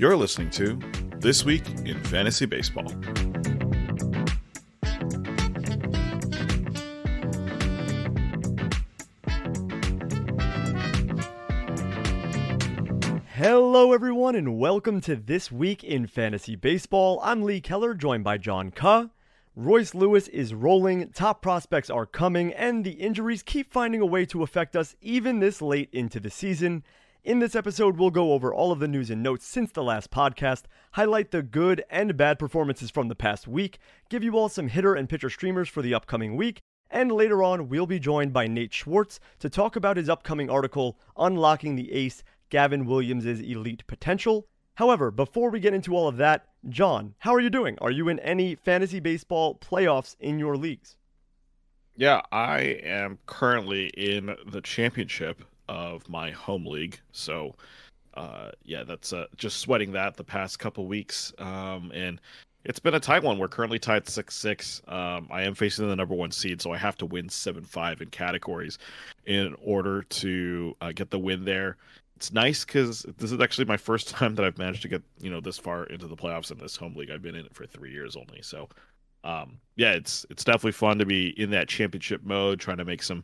[0.00, 0.78] You're listening to
[1.18, 2.88] This Week in Fantasy Baseball.
[13.34, 17.20] Hello, everyone, and welcome to This Week in Fantasy Baseball.
[17.22, 19.10] I'm Lee Keller, joined by John Ke.
[19.54, 24.24] Royce Lewis is rolling, top prospects are coming, and the injuries keep finding a way
[24.24, 26.84] to affect us even this late into the season.
[27.22, 30.10] In this episode, we'll go over all of the news and notes since the last
[30.10, 34.68] podcast, highlight the good and bad performances from the past week, give you all some
[34.68, 36.60] hitter and pitcher streamers for the upcoming week,
[36.90, 40.98] and later on, we'll be joined by Nate Schwartz to talk about his upcoming article,
[41.14, 44.46] Unlocking the Ace Gavin Williams' Elite Potential.
[44.76, 47.76] However, before we get into all of that, John, how are you doing?
[47.82, 50.96] Are you in any fantasy baseball playoffs in your leagues?
[51.94, 56.98] Yeah, I am currently in the championship of my home league.
[57.12, 57.54] So,
[58.14, 61.32] uh, yeah, that's uh, just sweating that the past couple weeks.
[61.38, 62.20] Um, and
[62.64, 63.38] it's been a tight one.
[63.38, 64.82] We're currently tied 6 6.
[64.88, 68.02] Um, I am facing the number one seed, so I have to win 7 5
[68.02, 68.78] in categories
[69.26, 71.76] in order to uh, get the win there.
[72.16, 75.30] It's nice because this is actually my first time that I've managed to get you
[75.30, 77.12] know this far into the playoffs in this home league.
[77.12, 78.68] I've been in it for three years only, so
[79.22, 83.04] um, yeah, it's it's definitely fun to be in that championship mode, trying to make
[83.04, 83.22] some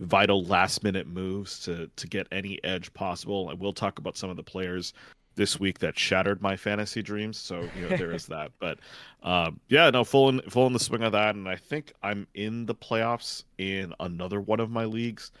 [0.00, 3.48] vital last minute moves to to get any edge possible.
[3.50, 4.92] I will talk about some of the players
[5.36, 7.38] this week that shattered my fantasy dreams.
[7.38, 8.52] So you know there is that.
[8.58, 8.78] But
[9.22, 12.26] um, yeah, no, full in full in the swing of that, and I think I'm
[12.34, 15.32] in the playoffs in another one of my leagues.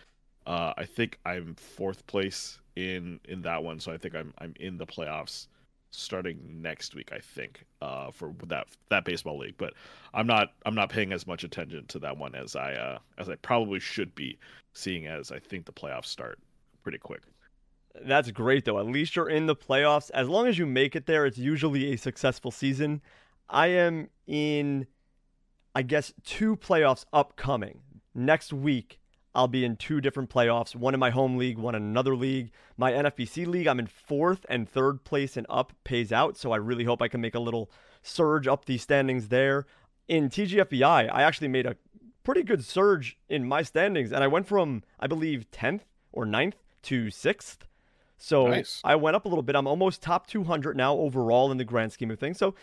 [0.46, 4.54] Uh, I think I'm fourth place in in that one, so I think I'm I'm
[4.60, 5.48] in the playoffs
[5.94, 9.56] starting next week, I think, uh, for that that baseball league.
[9.56, 9.74] But
[10.12, 13.28] I'm not I'm not paying as much attention to that one as I uh, as
[13.28, 14.38] I probably should be,
[14.72, 16.38] seeing as I think the playoffs start
[16.82, 17.22] pretty quick.
[18.04, 18.78] That's great though.
[18.78, 20.10] At least you're in the playoffs.
[20.12, 23.00] As long as you make it there, it's usually a successful season.
[23.48, 24.86] I am in
[25.74, 27.80] I guess two playoffs upcoming.
[28.14, 29.00] Next week
[29.34, 32.50] I'll be in two different playoffs, one in my home league, one in another league.
[32.76, 36.56] My NFBC league, I'm in fourth and third place and up pays out, so I
[36.56, 37.70] really hope I can make a little
[38.02, 39.66] surge up the standings there.
[40.06, 41.76] In TGFBI, I actually made a
[42.22, 46.54] pretty good surge in my standings, and I went from, I believe, 10th or 9th
[46.82, 47.58] to 6th.
[48.16, 48.80] So nice.
[48.84, 49.56] I went up a little bit.
[49.56, 52.38] I'm almost top 200 now overall in the grand scheme of things.
[52.38, 52.54] So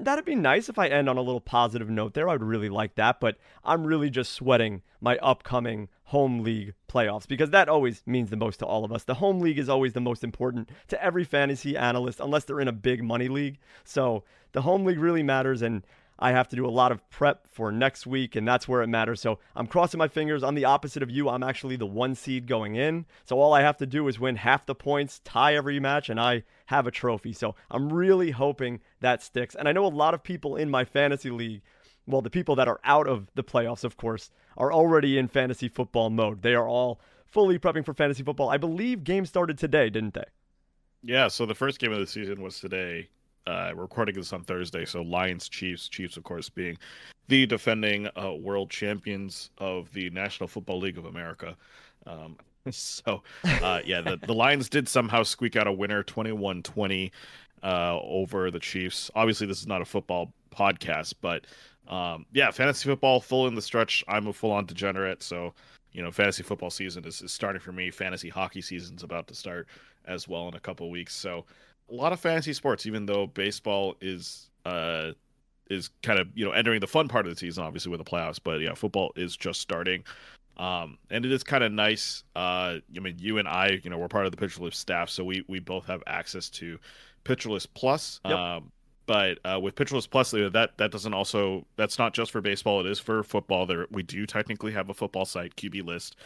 [0.00, 2.28] that'd be nice if I end on a little positive note there.
[2.28, 3.20] I would really like that.
[3.20, 8.36] But I'm really just sweating my upcoming home league playoffs because that always means the
[8.36, 9.04] most to all of us.
[9.04, 12.68] The home league is always the most important to every fantasy analyst, unless they're in
[12.68, 13.58] a big money league.
[13.84, 15.62] So the home league really matters.
[15.62, 15.84] And
[16.18, 18.88] I have to do a lot of prep for next week, and that's where it
[18.88, 19.20] matters.
[19.20, 20.42] So I'm crossing my fingers.
[20.42, 21.28] I'm the opposite of you.
[21.28, 23.06] I'm actually the one seed going in.
[23.24, 26.20] So all I have to do is win half the points, tie every match, and
[26.20, 27.32] I have a trophy.
[27.32, 29.54] So I'm really hoping that sticks.
[29.54, 31.62] And I know a lot of people in my fantasy league,
[32.06, 35.68] well, the people that are out of the playoffs, of course, are already in fantasy
[35.68, 36.42] football mode.
[36.42, 38.48] They are all fully prepping for fantasy football.
[38.48, 40.24] I believe games started today, didn't they?
[41.02, 43.08] Yeah, so the first game of the season was today
[43.48, 45.88] uh, recording this on Thursday, so Lions Chiefs.
[45.88, 46.76] Chiefs, of course, being
[47.28, 51.56] the defending uh, world champions of the National Football League of America.
[52.06, 52.36] Um,
[52.70, 53.22] so,
[53.62, 57.12] uh, yeah, the, the Lions did somehow squeak out a winner 21 20
[57.62, 59.10] uh, over the Chiefs.
[59.14, 61.46] Obviously, this is not a football podcast, but
[61.88, 64.04] um, yeah, fantasy football full in the stretch.
[64.08, 65.54] I'm a full on degenerate, so
[65.92, 67.90] you know, fantasy football season is, is starting for me.
[67.90, 69.68] Fantasy hockey season's about to start
[70.06, 71.14] as well in a couple weeks.
[71.14, 71.46] So,
[71.90, 75.12] a lot of fantasy sports, even though baseball is uh
[75.70, 78.10] is kind of you know entering the fun part of the season, obviously with the
[78.10, 78.38] playoffs.
[78.42, 80.04] But yeah, football is just starting.
[80.56, 82.24] Um, and it is kind of nice.
[82.34, 85.08] Uh, I mean, you and I, you know, we're part of the Pitcher List staff,
[85.08, 86.78] so we we both have access to
[87.24, 88.20] Pitcher List Plus.
[88.24, 88.36] Yep.
[88.36, 88.72] Um,
[89.06, 92.80] but uh, with Pitcher List Plus, that that doesn't also that's not just for baseball.
[92.80, 93.66] It is for football.
[93.66, 96.16] There we do technically have a football site, QB List,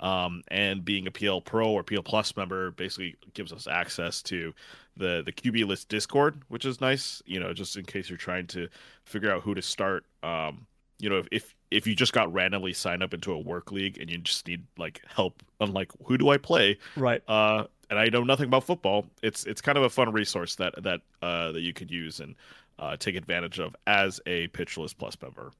[0.00, 4.54] um, and being a PL Pro or PL Plus member basically gives us access to
[4.96, 7.22] the the QB List Discord, which is nice.
[7.26, 8.68] You know, just in case you're trying to
[9.04, 10.04] figure out who to start.
[10.22, 10.66] Um,
[10.98, 13.98] you know, if, if if you just got randomly signed up into a work league
[13.98, 17.22] and you just need like help on like who do I play, Right.
[17.28, 20.80] uh, and I know nothing about football, it's it's kind of a fun resource that
[20.82, 22.36] that uh, that you could use and
[22.78, 25.50] uh, take advantage of as a Pitcher List Plus member.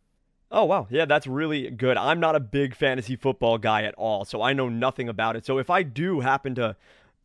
[0.55, 0.87] Oh, wow.
[0.91, 1.97] Yeah, that's really good.
[1.97, 5.47] I'm not a big fantasy football guy at all, so I know nothing about it.
[5.47, 6.77] So if I do happen to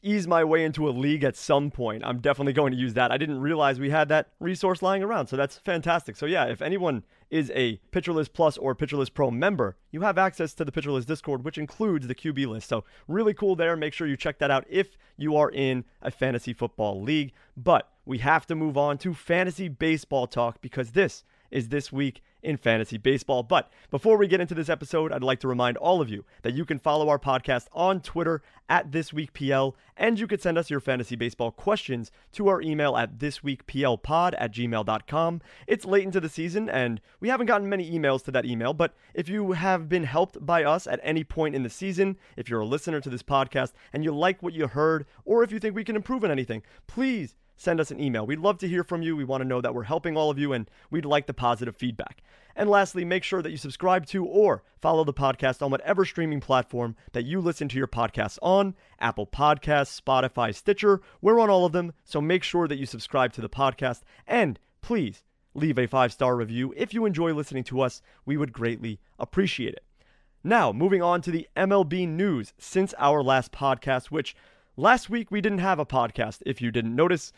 [0.02, 3.12] ease my way into a league at some point, I'm definitely going to use that.
[3.12, 6.16] I didn't realize we had that resource lying around, so that's fantastic.
[6.16, 10.02] So yeah, if anyone is a Pitcher List Plus or Pitcher List Pro member, you
[10.02, 12.70] have access to the Pitcher List Discord, which includes the QB list.
[12.70, 13.76] So really cool there.
[13.76, 17.34] Make sure you check that out if you are in a fantasy football league.
[17.56, 22.22] But we have to move on to fantasy baseball talk because this is this week
[22.42, 23.44] in fantasy baseball.
[23.44, 26.54] But before we get into this episode, I'd like to remind all of you that
[26.54, 30.80] you can follow our podcast on Twitter at ThisWeekPL, and you could send us your
[30.80, 35.42] fantasy baseball questions to our email at thisweekplpod at gmail.com.
[35.68, 38.94] It's late into the season, and we haven't gotten many emails to that email, but
[39.14, 42.62] if you have been helped by us at any point in the season, if you're
[42.62, 45.76] a listener to this podcast and you like what you heard, or if you think
[45.76, 48.26] we can improve on anything, please send us an email.
[48.26, 49.18] We'd love to hear from you.
[49.18, 51.76] We want to know that we're helping all of you and we'd like the positive
[51.76, 52.22] feedback.
[52.56, 56.40] And lastly, make sure that you subscribe to or follow the podcast on whatever streaming
[56.40, 61.02] platform that you listen to your podcasts on Apple Podcasts, Spotify, Stitcher.
[61.22, 61.94] We're on all of them.
[62.04, 65.24] So make sure that you subscribe to the podcast and please
[65.54, 66.74] leave a five star review.
[66.78, 69.84] If you enjoy listening to us, we would greatly appreciate it.
[70.44, 74.36] Now, moving on to the MLB news since our last podcast, which
[74.78, 77.34] last week we didn't have a podcast, if you didn't notice.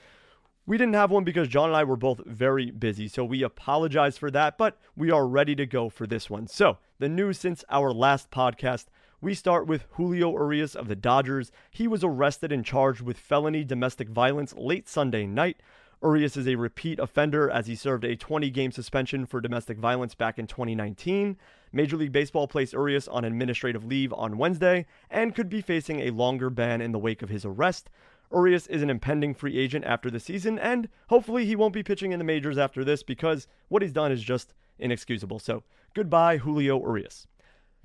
[0.68, 4.19] We didn't have one because John and I were both very busy, so we apologize
[4.19, 6.45] for that, but we are ready to go for this one.
[6.45, 8.86] So, the news since our last podcast
[9.21, 11.51] we start with Julio Urias of the Dodgers.
[11.69, 15.62] He was arrested and charged with felony domestic violence late Sunday night.
[16.01, 20.15] Urias is a repeat offender as he served a 20 game suspension for domestic violence
[20.15, 21.38] back in 2019.
[21.71, 26.12] Major League Baseball placed Urias on administrative leave on Wednesday and could be facing a
[26.12, 27.89] longer ban in the wake of his arrest.
[28.31, 32.12] Urias is an impending free agent after the season, and hopefully he won't be pitching
[32.12, 35.39] in the majors after this because what he's done is just inexcusable.
[35.39, 35.63] So,
[35.95, 37.27] goodbye, Julio Urias.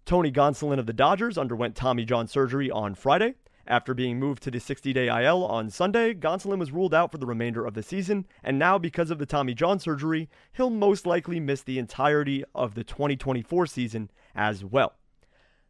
[0.04, 3.34] Tony Gonsolin of the Dodgers underwent Tommy John surgery on Friday.
[3.66, 7.18] After being moved to the 60 day IL on Sunday, Gonsolin was ruled out for
[7.18, 11.06] the remainder of the season, and now, because of the Tommy John surgery, he'll most
[11.06, 14.94] likely miss the entirety of the 2024 season as well.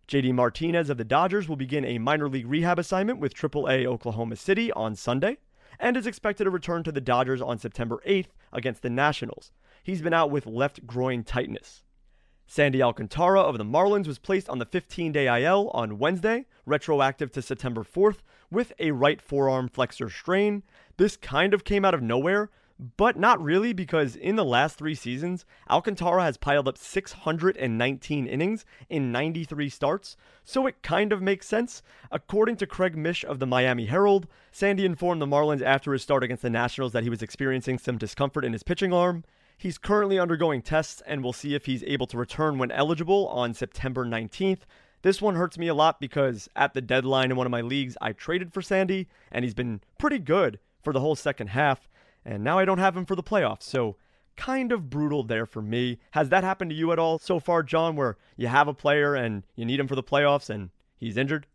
[0.08, 4.36] JD Martinez of the Dodgers will begin a minor league rehab assignment with AAA Oklahoma
[4.36, 5.38] City on Sunday
[5.78, 9.52] and is expected to return to the Dodgers on September 8th against the Nationals.
[9.82, 11.84] He's been out with left groin tightness.
[12.46, 17.32] Sandy Alcantara of the Marlins was placed on the 15 day IL on Wednesday, retroactive
[17.32, 18.18] to September 4th,
[18.50, 20.62] with a right forearm flexor strain.
[20.96, 22.50] This kind of came out of nowhere,
[22.96, 28.64] but not really because in the last three seasons, Alcantara has piled up 619 innings
[28.88, 31.82] in 93 starts, so it kind of makes sense.
[32.10, 36.24] According to Craig Mish of the Miami Herald, Sandy informed the Marlins after his start
[36.24, 39.24] against the Nationals that he was experiencing some discomfort in his pitching arm.
[39.56, 43.54] He's currently undergoing tests and we'll see if he's able to return when eligible on
[43.54, 44.60] September 19th.
[45.02, 47.96] This one hurts me a lot because at the deadline in one of my leagues,
[48.00, 51.88] I traded for Sandy and he's been pretty good for the whole second half.
[52.24, 53.64] And now I don't have him for the playoffs.
[53.64, 53.96] So
[54.36, 55.98] kind of brutal there for me.
[56.12, 59.14] Has that happened to you at all so far, John, where you have a player
[59.14, 61.46] and you need him for the playoffs and he's injured?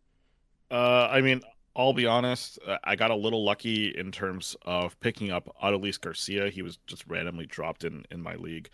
[0.70, 1.42] Uh, I mean,
[1.80, 2.58] I'll be honest.
[2.66, 6.50] uh, I got a little lucky in terms of picking up Adolis Garcia.
[6.50, 8.68] He was just randomly dropped in in my league,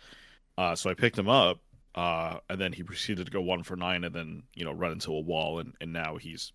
[0.57, 1.59] uh, so I picked him up,
[1.95, 4.91] uh, and then he proceeded to go one for nine, and then you know run
[4.91, 6.51] into a wall, and and now he's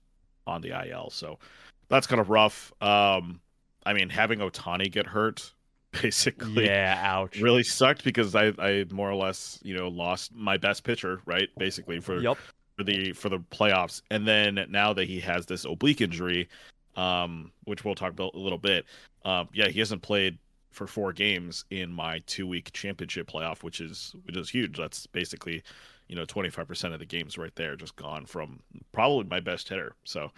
[0.47, 1.09] on the IL.
[1.11, 1.39] So
[1.89, 2.73] that's kind of rough.
[2.83, 3.41] Um,
[3.87, 5.53] I mean, having Ohtani get hurt
[6.03, 7.41] basically Yeah, ouch.
[7.41, 11.49] really sucked because I I more or less you know lost my best pitcher right
[11.57, 12.39] basically for Yep.
[12.83, 16.49] For the for the playoffs and then now that he has this oblique injury
[16.97, 18.87] um which we'll talk about a little bit
[19.25, 20.37] um yeah he hasn't played
[20.73, 25.07] for four games in my two week championship playoff which is which is huge that's
[25.07, 25.63] basically
[26.09, 28.59] you know 25% of the games right there just gone from
[28.91, 30.33] probably my best hitter so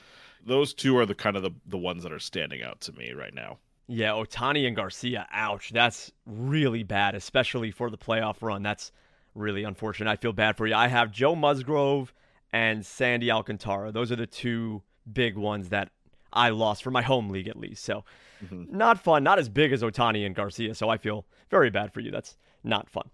[0.45, 3.13] those two are the kind of the, the ones that are standing out to me
[3.13, 5.71] right now Yeah, Ohtani and Garcia, ouch.
[5.71, 8.63] That's really bad, especially for the playoff run.
[8.63, 8.93] That's
[9.35, 10.11] really unfortunate.
[10.11, 10.75] I feel bad for you.
[10.75, 12.15] I have Joe Musgrove
[12.55, 13.91] and Sandy Alcantara.
[13.91, 14.81] Those are the two
[15.13, 15.91] big ones that
[16.33, 17.85] I lost for my home league, at least.
[17.85, 18.05] So,
[18.43, 18.77] mm-hmm.
[18.77, 19.25] not fun.
[19.25, 20.73] Not as big as Ohtani and Garcia.
[20.77, 22.13] So, I feel very bad for you.
[22.13, 23.11] That's not fun.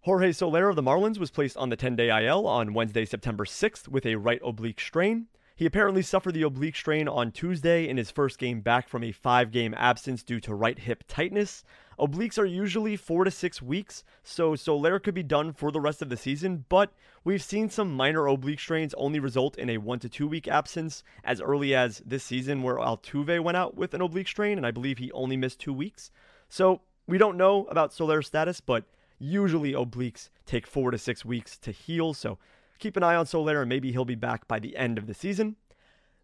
[0.00, 3.44] Jorge Soler of the Marlins was placed on the 10 day IL on Wednesday, September
[3.44, 5.28] 6th with a right oblique strain.
[5.56, 9.10] He apparently suffered the oblique strain on Tuesday in his first game back from a
[9.10, 11.64] five game absence due to right hip tightness.
[11.98, 16.02] Obliques are usually four to six weeks, so Soler could be done for the rest
[16.02, 16.92] of the season, but
[17.24, 21.02] we've seen some minor oblique strains only result in a one to two week absence
[21.24, 24.72] as early as this season, where Altuve went out with an oblique strain, and I
[24.72, 26.10] believe he only missed two weeks.
[26.50, 28.84] So we don't know about Soler's status, but
[29.18, 32.38] Usually, obliques take four to six weeks to heal, so
[32.78, 35.14] keep an eye on Soler and maybe he'll be back by the end of the
[35.14, 35.56] season.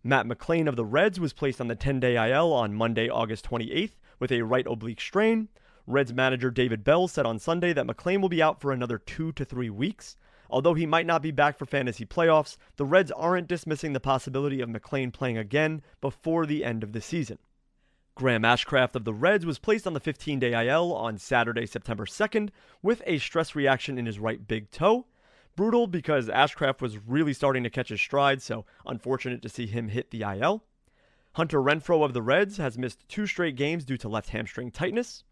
[0.04, 3.48] Matt McLain of the Reds was placed on the 10 day IL on Monday, August
[3.48, 3.92] 28th
[4.22, 5.48] with a right oblique strain.
[5.84, 9.32] Reds manager David Bell said on Sunday that McLain will be out for another two
[9.32, 10.16] to three weeks.
[10.48, 14.60] Although he might not be back for fantasy playoffs, the Reds aren't dismissing the possibility
[14.60, 17.38] of McLain playing again before the end of the season.
[18.14, 22.06] Graham Ashcraft of the Reds was placed on the 15 day IL on Saturday, September
[22.06, 25.06] 2nd, with a stress reaction in his right big toe.
[25.54, 29.88] Brutal because Ashcraft was really starting to catch his stride, so unfortunate to see him
[29.88, 30.64] hit the IL.
[31.34, 35.24] Hunter Renfroe of the Reds has missed two straight games due to left hamstring tightness.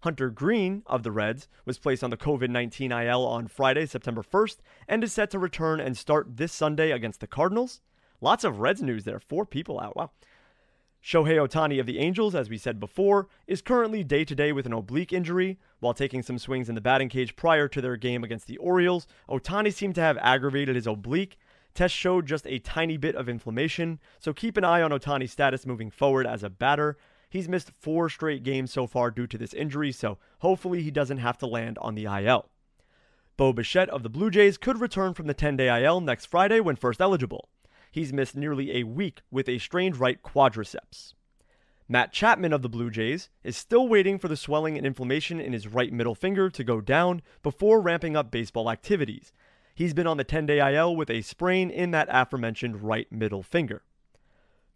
[0.00, 4.22] Hunter Greene of the Reds was placed on the COVID 19 IL on Friday, September
[4.22, 7.80] 1st, and is set to return and start this Sunday against the Cardinals.
[8.20, 9.20] Lots of Reds news there.
[9.20, 9.96] Four people out.
[9.96, 10.10] Wow.
[11.06, 14.66] Shohei Ohtani of the Angels, as we said before, is currently day to day with
[14.66, 15.56] an oblique injury.
[15.78, 19.06] While taking some swings in the batting cage prior to their game against the Orioles,
[19.28, 21.38] Ohtani seemed to have aggravated his oblique.
[21.74, 25.64] Tests showed just a tiny bit of inflammation, so keep an eye on Ohtani's status
[25.64, 26.98] moving forward as a batter.
[27.30, 31.18] He's missed four straight games so far due to this injury, so hopefully he doesn't
[31.18, 32.50] have to land on the IL.
[33.36, 36.58] Bo Bichette of the Blue Jays could return from the 10 day IL next Friday
[36.58, 37.48] when first eligible
[37.90, 41.14] he's missed nearly a week with a strained right quadriceps.
[41.88, 45.52] Matt Chapman of the Blue Jays is still waiting for the swelling and inflammation in
[45.52, 49.32] his right middle finger to go down before ramping up baseball activities.
[49.72, 53.42] He's been on the 10 day IL with a sprain in that aforementioned right middle
[53.42, 53.82] finger.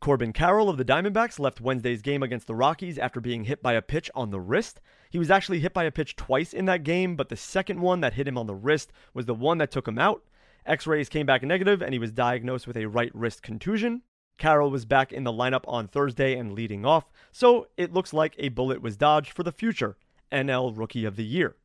[0.00, 3.74] Corbin Carroll of the Diamondbacks left Wednesday's game against the Rockies after being hit by
[3.74, 4.80] a pitch on the wrist.
[5.10, 8.00] He was actually hit by a pitch twice in that game, but the second one
[8.00, 10.22] that hit him on the wrist was the one that took him out.
[10.66, 14.02] X rays came back negative, and he was diagnosed with a right wrist contusion.
[14.38, 18.34] Carroll was back in the lineup on Thursday and leading off, so it looks like
[18.38, 19.96] a bullet was dodged for the future
[20.32, 21.56] NL Rookie of the Year.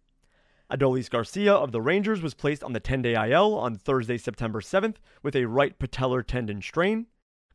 [0.72, 4.62] Adolis Garcia of the Rangers was placed on the 10 day IL on Thursday, September
[4.62, 7.06] 7th, with a right patellar tendon strain.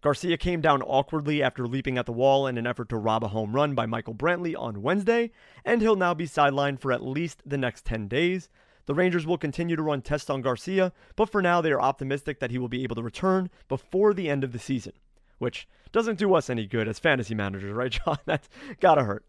[0.00, 3.28] Garcia came down awkwardly after leaping at the wall in an effort to rob a
[3.28, 5.32] home run by Michael Brantley on Wednesday,
[5.64, 8.48] and he'll now be sidelined for at least the next 10 days.
[8.90, 12.40] The Rangers will continue to run tests on Garcia, but for now they are optimistic
[12.40, 14.94] that he will be able to return before the end of the season,
[15.38, 18.18] which doesn't do us any good as fantasy managers, right, John?
[18.24, 18.48] That's
[18.80, 19.24] gotta hurt.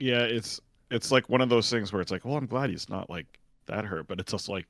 [0.00, 2.88] Yeah, it's it's like one of those things where it's like, well, I'm glad he's
[2.88, 4.66] not like that hurt, but it's also like,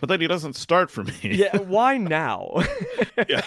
[0.00, 1.14] but then he doesn't start for me.
[1.22, 2.64] yeah, why now?
[3.28, 3.42] yeah.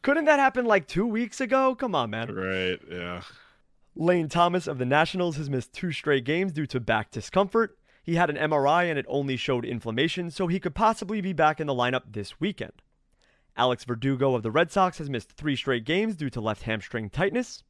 [0.00, 1.74] Couldn't that happen like two weeks ago?
[1.74, 2.34] Come on, man.
[2.34, 3.20] Right, yeah.
[3.94, 7.76] Lane Thomas of the Nationals has missed two straight games due to back discomfort.
[8.04, 11.58] He had an MRI and it only showed inflammation, so he could possibly be back
[11.58, 12.82] in the lineup this weekend.
[13.56, 17.08] Alex Verdugo of the Red Sox has missed three straight games due to left hamstring
[17.08, 17.62] tightness.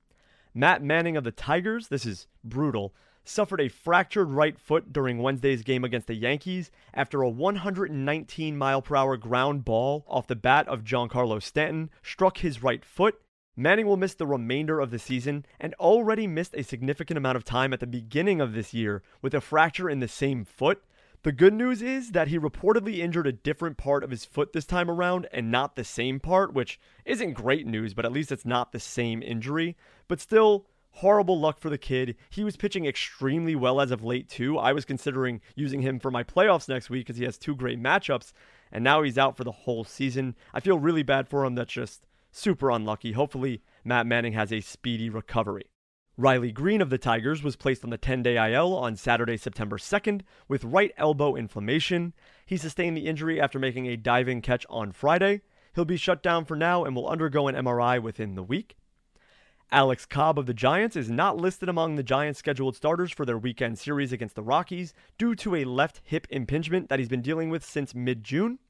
[0.52, 2.92] Matt Manning of the Tigers, this is brutal,
[3.24, 8.82] suffered a fractured right foot during Wednesday's game against the Yankees after a 119 mile
[8.82, 13.20] per hour ground ball off the bat of Giancarlo Stanton struck his right foot
[13.56, 17.44] Manning will miss the remainder of the season and already missed a significant amount of
[17.44, 20.82] time at the beginning of this year with a fracture in the same foot.
[21.22, 24.64] The good news is that he reportedly injured a different part of his foot this
[24.64, 28.44] time around and not the same part, which isn't great news, but at least it's
[28.44, 29.76] not the same injury.
[30.08, 32.16] But still, horrible luck for the kid.
[32.30, 34.58] He was pitching extremely well as of late, too.
[34.58, 37.80] I was considering using him for my playoffs next week because he has two great
[37.80, 38.32] matchups,
[38.72, 40.34] and now he's out for the whole season.
[40.52, 41.54] I feel really bad for him.
[41.54, 42.02] That's just
[42.34, 43.12] super unlucky.
[43.12, 45.64] Hopefully, Matt Manning has a speedy recovery.
[46.16, 49.78] Riley Greene of the Tigers was placed on the 10 day IL on Saturday, September
[49.78, 52.12] 2nd, with right elbow inflammation.
[52.46, 55.42] He sustained the injury after making a diving catch on Friday.
[55.74, 58.76] He'll be shut down for now and will undergo an MRI within the week.
[59.72, 63.38] Alex Cobb of the Giants is not listed among the Giants' scheduled starters for their
[63.38, 67.50] weekend series against the Rockies due to a left hip impingement that he's been dealing
[67.50, 68.60] with since mid June.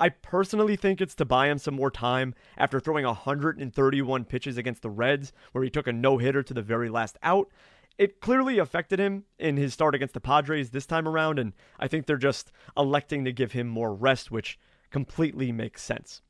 [0.00, 4.80] I personally think it's to buy him some more time after throwing 131 pitches against
[4.80, 7.50] the Reds, where he took a no hitter to the very last out.
[7.98, 11.86] It clearly affected him in his start against the Padres this time around, and I
[11.86, 14.58] think they're just electing to give him more rest, which
[14.90, 16.22] completely makes sense.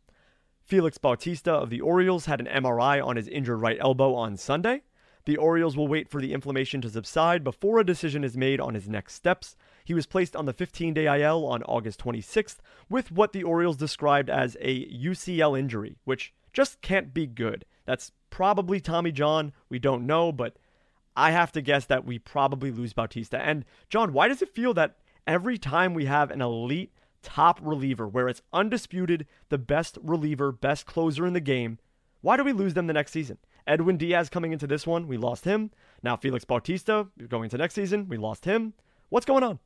[0.65, 4.83] Felix Bautista of the Orioles had an MRI on his injured right elbow on Sunday.
[5.27, 8.75] The Orioles will wait for the inflammation to subside before a decision is made on
[8.75, 9.55] his next steps.
[9.91, 13.77] He was placed on the 15 day IL on August 26th with what the Orioles
[13.77, 17.65] described as a UCL injury, which just can't be good.
[17.87, 19.53] That's probably Tommy John.
[19.69, 20.59] We don't know, but
[21.17, 23.43] I have to guess that we probably lose Bautista.
[23.43, 26.93] And John, why does it feel that every time we have an elite
[27.25, 31.81] top reliever where it's undisputed the best reliever, best closer in the game,
[32.21, 33.39] why do we lose them the next season?
[33.67, 35.73] Edwin Diaz coming into this one, we lost him.
[36.01, 38.75] Now Felix Bautista going into next season, we lost him.
[39.09, 39.59] What's going on?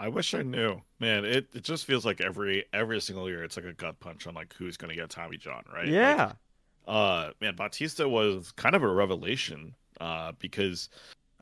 [0.00, 0.80] I wish I knew.
[0.98, 4.26] Man, it, it just feels like every every single year it's like a gut punch
[4.26, 5.88] on like who's gonna get Tommy John, right?
[5.88, 6.24] Yeah.
[6.24, 6.36] Like,
[6.86, 10.88] uh man, Bautista was kind of a revelation, uh, because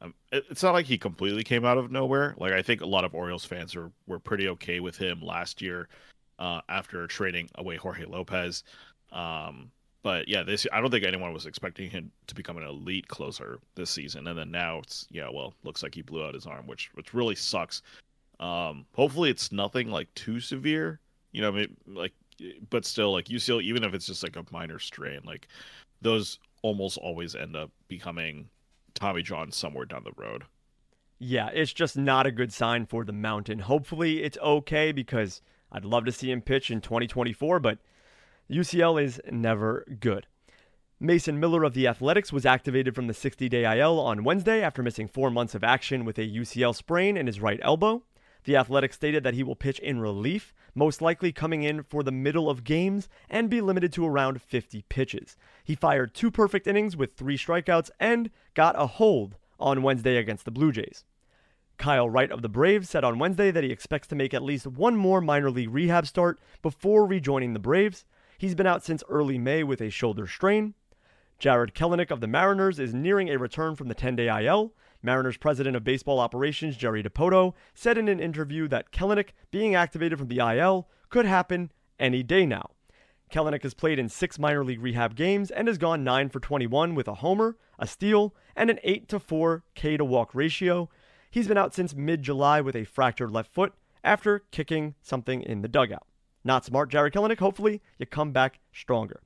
[0.03, 2.35] um, it, it's not like he completely came out of nowhere.
[2.37, 5.63] Like I think a lot of Orioles fans were were pretty okay with him last
[5.63, 5.89] year,
[6.41, 8.65] uh, after trading away Jorge Lopez.
[9.13, 9.71] Um,
[10.03, 13.61] but yeah, this I don't think anyone was expecting him to become an elite closer
[13.77, 16.67] this season, and then now it's yeah, well, looks like he blew out his arm,
[16.67, 17.83] which which really sucks.
[18.41, 21.01] Um, hopefully it's nothing like too severe,
[21.33, 22.13] you know, I mean, like,
[22.71, 25.49] but still, like UCL, even if it's just like a minor strain, like
[26.01, 28.49] those almost always end up becoming
[28.95, 30.45] Tommy John somewhere down the road.
[31.19, 33.61] Yeah, it's just not a good sign for the Mountain.
[33.61, 35.43] Hopefully it's okay because
[35.73, 37.79] I'd love to see him pitch in 2024, but
[38.51, 40.27] UCL is never good.
[41.01, 44.83] Mason Miller of the Athletics was activated from the 60 day IL on Wednesday after
[44.83, 48.03] missing four months of action with a UCL sprain in his right elbow.
[48.49, 52.11] The Athletics stated that he will pitch in relief, most likely coming in for the
[52.11, 55.37] middle of games and be limited to around 50 pitches.
[55.63, 60.47] He fired two perfect innings with three strikeouts and got a hold on Wednesday against
[60.47, 61.05] the Blue Jays.
[61.77, 64.67] Kyle Wright of the Braves said on Wednesday that he expects to make at least
[64.67, 68.07] one more minor league rehab start before rejoining the Braves.
[68.39, 70.73] He's been out since early May with a shoulder strain.
[71.39, 74.73] Jarred Kelenic of the Mariners is nearing a return from the 10 day IL.
[75.03, 80.19] Mariners president of baseball operations Jerry Dipoto said in an interview that Kelenic being activated
[80.19, 82.71] from the IL could happen any day now.
[83.31, 86.95] Kelenic has played in six minor league rehab games and has gone 9 for 21
[86.95, 90.89] with a homer, a steal, and an 8 to 4 K to walk ratio.
[91.31, 95.61] He's been out since mid July with a fractured left foot after kicking something in
[95.63, 96.07] the dugout.
[96.43, 97.41] Not smart, Jerry Kelenic.
[97.41, 99.21] Hopefully, you come back stronger.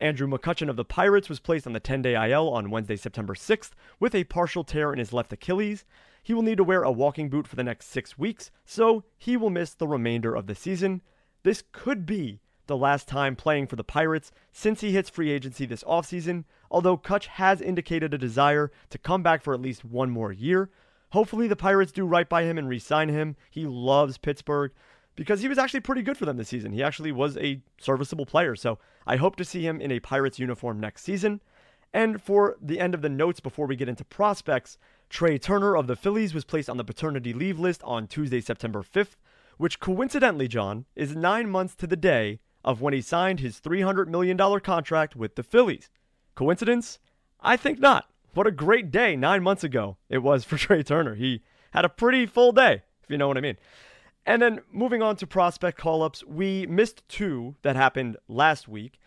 [0.00, 3.34] Andrew McCutchen of the Pirates was placed on the 10 day IL on Wednesday, September
[3.34, 5.84] 6th, with a partial tear in his left Achilles.
[6.22, 9.36] He will need to wear a walking boot for the next six weeks, so he
[9.36, 11.02] will miss the remainder of the season.
[11.42, 15.66] This could be the last time playing for the Pirates since he hits free agency
[15.66, 20.10] this offseason, although Kutch has indicated a desire to come back for at least one
[20.10, 20.70] more year.
[21.10, 23.36] Hopefully, the Pirates do right by him and re sign him.
[23.50, 24.72] He loves Pittsburgh
[25.16, 26.72] because he was actually pretty good for them this season.
[26.72, 28.56] He actually was a serviceable player.
[28.56, 31.40] So I hope to see him in a Pirates uniform next season.
[31.92, 35.86] And for the end of the notes before we get into prospects, Trea Turner of
[35.86, 39.16] the Phillies was placed on the paternity leave list on Tuesday, September 5th,
[39.58, 44.08] which coincidentally, John, is nine months to the day of when he signed his $300
[44.08, 45.90] million contract with the Phillies.
[46.34, 46.98] Coincidence?
[47.40, 48.08] I think not.
[48.32, 51.14] What a great day nine months ago it was for Trea Turner.
[51.14, 53.56] He had a pretty full day, if you know what I mean.
[54.26, 58.98] And then moving on to prospect call ups, we missed two that happened last week.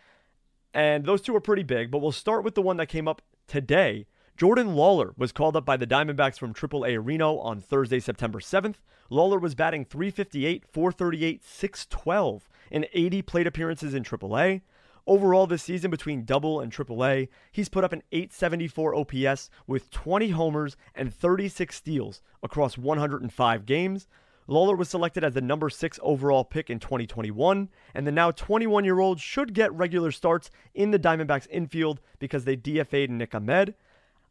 [0.72, 3.22] And those two are pretty big, but we'll start with the one that came up
[3.46, 4.06] today.
[4.36, 8.76] Jordan Lawlar was called up by the Diamondbacks from AAA Reno on Thursday, September 7th.
[9.10, 14.60] Lawlar was batting 358, 438, 612 in 80 plate appearances in AAA.
[15.08, 20.28] Overall, this season between double and AAA, he's put up an 874 OPS with 20
[20.28, 24.06] homers and 36 steals across 105 games.
[24.48, 28.84] Lawlar was selected as the number six overall pick in 2021, and the now 21
[28.84, 33.74] year old should get regular starts in the Diamondbacks infield because they DFA'd Nick Ahmed.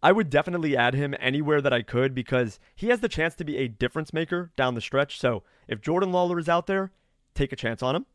[0.01, 3.43] I would definitely add him anywhere that I could because he has the chance to
[3.43, 5.19] be a difference maker down the stretch.
[5.19, 6.91] So if Jordan Lawlar is out there,
[7.35, 8.05] take a chance on him.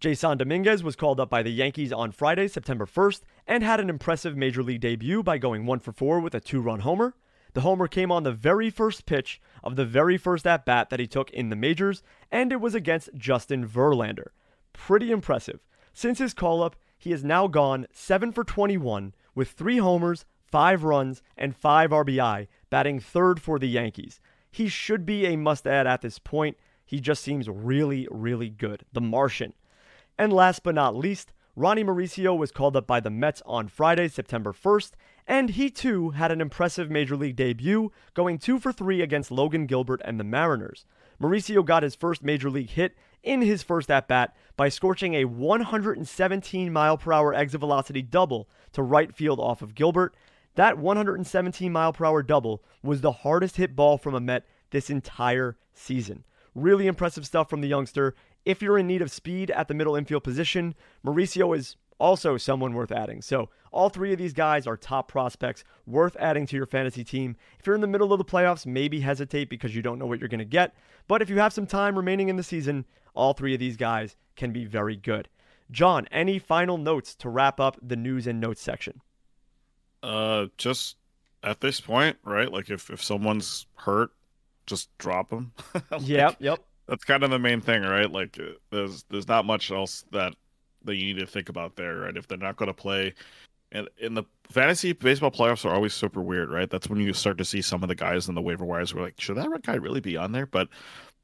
[0.00, 3.90] Jasson Dominguez was called up by the Yankees on Friday, September 1st, and had an
[3.90, 7.14] impressive major league debut by going 1 for 4 with a two run homer.
[7.54, 11.00] The homer came on the very first pitch of the very first at bat that
[11.00, 14.28] he took in the majors, and it was against Justin Verlander.
[14.72, 15.60] Pretty impressive.
[15.92, 20.84] Since his call up, he has now gone 7 for 21 with 3 homers, 5
[20.84, 24.20] runs, and 5 RBI, batting third for the Yankees.
[24.50, 26.56] He should be a must add at this point.
[26.84, 28.84] He just seems really, really good.
[28.92, 29.52] The Martian.
[30.16, 34.08] And last but not least, Ronny Mauricio was called up by the Mets on Friday,
[34.08, 34.92] September 1st,
[35.28, 39.66] and he too had an impressive major league debut, going 2 for 3 against Logan
[39.66, 40.86] Gilbert and the Mariners.
[41.20, 45.26] Mauricio got his first major league hit in his first at bat by scorching a
[45.26, 50.16] 117 mile per hour exit velocity double to right field off of Gilbert.
[50.54, 54.88] That 117 mile per hour double was the hardest hit ball from a Met this
[54.88, 56.24] entire season.
[56.54, 58.14] Really impressive stuff from the youngster.
[58.46, 62.74] If you're in need of speed at the middle infield position, Mauricio is also someone
[62.74, 63.22] worth adding.
[63.22, 67.36] So, all three of these guys are top prospects worth adding to your fantasy team.
[67.58, 70.20] If you're in the middle of the playoffs, maybe hesitate because you don't know what
[70.20, 70.74] you're going to get.
[71.06, 74.16] But if you have some time remaining in the season, all three of these guys
[74.36, 75.28] can be very good.
[75.70, 79.02] John, any final notes to wrap up the news and notes section?
[80.02, 80.96] Uh, just
[81.42, 82.50] at this point, right?
[82.50, 84.10] Like if if someone's hurt,
[84.66, 85.52] just drop them.
[85.90, 86.60] like, yep, yep.
[86.86, 88.10] That's kind of the main thing, right?
[88.10, 90.34] Like uh, there's there's not much else that
[90.88, 92.16] that you need to think about there, right?
[92.16, 93.14] If they're not going to play,
[93.70, 96.68] and in the fantasy baseball playoffs are always super weird, right?
[96.68, 99.02] That's when you start to see some of the guys in the waiver wires were
[99.02, 100.46] like, should that guy really be on there?
[100.46, 100.68] But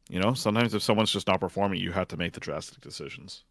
[0.08, 3.44] you know, sometimes if someone's just not performing, you have to make the drastic decisions.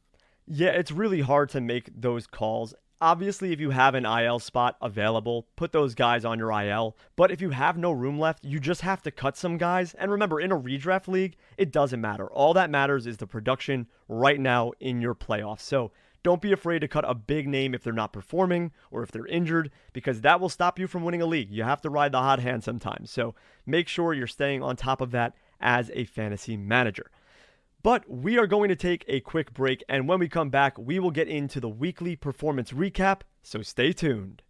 [0.45, 2.75] Yeah, it's really hard to make those calls.
[3.01, 6.95] Obviously, if you have an IL spot available, put those guys on your IL.
[7.15, 9.93] But if you have no room left, you just have to cut some guys.
[9.95, 12.27] And remember, in a redraft league, it doesn't matter.
[12.27, 15.61] All that matters is the production right now in your playoffs.
[15.61, 15.91] So
[16.23, 19.27] don't be afraid to cut a big name if they're not performing or if they're
[19.27, 21.51] injured, because that will stop you from winning a league.
[21.51, 23.11] You have to ride the hot hand sometimes.
[23.11, 27.11] So make sure you're staying on top of that as a fantasy manager.
[27.83, 30.99] But we are going to take a quick break, and when we come back, we
[30.99, 34.41] will get into the weekly performance recap, so stay tuned.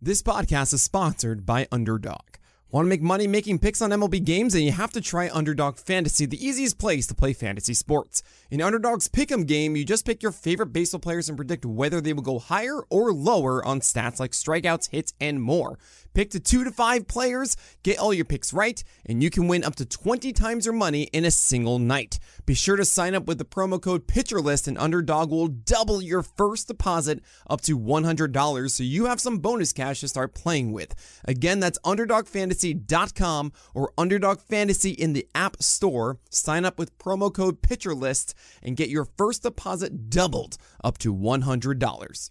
[0.00, 2.37] This podcast is sponsored by Underdog.
[2.70, 4.54] Want to make money making picks on MLB games?
[4.54, 8.22] And you have to try Underdog Fantasy, the easiest place to play fantasy sports.
[8.50, 12.12] In Underdog's Pick'em game, you just pick your favorite baseball players and predict whether they
[12.12, 15.78] will go higher or lower on stats like strikeouts, hits, and more.
[16.14, 19.64] Pick to two to five players, get all your picks right, and you can win
[19.64, 22.18] up to 20 times your money in a single night.
[22.46, 26.22] Be sure to sign up with the promo code PitcherList, and Underdog will double your
[26.22, 30.94] first deposit up to $100 so you have some bonus cash to start playing with.
[31.24, 36.18] Again, that's UnderdogFantasy.com or Underdog Fantasy in the App Store.
[36.30, 42.30] Sign up with promo code PitcherList and get your first deposit doubled up to $100.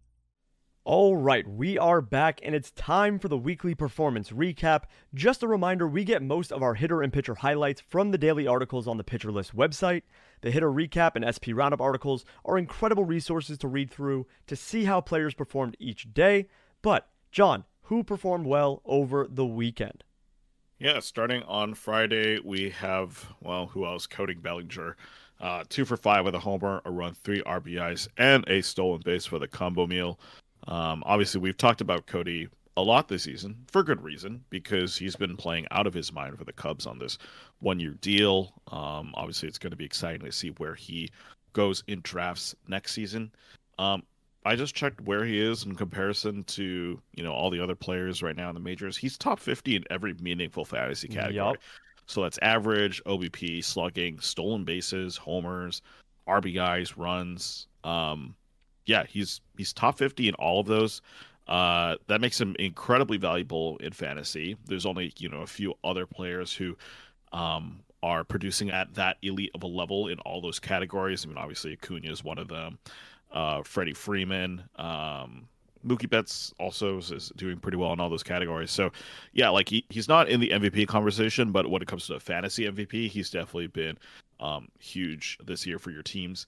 [0.83, 4.85] All right, we are back and it's time for the weekly performance recap.
[5.13, 8.47] Just a reminder, we get most of our hitter and pitcher highlights from the daily
[8.47, 10.01] articles on the Pitcher List website.
[10.41, 14.85] The hitter recap and SP roundup articles are incredible resources to read through to see
[14.85, 16.47] how players performed each day.
[16.81, 20.03] But, John, who performed well over the weekend?
[20.79, 24.07] Yeah, starting on Friday, we have, well, who else?
[24.07, 24.97] Cody Bellinger.
[25.39, 29.27] Uh, two for five with a homer, a run, three RBIs, and a stolen base
[29.27, 30.19] for the combo meal.
[30.67, 32.47] Um, obviously, we've talked about Cody
[32.77, 36.37] a lot this season for good reason because he's been playing out of his mind
[36.37, 37.17] for the Cubs on this
[37.59, 38.53] one year deal.
[38.71, 41.09] Um, obviously, it's going to be exciting to see where he
[41.53, 43.31] goes in drafts next season.
[43.77, 44.03] Um,
[44.45, 48.23] I just checked where he is in comparison to you know all the other players
[48.23, 48.97] right now in the majors.
[48.97, 51.51] He's top fifty in every meaningful fantasy category.
[51.51, 51.61] Yep.
[52.07, 55.81] So that's average, OBP, slugging, stolen bases, homers,
[56.27, 57.67] RBIs, runs.
[57.83, 58.35] Um,
[58.91, 61.01] yeah, he's he's top 50 in all of those.
[61.47, 64.57] Uh, that makes him incredibly valuable in fantasy.
[64.65, 66.77] There's only you know a few other players who
[67.31, 71.23] um, are producing at that elite of a level in all those categories.
[71.23, 72.79] I mean, obviously Acuna is one of them.
[73.31, 75.47] Uh, Freddie Freeman, um,
[75.87, 78.71] Mookie Betts also is doing pretty well in all those categories.
[78.71, 78.91] So,
[79.31, 82.65] yeah, like he, he's not in the MVP conversation, but when it comes to fantasy
[82.65, 83.97] MVP, he's definitely been
[84.41, 86.45] um, huge this year for your teams.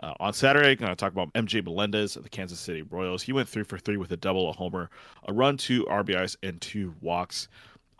[0.00, 3.22] Uh, on Saturday, I'm going to talk about MJ Melendez of the Kansas City Royals.
[3.22, 4.90] He went three for three with a double, a homer,
[5.26, 7.48] a run, two RBIs, and two walks.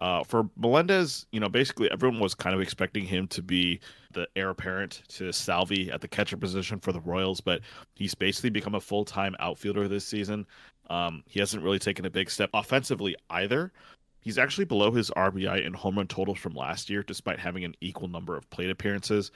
[0.00, 3.80] Uh, for Melendez, you know, basically everyone was kind of expecting him to be
[4.12, 7.60] the heir apparent to Salvy at the catcher position for the Royals, but
[7.94, 10.46] he's basically become a full time outfielder this season.
[10.90, 13.72] Um, he hasn't really taken a big step offensively either.
[14.20, 17.74] He's actually below his RBI and home run totals from last year, despite having an
[17.80, 19.30] equal number of plate appearances.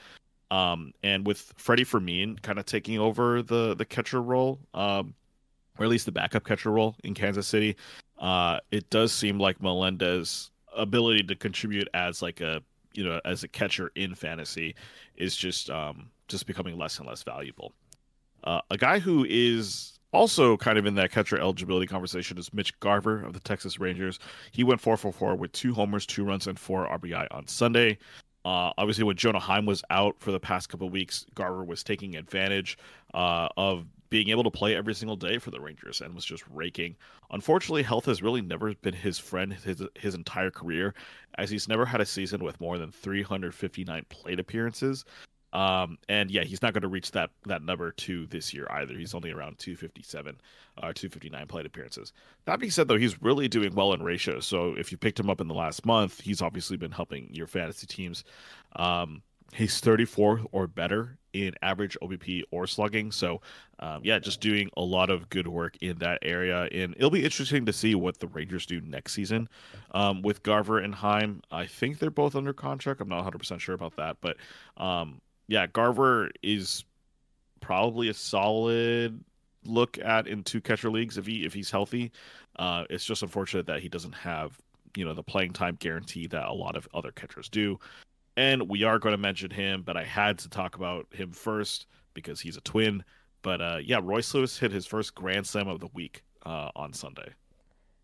[0.51, 5.13] Um, and with Freddy Fermin kind of taking over the the catcher role, um,
[5.77, 7.75] or at least the backup catcher role in Kansas City,
[8.19, 12.61] uh, it does seem like Melendez' ability to contribute as like a
[12.93, 14.75] you know as a catcher in fantasy
[15.15, 17.73] is just um, just becoming less and less valuable.
[18.43, 22.77] Uh, a guy who is also kind of in that catcher eligibility conversation is Mitch
[22.79, 24.19] Garver of the Texas Rangers.
[24.51, 27.97] He went 4 for 4 with two homers, two runs, and four RBI on Sunday.
[28.49, 32.15] Uh, obviously, when Jonah Heim was out for the past couple weeks, Garver was taking
[32.15, 32.79] advantage
[33.13, 36.43] uh, of being able to play every single day for the Rangers and was just
[36.49, 36.95] raking.
[37.29, 40.95] Unfortunately, health has really never been his friend his his entire career,
[41.37, 45.05] as he's never had a season with more than 359 plate appearances.
[45.53, 48.93] Um, and yeah, he's not going to reach that that number two this year either.
[48.93, 50.35] He's only around 257
[50.77, 52.13] or uh, 259 plate appearances.
[52.45, 54.39] That being said, though, he's really doing well in ratio.
[54.39, 57.47] So if you picked him up in the last month, he's obviously been helping your
[57.47, 58.23] fantasy teams.
[58.75, 63.11] Um, he's 34 or better in average OBP or slugging.
[63.11, 63.41] So,
[63.79, 66.67] um, yeah, just doing a lot of good work in that area.
[66.71, 69.47] And it'll be interesting to see what the Rangers do next season
[69.91, 71.41] um, with Garver and Heim.
[71.51, 73.01] I think they're both under contract.
[73.01, 74.17] I'm not 100% sure about that.
[74.21, 74.37] But
[74.77, 76.85] um, yeah, Garver is
[77.59, 79.21] probably a solid
[79.65, 82.11] look at in two catcher leagues if he if he's healthy.
[82.57, 84.57] Uh, it's just unfortunate that he doesn't have
[84.95, 87.79] you know the playing time guarantee that a lot of other catchers do.
[88.37, 91.87] And we are going to mention him, but I had to talk about him first
[92.13, 93.03] because he's a twin.
[93.41, 96.93] But uh, yeah, Royce Lewis hit his first Grand Slam of the week uh, on
[96.93, 97.33] Sunday.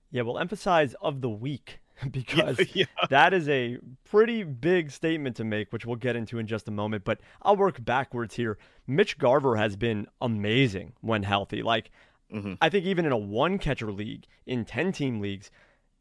[0.10, 1.80] Yeah, we'll emphasize of the week
[2.12, 3.08] because yeah, yeah.
[3.10, 6.72] that is a pretty big statement to make, which we'll get into in just a
[6.72, 7.04] moment.
[7.04, 8.58] But I'll work backwards here.
[8.88, 11.64] Mitch Garver has been amazing when healthy.
[11.64, 11.92] Like,
[12.34, 12.54] mm-hmm.
[12.62, 15.52] I think even in a one catcher league, in 10 team leagues,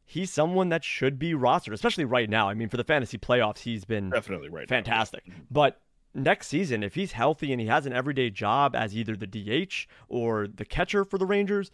[0.05, 2.49] he's someone that should be rostered, especially right now.
[2.49, 5.27] I mean, for the fantasy playoffs, he's been definitely right fantastic.
[5.27, 5.35] Now.
[5.51, 5.81] But
[6.15, 9.87] next season, if he's healthy and he has an everyday job as either the DH
[10.09, 11.71] or the catcher for the Rangers,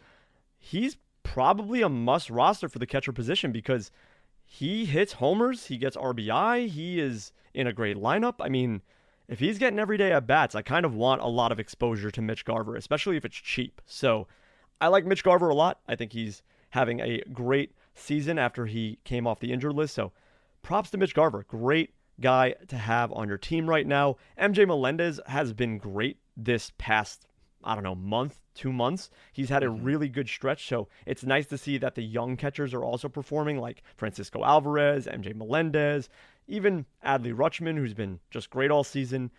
[0.59, 3.91] he's probably a must roster for the catcher position because
[4.53, 8.35] he hits homers, he gets RBI, he is in a great lineup.
[8.41, 8.83] I mean,
[9.29, 12.21] if he's getting everyday at bats, I kind of want a lot of exposure to
[12.21, 13.81] Mitch Garver, especially if it's cheap.
[13.87, 14.27] So
[14.81, 15.79] I like Mitch Garver a lot.
[15.87, 19.95] I think he's having a great season after he came off the injured list.
[19.95, 20.11] So
[20.63, 21.45] props to Mitch Garver.
[21.47, 24.17] Great guy to have on your team right now.
[24.37, 27.29] MJ Melendez has been great this past
[27.63, 29.11] I don't know, month, two months.
[29.33, 29.85] He's had a mm-hmm.
[29.85, 30.69] really good stretch.
[30.69, 35.07] So it's nice to see that the young catchers are also performing, like Francisco Alvarez,
[35.07, 36.09] MJ Melendez,
[36.47, 39.31] even Adley Rutschman, who's been just great all season.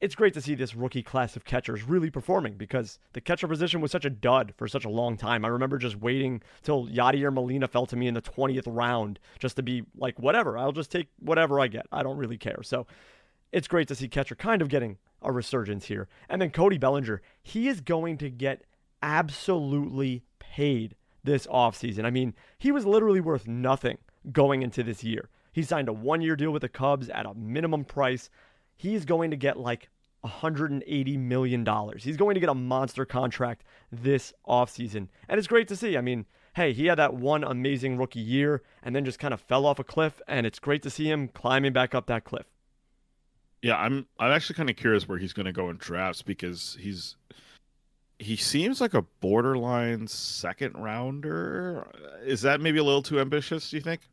[0.00, 3.80] It's great to see this rookie class of catchers really performing because the catcher position
[3.80, 5.44] was such a dud for such a long time.
[5.44, 9.56] I remember just waiting till Yadier Molina fell to me in the 20th round just
[9.56, 11.86] to be like, whatever, I'll just take whatever I get.
[11.90, 12.62] I don't really care.
[12.62, 12.86] So
[13.50, 16.08] it's great to see catcher kind of getting a resurgence here.
[16.28, 18.64] And then Cody Bellinger, he is going to get
[19.02, 22.04] absolutely paid this offseason.
[22.04, 23.98] I mean, he was literally worth nothing
[24.32, 25.28] going into this year.
[25.52, 28.30] He signed a one year deal with the Cubs at a minimum price.
[28.76, 29.88] He's going to get like
[30.24, 31.66] $180 million.
[31.98, 35.08] He's going to get a monster contract this offseason.
[35.28, 35.96] And it's great to see.
[35.96, 39.40] I mean, hey, he had that one amazing rookie year and then just kind of
[39.40, 40.20] fell off a cliff.
[40.28, 42.46] And it's great to see him climbing back up that cliff.
[43.62, 46.76] Yeah, I'm I'm actually kind of curious where he's going to go in drafts because
[46.80, 47.16] he's
[48.18, 51.86] he seems like a borderline second rounder.
[52.24, 54.08] Is that maybe a little too ambitious, do you think?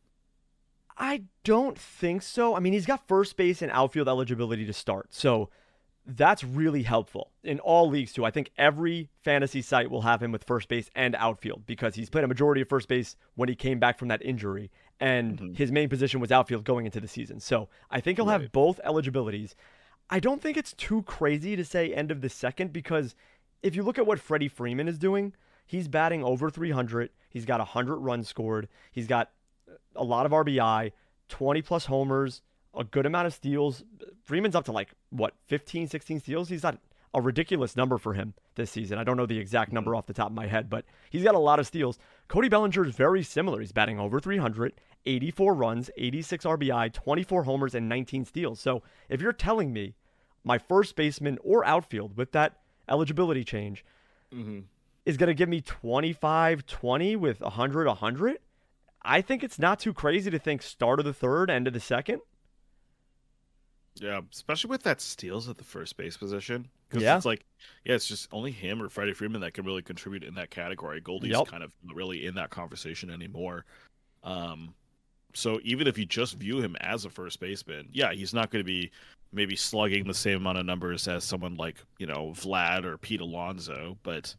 [0.98, 2.56] I don't think so.
[2.56, 5.14] I mean, he's got first base and outfield eligibility to start.
[5.14, 5.50] So
[6.06, 8.26] that's really helpful in all leagues too.
[8.26, 12.10] I think every fantasy site will have him with first base and outfield because he's
[12.10, 15.54] played a majority of first base when he came back from that injury and mm-hmm.
[15.54, 17.40] his main position was outfield going into the season.
[17.40, 18.42] So I think he'll right.
[18.42, 19.56] have both eligibilities.
[20.10, 23.16] I don't think it's too crazy to say end of the second because
[23.64, 25.34] if you look at what Freddie Freeman is doing,
[25.66, 27.10] he's batting over 300.
[27.30, 28.68] He's got 100 runs scored.
[28.92, 29.32] He's got
[29.96, 30.92] a lot of RBI,
[31.30, 32.42] 20 plus homers,
[32.78, 33.84] a good amount of steals.
[34.24, 36.50] Freeman's up to like, what, 15, 16 steals?
[36.50, 36.78] He's not
[37.14, 38.98] a ridiculous number for him this season.
[38.98, 39.98] I don't know the exact number mm-hmm.
[39.98, 41.98] off the top of my head, but he's got a lot of steals.
[42.28, 43.60] Cody Bellinger is very similar.
[43.60, 44.74] He's batting over 300,
[45.06, 48.60] 84 runs, 86 RBI, 24 homers, and 19 steals.
[48.60, 49.96] So if you're telling me
[50.44, 52.60] my first baseman or outfield with that
[52.90, 53.86] eligibility change
[54.34, 54.60] mm-hmm.
[55.06, 58.40] is going to give me 25 20 with 100 100,
[59.04, 61.80] I think it's not too crazy to think start of the third, end of the
[61.80, 62.22] second.
[64.00, 66.68] Yeah, especially with that steals at the first base position.
[66.90, 67.16] Because yeah.
[67.16, 67.46] it's like,
[67.84, 71.02] yeah, it's just only him or Freddie Freeman that can really contribute in that category.
[71.02, 71.48] Goldie's yep.
[71.48, 73.66] kind of really in that conversation anymore.
[74.24, 74.74] Um,
[75.34, 78.62] so even if you just view him as a first baseman, yeah, he's not going
[78.62, 78.92] to be
[79.32, 83.22] maybe slugging the same amount of numbers as someone like you know Vlad or Pete
[83.22, 84.34] Alonso, but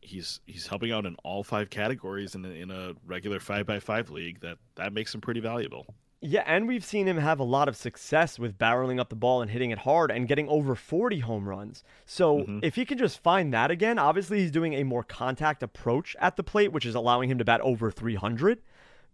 [0.00, 3.80] he's he's helping out in all five categories in a, in a regular five by
[3.80, 4.40] five league.
[4.40, 5.86] That that makes him pretty valuable.
[6.26, 9.42] Yeah, and we've seen him have a lot of success with barreling up the ball
[9.42, 11.84] and hitting it hard and getting over 40 home runs.
[12.06, 12.60] So mm-hmm.
[12.62, 16.36] if he can just find that again, obviously he's doing a more contact approach at
[16.36, 18.62] the plate, which is allowing him to bat over 300.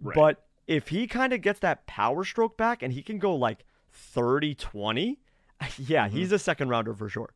[0.00, 0.14] Right.
[0.14, 3.64] But if he kind of gets that power stroke back and he can go like
[3.92, 5.18] 30 20,
[5.78, 6.16] yeah, mm-hmm.
[6.16, 7.34] he's a second rounder for sure.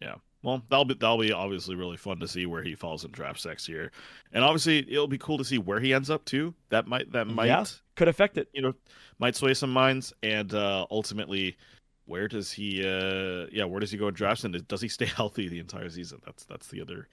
[0.00, 0.14] Yeah.
[0.44, 3.46] Well, that'll be that'll be obviously really fun to see where he falls in drafts
[3.46, 3.90] next year,
[4.30, 6.52] and obviously it'll be cool to see where he ends up too.
[6.68, 7.64] That might that might yeah,
[7.96, 8.48] could affect it.
[8.52, 8.74] You know,
[9.18, 11.56] might sway some minds, and uh, ultimately,
[12.04, 12.86] where does he?
[12.86, 15.88] Uh, yeah, where does he go in drafts, and does he stay healthy the entire
[15.88, 16.20] season?
[16.26, 17.08] That's that's the other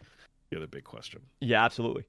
[0.49, 1.21] the other big question.
[1.39, 2.03] Yeah, absolutely.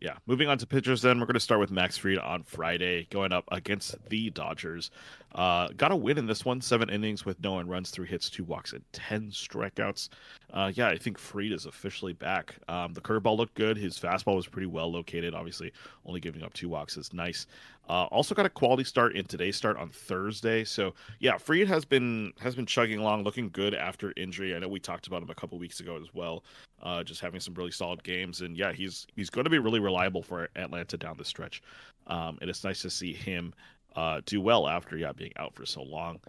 [0.00, 1.00] Yeah, moving on to pitchers.
[1.00, 4.90] Then we're going to start with Max Fried on Friday, going up against the Dodgers.
[5.34, 8.28] Uh, got a win in this one, seven innings with no one runs, three hits,
[8.28, 10.08] two walks, and ten strikeouts.
[10.52, 12.56] Uh, yeah, I think Fried is officially back.
[12.68, 13.76] Um, the curveball looked good.
[13.76, 15.32] His fastball was pretty well located.
[15.32, 15.72] Obviously,
[16.04, 17.46] only giving up two walks is nice.
[17.88, 20.64] Uh, also got a quality start in today's start on Thursday.
[20.64, 24.54] So yeah, Fried has been has been chugging along, looking good after injury.
[24.54, 26.44] I know we talked about him a couple weeks ago as well,
[26.82, 28.40] uh, just having some really solid games.
[28.40, 31.62] And yeah, he's he's going to be really reliable for Atlanta down the stretch.
[32.06, 33.52] Um, and it's nice to see him
[33.96, 36.20] uh, do well after yeah being out for so long.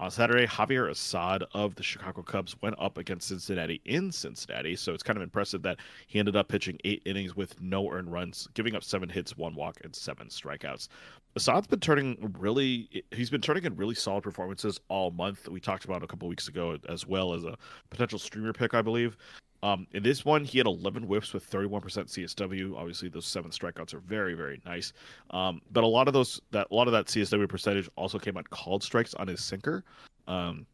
[0.00, 4.74] On Saturday, Javier Assad of the Chicago Cubs went up against Cincinnati in Cincinnati.
[4.74, 8.10] So it's kind of impressive that he ended up pitching eight innings with no earned
[8.10, 10.88] runs, giving up seven hits, one walk, and seven strikeouts.
[11.36, 15.46] Assad's been turning really, he's been turning in really solid performances all month.
[15.48, 17.58] We talked about a couple weeks ago as well as a
[17.90, 19.18] potential streamer pick, I believe.
[19.62, 22.76] Um, in this one, he had 11 whiffs with 31% CSW.
[22.76, 24.92] Obviously, those seven strikeouts are very, very nice.
[25.30, 28.36] Um, but a lot of those, that a lot of that CSW percentage also came
[28.36, 29.84] on called strikes on his sinker.
[30.26, 30.66] Um,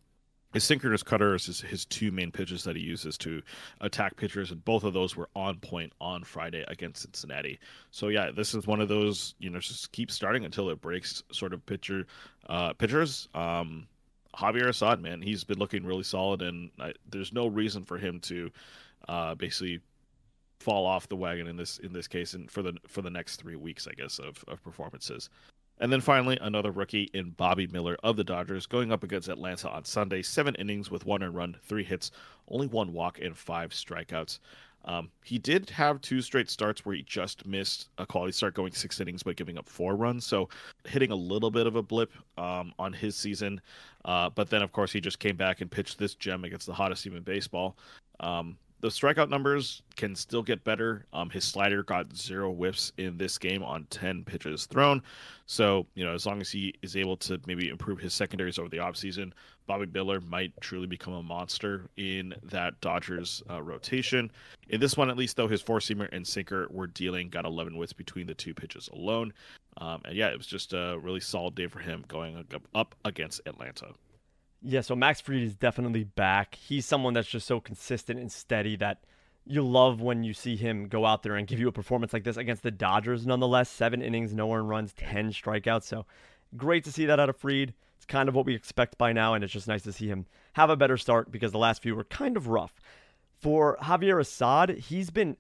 [0.57, 3.43] his his cutter is his, his, two main pitches that he uses to
[3.83, 7.59] attack pitchers, and both of those were on point on Friday against Cincinnati.
[7.91, 11.23] So yeah, this is one of those you know just keep starting until it breaks
[11.31, 12.07] sort of pitcher
[12.49, 13.29] uh, pitchers.
[13.35, 13.87] Um,
[14.37, 18.21] Javier Assad, man, he's been looking really solid, and I, there's no reason for him
[18.21, 18.51] to
[19.09, 19.81] uh, basically
[20.61, 23.37] fall off the wagon in this in this case, and for the for the next
[23.37, 25.31] three weeks, I guess, of of performances.
[25.79, 29.69] And then finally, another rookie in Bobby Miller of the Dodgers going up against Atlanta
[29.71, 30.23] on Sunday.
[30.23, 32.11] Seven innings with one run, three hits,
[32.49, 34.39] only one walk, and five strikeouts.
[34.87, 38.73] Um, he did have two straight starts where he just missed a quality start, going
[38.73, 40.25] six innings but giving up four runs.
[40.25, 40.49] So
[40.85, 43.61] hitting a little bit of a blip um, on his season.
[44.05, 46.75] Uh, but then, of course, he just came back and pitched this gem against the
[46.75, 47.77] hottest team in baseball.
[48.21, 51.07] Um, the strikeout numbers can still get better.
[51.13, 55.03] Um, his slider got zero whiffs in this game on 10 pitches thrown.
[55.47, 58.69] So, you know, as long as he is able to maybe improve his secondaries over
[58.69, 59.33] the offseason,
[59.67, 64.31] Bobby Miller might truly become a monster in that Dodgers uh, rotation.
[64.69, 67.75] In this one, at least, though, his four seamer and sinker were dealing, got 11
[67.75, 69.33] whiffs between the two pitches alone.
[69.79, 73.41] Um, and yeah, it was just a really solid day for him going up against
[73.47, 73.89] Atlanta.
[74.69, 76.57] Yeah, so Max Fried is definitely back.
[76.57, 78.99] He's someone that's just so consistent and steady that
[79.45, 82.25] you love when you see him go out there and give you a performance like
[82.25, 83.71] this against the Dodgers, nonetheless.
[83.71, 85.85] Seven innings, no earned runs, 10 strikeouts.
[85.85, 86.05] So
[86.57, 87.75] great to see that out of Fried.
[87.97, 90.27] It's kind of what we expect by now, and it's just nice to see him
[90.55, 92.75] have a better start because the last few were kind of rough.
[93.39, 95.37] For Javier Assad, he's been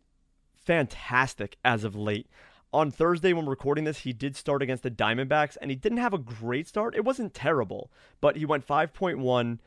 [0.55, 2.29] fantastic as of late
[2.72, 6.14] on Thursday when recording this, he did start against the Diamondbacks and he didn't have
[6.14, 6.94] a great start.
[6.94, 9.59] It wasn't terrible, but he went 5.1.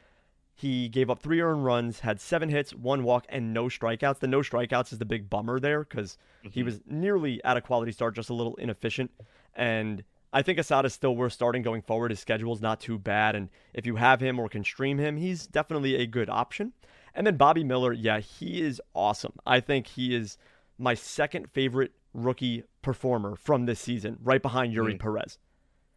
[0.54, 4.20] He gave up three earned runs, had seven hits, one walk, and no strikeouts.
[4.20, 6.50] The no strikeouts is the big bummer there because mm-hmm.
[6.50, 9.12] he was nearly at a quality start, just a little inefficient.
[9.56, 12.12] And I think Assad is still worth starting going forward.
[12.12, 13.36] His schedule is not too bad.
[13.36, 16.74] And if you have him or can stream him, he's definitely a good option.
[17.16, 19.34] And then Bobby Miller, yeah, he is awesome.
[19.46, 20.38] I think he is
[20.78, 25.00] my second favorite rookie performer from this season, right behind Eury mm.
[25.00, 25.38] Perez.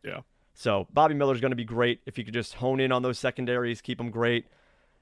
[0.05, 0.20] Yeah.
[0.55, 3.18] So Bobby Miller's going to be great if you could just hone in on those
[3.18, 4.46] secondaries, keep them great,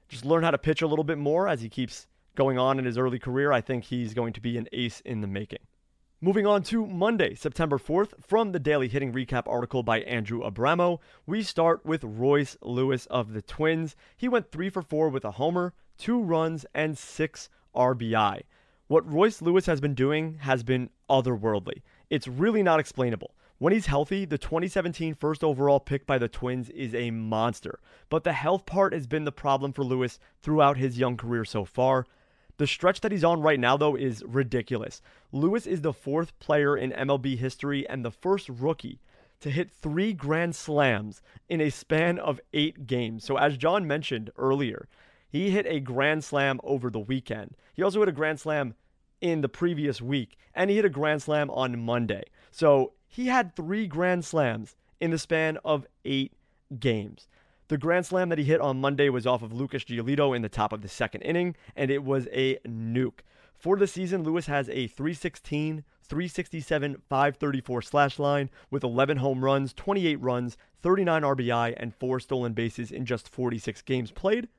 [0.09, 2.85] just learn how to pitch a little bit more as he keeps going on in
[2.85, 3.51] his early career.
[3.51, 5.59] I think he's going to be an ace in the making.
[6.23, 10.99] Moving on to Monday, September 4th, from the Daily Hitting Recap article by Andrew Abramo,
[11.25, 13.95] we start with Royce Lewis of the Twins.
[14.15, 18.43] He went 3 for 4 with a homer, 2 runs, and 6 RBI.
[18.91, 21.81] What Royce Lewis has been doing has been otherworldly.
[22.09, 23.33] It's really not explainable.
[23.57, 27.79] When he's healthy, the 2017 first overall pick by the Twins is a monster.
[28.09, 31.63] But the health part has been the problem for Lewis throughout his young career so
[31.63, 32.05] far.
[32.57, 35.01] The stretch that he's on right now, though, is ridiculous.
[35.31, 38.99] Lewis is the fourth player in MLB history and the first rookie
[39.39, 43.23] to hit three grand slams in a span of eight games.
[43.23, 44.89] So, as John mentioned earlier,
[45.29, 47.55] he hit a grand slam over the weekend.
[47.73, 48.75] He also hit a grand slam
[49.21, 52.23] in the previous week, and he hit a grand slam on Monday.
[52.51, 56.33] So he had three grand slams in the span of eight
[56.79, 57.27] games.
[57.67, 60.49] The grand slam that he hit on Monday was off of Lucas Giolito in the
[60.49, 63.19] top of the second inning, and it was a nuke.
[63.57, 69.71] For the season, Lewis has a 316, 367, 534 slash line with 11 home runs,
[69.73, 74.49] 28 runs, 39 RBI, and 4 stolen bases in just 46 games played.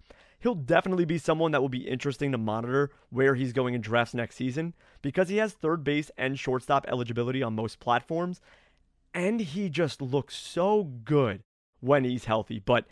[0.42, 4.12] He'll definitely be someone that will be interesting to monitor where he's going in drafts
[4.12, 8.40] next season because he has third base and shortstop eligibility on most platforms,
[9.14, 11.42] and he just looks so good
[11.78, 12.58] when he's healthy.
[12.58, 12.86] But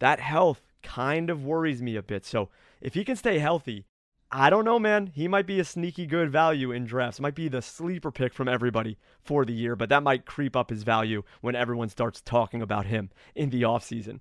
[0.00, 2.26] that health kind of worries me a bit.
[2.26, 2.48] So
[2.80, 3.84] if he can stay healthy,
[4.32, 5.06] I don't know, man.
[5.06, 7.20] He might be a sneaky good value in drafts.
[7.20, 10.70] Might be the sleeper pick from everybody for the year, but that might creep up
[10.70, 14.20] his value when everyone starts talking about him in the offseason.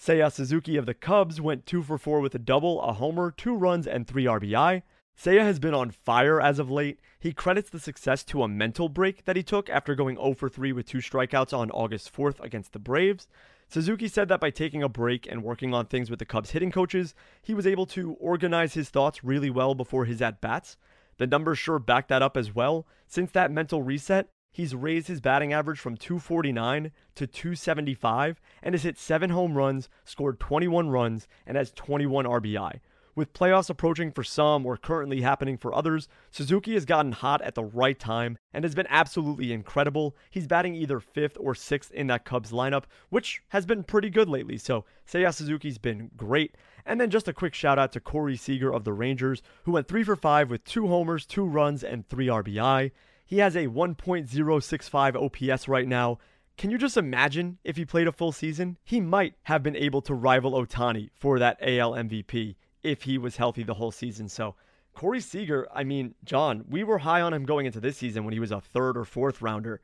[0.00, 3.54] Seiya Suzuki of the Cubs went 2 for 4 with a double, a homer, 2
[3.56, 4.82] runs, and 3 RBI.
[5.20, 7.00] Seiya has been on fire as of late.
[7.18, 10.48] He credits the success to a mental break that he took after going 0 for
[10.48, 13.26] 3 with two strikeouts on August 4th against the Braves.
[13.68, 16.70] Suzuki said that by taking a break and working on things with the Cubs hitting
[16.70, 20.76] coaches, he was able to organize his thoughts really well before his at bats.
[21.16, 22.86] The numbers sure back that up as well.
[23.08, 28.82] Since that mental reset, he's raised his batting average from 249 to 275 and has
[28.82, 32.80] hit 7 home runs, scored 21 runs, and has 21 RBI.
[33.18, 37.56] With playoffs approaching for some or currently happening for others, Suzuki has gotten hot at
[37.56, 40.16] the right time and has been absolutely incredible.
[40.30, 44.28] He's batting either fifth or sixth in that Cubs lineup, which has been pretty good
[44.28, 44.56] lately.
[44.56, 46.54] So Seiya Suzuki's been great.
[46.86, 49.88] And then just a quick shout out to Corey Seager of the Rangers, who went
[49.88, 52.92] three for five with two homers, two runs, and three RBI.
[53.28, 56.18] He has a 1.065 OPS right now.
[56.56, 58.78] Can you just imagine if he played a full season?
[58.82, 63.36] He might have been able to rival Ohtani for that AL MVP if he was
[63.36, 64.30] healthy the whole season.
[64.30, 64.54] So
[64.94, 68.32] Corey Seager, I mean, John, we were high on him going into this season when
[68.32, 69.82] he was a third or fourth rounder.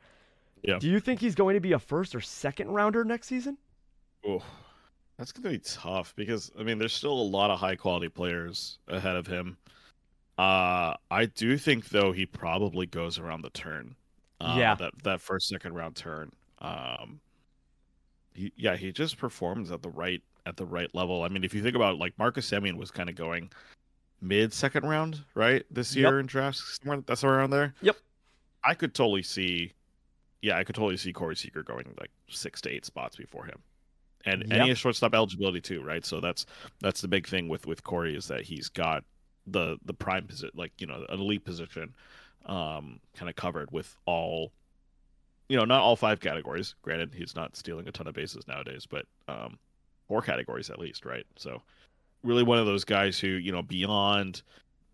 [0.62, 0.78] Yeah.
[0.78, 3.58] Do you think he's going to be a first or second rounder next season?
[4.26, 4.42] Oh,
[5.18, 8.08] that's going to be tough because I mean, there's still a lot of high quality
[8.08, 9.58] players ahead of him.
[10.36, 13.94] Uh, I do think though he probably goes around the turn.
[14.40, 14.74] Uh, Yeah.
[14.76, 16.32] that that first second round turn.
[16.58, 17.20] Um,
[18.34, 21.22] he, yeah, he just performs at the right at the right level.
[21.22, 23.50] I mean, if you think about it, like Marcus Semien was kind of going
[24.20, 25.64] mid second round, right?
[25.70, 26.10] This Yep.
[26.10, 27.74] year in drafts, somewhere- that's somewhere around there.
[27.82, 27.96] Yep.
[28.64, 29.72] I could totally see,
[30.42, 33.62] yeah, I could totally see Corey Seager going like six to eight spots before him,
[34.24, 34.62] and and Yep.
[34.62, 36.04] he has shortstop eligibility too, right?
[36.04, 36.44] So that's
[36.80, 39.04] that's the big thing with with Corey is that he's got
[39.46, 41.94] the the prime position, like you know, an elite position,
[42.46, 44.52] um, kind of covered with all,
[45.48, 46.74] you know, not all five categories.
[46.82, 49.58] Granted, he's not stealing a ton of bases nowadays, but um,
[50.08, 51.26] four categories at least, right?
[51.36, 51.62] So
[52.22, 54.42] really one of those guys who you know beyond.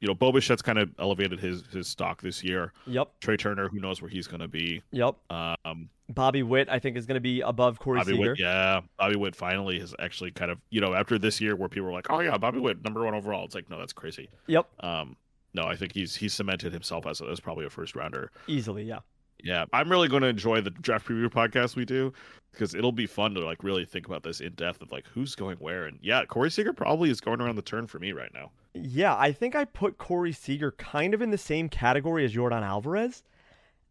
[0.00, 2.72] You know, Bo Bichette's kind of elevated his his stock this year.
[2.86, 3.10] Yep.
[3.20, 4.82] Trea Turner, who knows where he's going to be.
[4.92, 5.14] Yep.
[5.30, 8.30] Um, Bobby Witt, I think, is going to be above Corey Bobby Seager.
[8.30, 11.68] Witt, yeah, Bobby Witt finally has actually kind of, you know, after this year where
[11.68, 14.28] people were like, "Oh yeah, Bobby Witt, number one overall," it's like, no, that's crazy.
[14.46, 14.66] Yep.
[14.80, 15.16] Um,
[15.52, 18.30] no, I think he's he's cemented himself as, as probably a first rounder.
[18.46, 19.00] Easily, yeah.
[19.42, 22.12] Yeah, I'm really going to enjoy the draft preview podcast we do
[22.52, 25.34] because it'll be fun to like really think about this in depth of like who's
[25.34, 25.86] going where.
[25.86, 28.50] And yeah, Corey Seager probably is going around the turn for me right now.
[28.74, 32.62] Yeah, I think I put Corey Seager kind of in the same category as Yordan
[32.62, 33.22] Alvarez.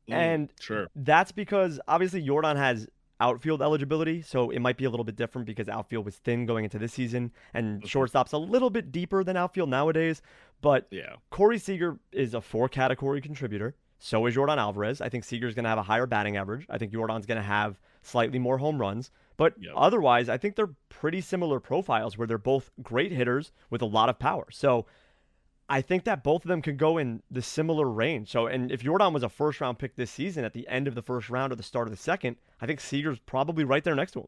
[0.10, 2.88] Mm, And sure, That's because obviously Yordan has
[3.22, 6.64] outfield eligibility, so it might be a little bit different because outfield was thin going
[6.64, 7.88] into this season, and Mhm.
[7.88, 10.22] shortstop's a little bit deeper than outfield nowadays.
[10.62, 13.76] But yeah, Corey Seager is a four category contributor.
[13.98, 15.02] So is Yordan Alvarez.
[15.02, 16.66] I think Seager's going to have a higher batting average.
[16.70, 19.12] I think Yordan's going to have slightly more home runs.
[19.40, 19.74] But Yep.
[19.76, 24.10] otherwise, I think they're pretty similar profiles where they're both great hitters with a lot
[24.10, 24.46] of power.
[24.52, 24.86] So
[25.70, 28.30] I think that both of them could go in the similar range.
[28.32, 30.94] So, and if Yordan was a first round pick this season at the end of
[30.96, 33.96] the first round or the start of the second, I think Seager's probably right there
[33.96, 34.28] next to him.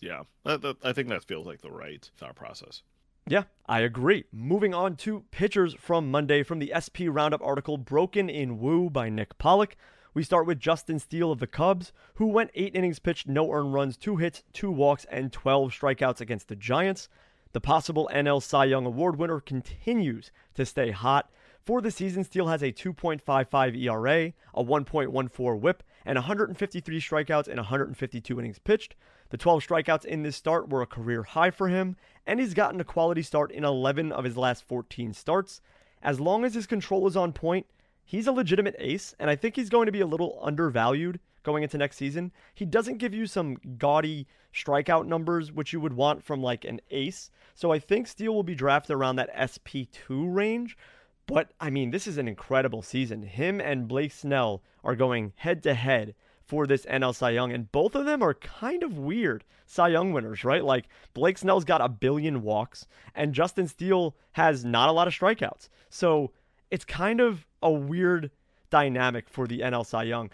[0.00, 0.22] yeah.
[0.44, 2.82] That, that, I think that feels like the right thought process.
[3.28, 4.24] Yeah, I agree.
[4.32, 9.08] Moving on to pitchers from Monday from the SP Roundup article Broken in Woo by
[9.08, 9.76] Nick Pollack.
[10.16, 13.74] We start with Justin Steele of the Cubs, who went eight innings pitched, no earned
[13.74, 17.10] runs, two hits, two walks, and 12 strikeouts against the Giants.
[17.52, 21.30] The possible NL Cy Young Award winner continues to stay hot.
[21.66, 27.58] For the season, Steele has a 2.55 ERA, a 1.14 whip, and 153 strikeouts in
[27.58, 28.94] 152 innings pitched.
[29.28, 31.94] The 12 strikeouts in this start were a career high for him,
[32.26, 35.60] and he's gotten a quality start in 11 of his last 14 starts.
[36.02, 37.66] As long as his control is on point,
[38.06, 41.62] he's a legitimate ace, and I think he's going to be a little undervalued going
[41.62, 42.32] into next season.
[42.54, 46.80] He doesn't give you some gaudy strikeout numbers, which you would want from like an
[46.90, 47.30] ace.
[47.54, 50.78] So I think Steele will be drafted around that SP2 range.
[51.26, 53.22] But I mean, this is an incredible season.
[53.22, 56.14] Him and Blake Snell are going head to head
[56.46, 60.12] for this NL Cy Young, and both of them are kind of weird Cy Young
[60.12, 60.64] winners, right?
[60.64, 65.14] Like Blake Snell's got a billion walks, and Justin Steele has not a lot of
[65.14, 65.68] strikeouts.
[65.90, 66.30] So
[66.70, 68.30] it's kind of a weird
[68.70, 70.30] dynamic for the NL Cy Young.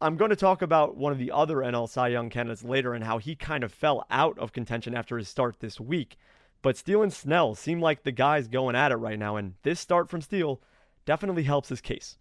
[0.00, 3.04] I'm going to talk about one of the other NL Cy Young candidates later and
[3.04, 6.16] how he kind of fell out of contention after his start this week.
[6.62, 9.80] But Steele and Snell seem like the guys going at it right now, and this
[9.80, 10.60] start from Steele
[11.04, 12.18] definitely helps his case.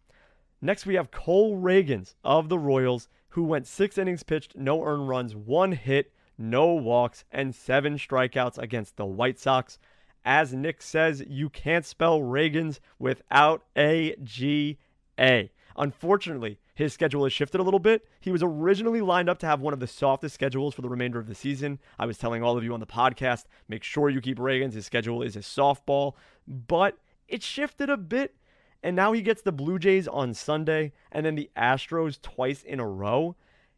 [0.62, 5.10] Next, we have Cole Ragans of the Royals, who went six innings pitched, no earned
[5.10, 9.78] runs, one hit, no walks, and seven strikeouts against the White Sox.
[10.26, 14.80] As Nick says, you can't spell Ragans without a G
[15.20, 15.52] A.
[15.78, 18.08] Unfortunately, his schedule has shifted a little bit.
[18.20, 21.20] He was originally lined up to have one of the softest schedules for the remainder
[21.20, 21.80] of the season.
[22.00, 24.74] I was telling all of you on the podcast, make sure you keep Ragans.
[24.74, 26.14] His schedule is a softball,
[26.48, 26.98] but
[27.28, 28.36] it shifted a bit.
[28.82, 32.80] And now he gets the Blue Jays on Sunday and then the Astros twice in
[32.80, 33.36] a row.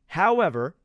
[0.07, 0.75] However,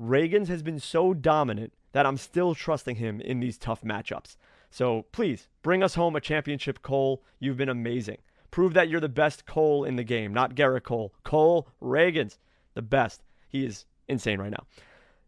[0.00, 4.36] Ragans has been so dominant that I'm still trusting him in these tough matchups.
[4.70, 7.22] So please bring us home a championship, Cole.
[7.38, 8.18] You've been amazing.
[8.50, 11.12] Prove that you're the best Cole in the game, not Gerrit Cole.
[11.24, 12.38] Cole Ragans,
[12.74, 13.22] the best.
[13.48, 14.66] He is insane right now.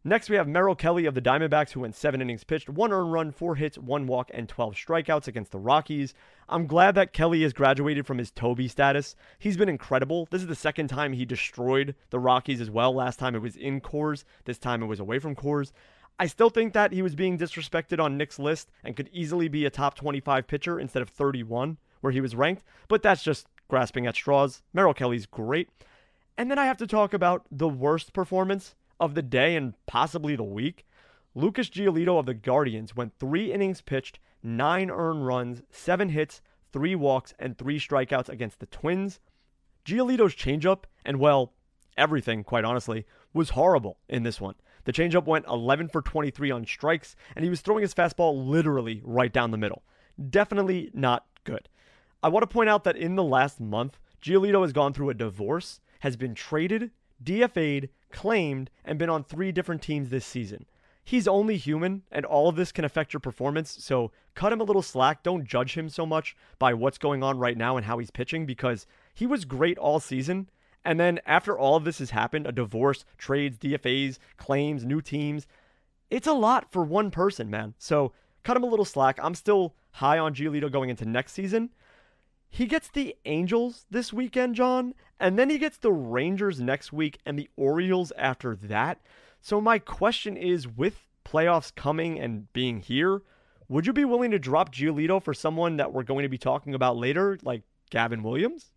[0.05, 3.13] Next, we have Merrill Kelly of the Diamondbacks, who went seven innings pitched, one earned
[3.13, 6.15] run, four hits, one walk, and 12 strikeouts against the Rockies.
[6.49, 9.17] I'm glad that Kelly has graduated from his Toby status.
[9.39, 10.29] He's been incredible.
[10.31, 12.95] This is the second time he destroyed the Rockies as well.
[12.95, 15.73] Last time it was in Coors, this time it was away from Coors.
[16.19, 19.65] I still think that he was being disrespected on Nick's list and could easily be
[19.65, 24.07] a top 25 pitcher instead of 31 where he was ranked, but that's just grasping
[24.07, 24.63] at straws.
[24.73, 25.69] Merrill Kelly's great.
[26.37, 30.37] And then I have to talk about the worst performance of the day and possibly
[30.37, 30.85] the week.
[31.35, 36.41] Lucas Giolito of the Guardians went three innings pitched, nine earned runs, seven hits,
[36.73, 39.21] three walks, and three strikeouts against the Twins.
[39.85, 41.53] Giolito's changeup, and well,
[41.97, 44.55] everything, quite honestly, was horrible in this one.
[44.89, 49.03] The changeup went 11 for 23 on strikes, and he was throwing his fastball literally
[49.05, 49.83] right down the middle.
[50.31, 51.69] Definitely not good.
[52.23, 55.15] I want to point out that in the last month, Giolito has gone through a
[55.15, 56.91] divorce, has been traded,
[57.23, 60.65] DFA'd, claimed, and been on three different teams this season.
[61.05, 64.65] He's only human, and all of this can affect your performance, so cut him a
[64.65, 65.23] little slack.
[65.23, 68.47] Don't judge him so much by what's going on right now and how he's pitching
[68.47, 70.49] because he was great all season.
[70.85, 75.47] And then after all of this has happened a divorce, trades, DFAs, claims, new teams
[76.11, 77.75] it's a lot for one person, man.
[77.79, 78.13] So
[78.43, 79.19] cut him a little slack.
[79.23, 81.71] I'm still high on Giolito going into next season.
[82.49, 87.19] He gets the Angels this weekend, John, and then he gets the Rangers next week
[87.27, 89.01] and the Orioles after that.
[89.43, 93.21] So my question is with playoffs coming and being here,
[93.69, 96.75] would you be willing to drop Giolito for someone that we're going to be talking
[96.75, 98.73] about later, like Gavin Williams?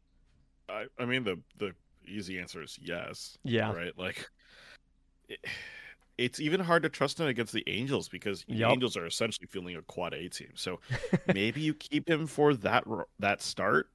[0.68, 1.74] I, I mean the the
[2.12, 3.38] easy answer is yes.
[3.44, 3.72] Yeah.
[3.72, 3.98] Right.
[3.98, 4.30] Like.
[5.30, 5.40] It,
[6.18, 9.76] it's even hard to trust him against the Angels because the Angels are essentially feeling
[9.76, 10.52] a quad A team.
[10.56, 10.80] So
[11.34, 12.84] maybe you keep him for that
[13.20, 13.90] that start,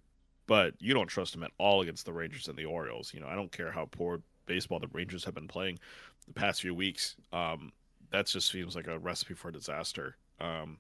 [0.47, 3.13] but you don't trust him at all against the Rangers and the Orioles.
[3.15, 5.79] You know, I don't care how poor baseball the Rangers have been playing
[6.27, 7.17] the past few weeks.
[7.33, 7.73] Um,
[8.11, 10.17] that just seems like a recipe for disaster.
[10.41, 10.79] Um,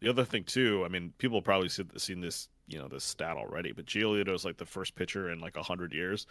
[0.00, 3.36] the other thing too, I mean, people probably seen, seen this, you know, this stat
[3.36, 6.26] already, but Giolito is like the first pitcher in like hundred years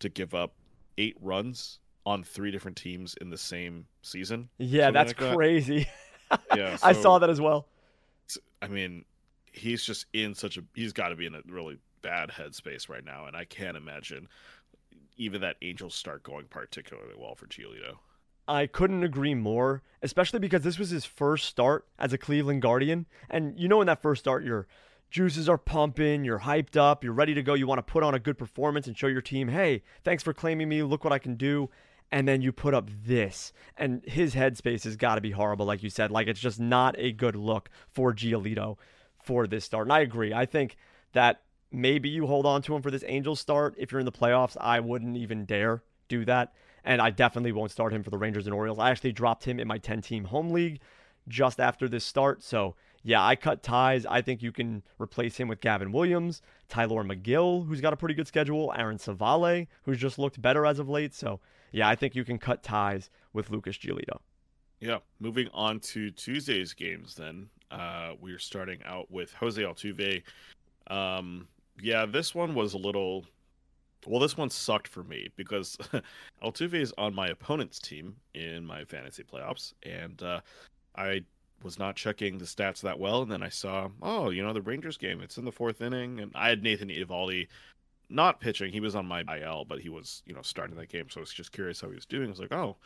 [0.00, 0.54] to give up
[0.98, 4.48] eight runs on three different teams in the same season.
[4.58, 5.34] Yeah, that's like that.
[5.36, 5.88] crazy.
[6.56, 7.68] Yeah, I saw that as well.
[8.60, 9.04] I mean,
[9.52, 13.04] he's just in such a he's got to be in a really bad headspace right
[13.04, 14.26] now, and I can't imagine
[15.16, 17.98] even that Angels start going particularly well for Giolito.
[18.48, 23.06] I couldn't agree more, especially because this was his first start as a Cleveland Guardian.
[23.28, 24.66] And you know, in that first start, your
[25.10, 28.14] juices are pumping, you're hyped up, you're ready to go, you want to put on
[28.14, 31.18] a good performance and show your team, hey, thanks for claiming me, look what I
[31.18, 31.70] can do.
[32.12, 33.52] And then you put up this.
[33.76, 36.12] And his headspace has got to be horrible, like you said.
[36.12, 38.78] Like, it's just not a good look for Giolito
[39.24, 39.86] for this start.
[39.86, 40.32] And I agree.
[40.32, 40.76] I think
[41.14, 41.42] that
[41.72, 43.74] maybe you hold on to him for this Angels start.
[43.76, 46.52] If you're in the playoffs, I wouldn't even dare do that.
[46.84, 48.78] And I definitely won't start him for the Rangers and Orioles.
[48.78, 50.80] I actually dropped him in my 10 team home league
[51.26, 52.44] just after this start.
[52.44, 52.76] So,
[53.06, 54.04] yeah, I cut ties.
[54.04, 58.14] I think you can replace him with Gavin Williams, Tyler Megill, who's got a pretty
[58.14, 61.14] good schedule, Aaron Civale, who's just looked better as of late.
[61.14, 61.38] So,
[61.70, 64.18] yeah, I think you can cut ties with Lucas Giolito.
[64.80, 67.14] Yeah, moving on to Tuesday's games.
[67.14, 70.24] Then uh, we're starting out with Jose Altuve.
[70.88, 71.46] Um,
[71.80, 73.24] yeah, this one was a little.
[74.04, 75.78] Well, this one sucked for me because
[76.42, 80.40] Altuve is on my opponent's team in my fantasy playoffs, and uh,
[80.96, 81.22] I
[81.62, 84.62] was not checking the stats that well, and then I saw, oh, you know, the
[84.62, 85.20] Rangers game.
[85.20, 87.48] It's in the fourth inning, and I had Nathan Eovaldi
[88.08, 88.72] not pitching.
[88.72, 91.06] He was on my IL, but he was, you know, starting that game.
[91.10, 92.26] So I was just curious how he was doing.
[92.26, 92.76] I was like, oh,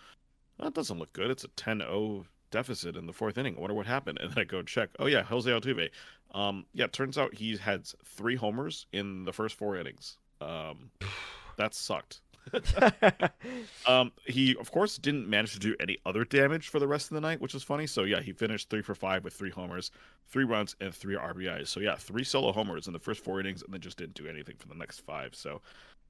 [0.58, 1.30] that doesn't look good.
[1.30, 3.56] It's a 10-0 deficit in the fourth inning.
[3.56, 4.18] I wonder what happened.
[4.22, 4.90] And then I go check.
[4.98, 5.90] Oh yeah, Jose Altuve.
[6.32, 10.16] Um, yeah, turns out he had three homers in the first four innings.
[10.40, 10.90] Um,
[11.56, 12.20] that sucked.
[13.86, 17.14] um, he of course didn't manage to do any other damage for the rest of
[17.14, 17.86] the night, which is funny.
[17.86, 19.90] So yeah, he finished three for five with three homers,
[20.28, 21.68] three runs, and three RBIs.
[21.68, 24.26] So yeah, three solo homers in the first four innings, and then just didn't do
[24.26, 25.34] anything for the next five.
[25.34, 25.60] So,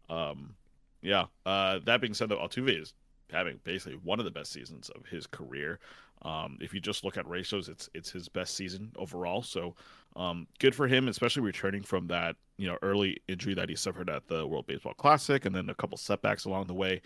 [0.09, 0.55] um,
[1.03, 1.27] yeah.
[1.47, 2.95] Uh, that being said, though, Altuve is
[3.33, 5.79] having basically one of the best seasons of his career.
[6.23, 9.43] Um, if you just look at ratios, it's it's his best season overall.
[9.43, 9.75] So
[10.17, 14.11] um, good for him, especially returning from that you know early injury that he suffered
[14.11, 17.01] at the World Baseball Classic, and then a couple setbacks along the way.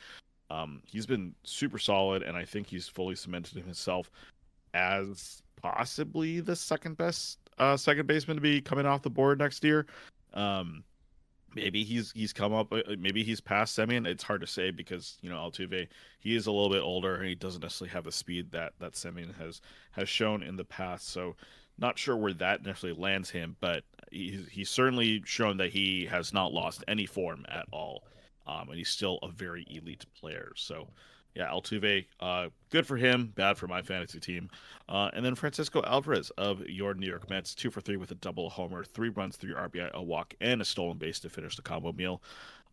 [0.51, 4.11] Um, he's been super solid, and I think he's fully cemented himself
[4.75, 9.63] as possibly the second best uh, second baseman to be coming off the board next
[9.63, 9.87] year.
[10.35, 10.83] Um,
[11.55, 14.07] maybe he's he's come up uh, maybe he's past Semien.
[14.07, 15.89] It's hard to say because you know Altuve
[16.19, 18.93] he is a little bit older and he doesn't necessarily have the speed that that
[18.93, 19.61] Semien has
[19.93, 21.09] has shown in the past.
[21.09, 21.37] So
[21.79, 26.33] not sure where that necessarily lands him, but he's he's certainly shown that he has
[26.33, 28.05] not lost any form at all,
[28.47, 30.53] um, and he's still a very elite player.
[30.57, 30.89] So
[31.35, 34.49] yeah, Altuve, uh, good for him, bad for my fantasy team.
[34.89, 38.17] Uh, and then Francisco Alvarez of your New York Mets, two for three with a
[38.17, 41.63] double homer, three runs, three RBI, a walk, and a stolen base to finish the
[41.63, 42.23] combo meal.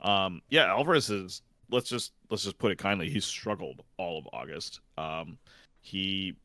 [0.02, 1.42] Um, yeah, Alvarez is
[1.72, 4.82] let's just let's just put it kindly, he struggled all of August.
[4.98, 5.38] Um,
[5.80, 6.36] he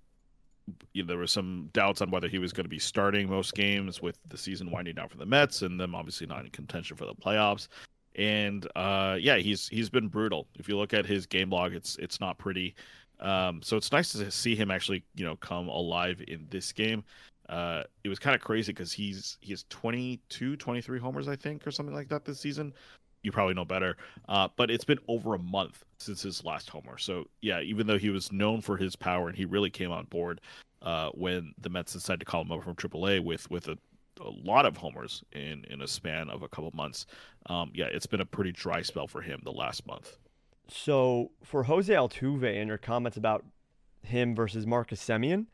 [0.92, 3.54] you know, there were some doubts on whether he was going to be starting most
[3.54, 6.96] games with the season winding down for the Mets and them obviously not in contention
[6.96, 7.68] for the playoffs
[8.16, 10.46] and uh, yeah, he's he's been brutal.
[10.58, 12.74] If you look at his game log, it's it's not pretty.
[13.20, 17.04] Um, so it's nice to see him actually, you know, come alive in this game.
[17.48, 21.66] Uh, it was kind of crazy because he's he has 22, 23 homers, I think,
[21.66, 22.72] or something like that this season.
[23.22, 23.96] You probably know better.
[24.28, 26.98] Uh, but it's been over a month since his last homer.
[26.98, 30.04] So yeah, even though he was known for his power and he really came on
[30.06, 30.40] board
[30.82, 33.78] uh, when the Mets decided to call him over from AAA with with a
[34.20, 37.06] a lot of homers in in a span of a couple months.
[37.46, 40.16] Um, yeah, it's been a pretty dry spell for him the last month.
[40.68, 43.44] So for Jose Altuve and your comments about
[44.02, 45.46] him versus Marcus Semien,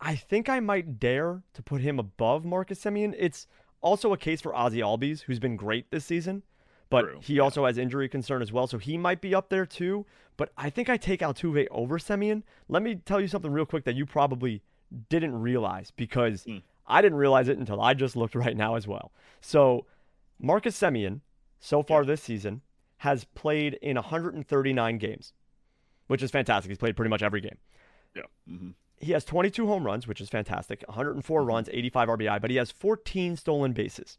[0.00, 3.14] I think I might dare to put him above Marcus Semien.
[3.18, 3.46] It's
[3.80, 6.42] also a case for Ozzy Albies, who's been great this season,
[6.90, 7.18] but True.
[7.22, 7.42] he yeah.
[7.42, 10.04] also has injury concern as well, so he might be up there too.
[10.36, 12.42] But I think I take Altuve over Semien.
[12.68, 14.62] Let me tell you something real quick that you probably
[15.08, 16.62] didn't realize because mm.
[16.86, 19.12] I didn't realize it until I just looked right now as well.
[19.40, 19.86] So
[20.38, 21.20] Marcus Semien,
[21.60, 22.62] so far this season,
[22.98, 25.32] has played in 139 games,
[26.06, 26.70] which is fantastic.
[26.70, 27.58] He's played pretty much every game.
[28.14, 28.22] Yeah.
[28.48, 28.70] Mm-hmm.
[28.98, 30.84] He has 22 home runs, which is fantastic.
[30.86, 31.48] 104 mm-hmm.
[31.48, 34.18] runs, 85 RBI, but he has 14 stolen bases.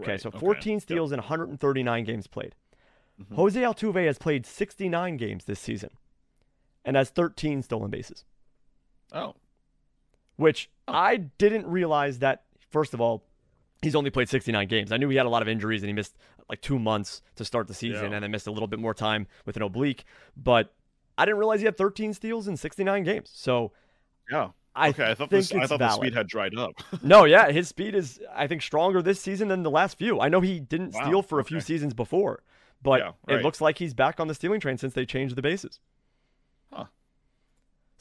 [0.00, 0.20] Okay, right.
[0.20, 0.80] so 14 okay.
[0.80, 1.18] steals yep.
[1.18, 2.54] in 139 games played.
[3.20, 3.34] Mm-hmm.
[3.34, 5.90] Jose Altuve has played 69 games this season
[6.84, 8.24] and has 13 stolen bases.
[9.12, 9.34] Oh,
[10.36, 10.70] which.
[10.88, 13.24] I didn't realize that, first of all,
[13.82, 14.92] he's only played 69 games.
[14.92, 16.16] I knew he had a lot of injuries and he missed
[16.48, 18.14] like two months to start the season yeah.
[18.14, 20.04] and then missed a little bit more time with an oblique.
[20.36, 20.72] But
[21.18, 23.30] I didn't realize he had 13 steals in 69 games.
[23.34, 23.72] So,
[24.30, 24.48] yeah.
[24.74, 26.72] I okay, I thought, this, I thought the speed had dried up.
[27.02, 30.18] no, yeah, his speed is, I think, stronger this season than the last few.
[30.18, 32.42] I know he didn't wow, steal for a few seasons before,
[32.82, 33.38] but yeah, right.
[33.38, 35.78] it looks like he's back on the stealing train since they changed the bases.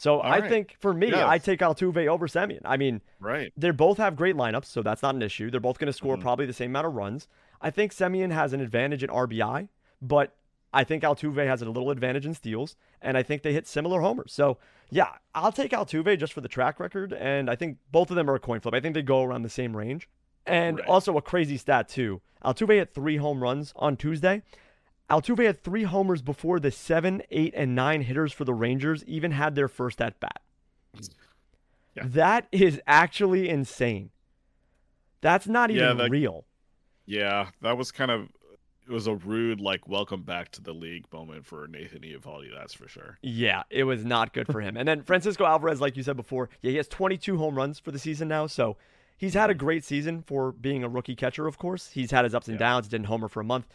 [0.01, 0.49] So All I right.
[0.49, 1.23] think for me, yes.
[1.27, 2.61] I take Altuve over Semien.
[2.65, 3.53] I mean, right.
[3.55, 5.51] They both have great lineups, so that's not an issue.
[5.51, 6.23] They're both going to score mm-hmm.
[6.23, 7.27] probably the same amount of runs.
[7.61, 9.67] I think Semien has an advantage in RBI,
[10.01, 10.33] but
[10.73, 14.01] I think Altuve has a little advantage in steals, and I think they hit similar
[14.01, 14.33] homers.
[14.33, 14.57] So
[14.89, 18.27] yeah, I'll take Altuve just for the track record, and I think both of them
[18.27, 18.73] are a coin flip.
[18.73, 20.09] I think they go around the same range.
[20.47, 20.87] And right.
[20.87, 22.21] also a crazy stat too.
[22.43, 24.41] Altuve hit three home runs on Tuesday.
[25.11, 29.31] Altuve had three homers before the seven, eight, and nine hitters for the Rangers even
[29.31, 30.41] had their first at bat.
[31.95, 32.03] Yeah.
[32.05, 34.11] That is actually insane.
[35.19, 36.45] That's not even yeah, that, real.
[37.05, 38.29] Yeah, that was kind of
[38.87, 42.73] it was a rude like welcome back to the league moment for Nathan Eovaldi, that's
[42.73, 43.17] for sure.
[43.21, 44.77] Yeah, it was not good for him.
[44.77, 47.91] and then Francisco Alvarez, like you said before, yeah, he has 22 home runs for
[47.91, 48.77] the season now, so
[49.17, 49.65] he's had a mm-hmm.
[49.65, 51.47] great season for being a rookie catcher.
[51.47, 52.67] Of course, he's had his ups and yeah.
[52.67, 52.87] downs.
[52.87, 53.67] Didn't homer for a month.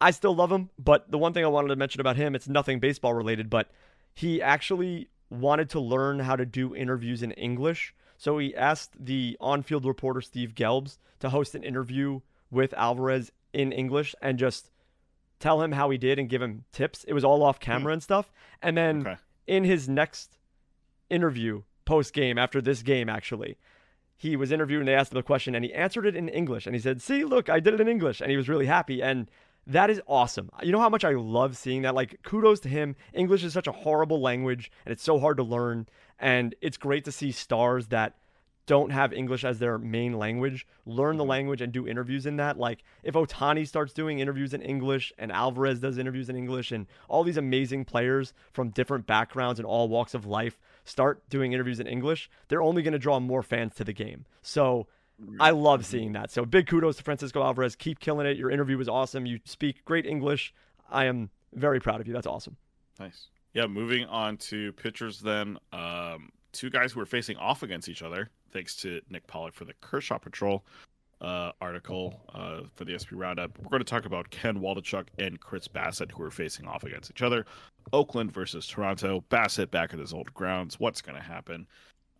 [0.00, 2.48] I still love him, but the one thing I wanted to mention about him, it's
[2.48, 3.70] nothing baseball related, but
[4.14, 7.94] he actually wanted to learn how to do interviews in English.
[8.16, 12.20] So he asked the on field reporter Steve Gelbs to host an interview
[12.50, 14.70] with Alvarez in English and just
[15.40, 17.04] tell him how he did and give him tips.
[17.04, 17.64] It was all off hmm.
[17.64, 18.32] camera and stuff.
[18.62, 19.16] And then okay.
[19.46, 20.38] in his next
[21.10, 23.56] interview, post game after this game, actually.
[24.16, 26.66] He was interviewed and they asked him a question and he answered it in English.
[26.66, 28.20] And he said, See, look, I did it in English.
[28.20, 29.00] And he was really happy.
[29.00, 29.30] And
[29.68, 30.50] that is awesome.
[30.62, 31.94] You know how much I love seeing that?
[31.94, 32.96] Like, kudos to him.
[33.12, 35.86] English is such a horrible language and it's so hard to learn.
[36.18, 38.16] And it's great to see stars that
[38.68, 41.30] don't have English as their main language learn the mm-hmm.
[41.30, 42.58] language and do interviews in that.
[42.58, 46.86] Like, if Ohtani starts doing interviews in English and Alvarez does interviews in English and
[47.08, 51.80] all these amazing players from different backgrounds and all walks of life start doing interviews
[51.80, 54.26] in English, they're only going to draw more fans to the game.
[54.42, 54.86] So,
[55.40, 56.30] I love seeing that.
[56.30, 57.74] So big kudos to Francisco Alvarez.
[57.74, 58.36] Keep killing it.
[58.36, 59.26] Your interview was awesome.
[59.26, 60.54] You speak great English.
[60.90, 62.12] I am very proud of you.
[62.12, 62.56] That's awesome.
[63.00, 63.28] Nice.
[63.54, 65.58] Yeah, moving on to pitchers then.
[65.72, 69.64] Um, two guys who are facing off against each other, thanks to Nick Pollack for
[69.64, 70.64] the Kershaw Patrol
[71.20, 73.58] uh, article uh, for the SP Roundup.
[73.58, 77.10] We're going to talk about Ken Waldichuk and Chris Bassitt, who are facing off against
[77.10, 77.44] each other.
[77.92, 79.24] Oakland versus Toronto.
[79.30, 80.78] Bassitt back at his old grounds.
[80.78, 81.66] What's going to happen?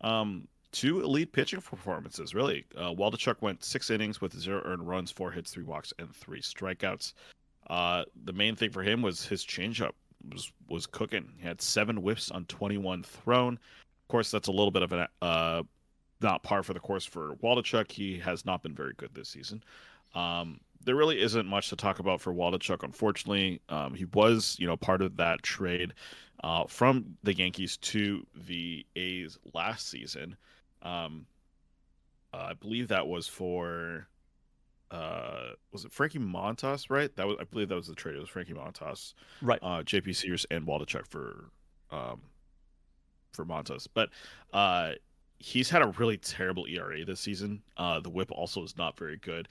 [0.01, 2.65] Um, two elite pitching performances, really.
[2.77, 6.41] Uh, Waldichuk went six innings with zero earned runs, four hits, three walks, and three
[6.41, 7.13] strikeouts.
[7.69, 9.91] Uh, the main thing for him was his changeup
[10.33, 11.31] was was cooking.
[11.37, 13.53] He had seven whiffs on 21 thrown.
[13.53, 15.63] Of course, that's a little bit of a uh,
[16.21, 17.91] not par for the course for Waldichuk.
[17.91, 19.63] He has not been very good this season.
[20.15, 23.61] Um, there really isn't much to talk about for Waldichuk, unfortunately.
[23.69, 25.93] Um, he was, you know, part of that trade
[26.43, 30.35] uh, from the Yankees to the A's last season.
[30.81, 31.25] Um,
[32.33, 34.07] uh, I believe that was for
[34.91, 37.15] uh was it Frankie Montas, right?
[37.15, 38.15] That was I believe that was the trade.
[38.15, 39.59] It was Frankie Montas, right?
[39.61, 41.51] Uh, JP Sears and Waldichuk for
[41.91, 42.21] um
[43.33, 44.09] for Montas, but
[44.53, 44.93] uh
[45.37, 47.61] he's had a really terrible ERA this season.
[47.77, 49.47] Uh, the WHIP also is not very good,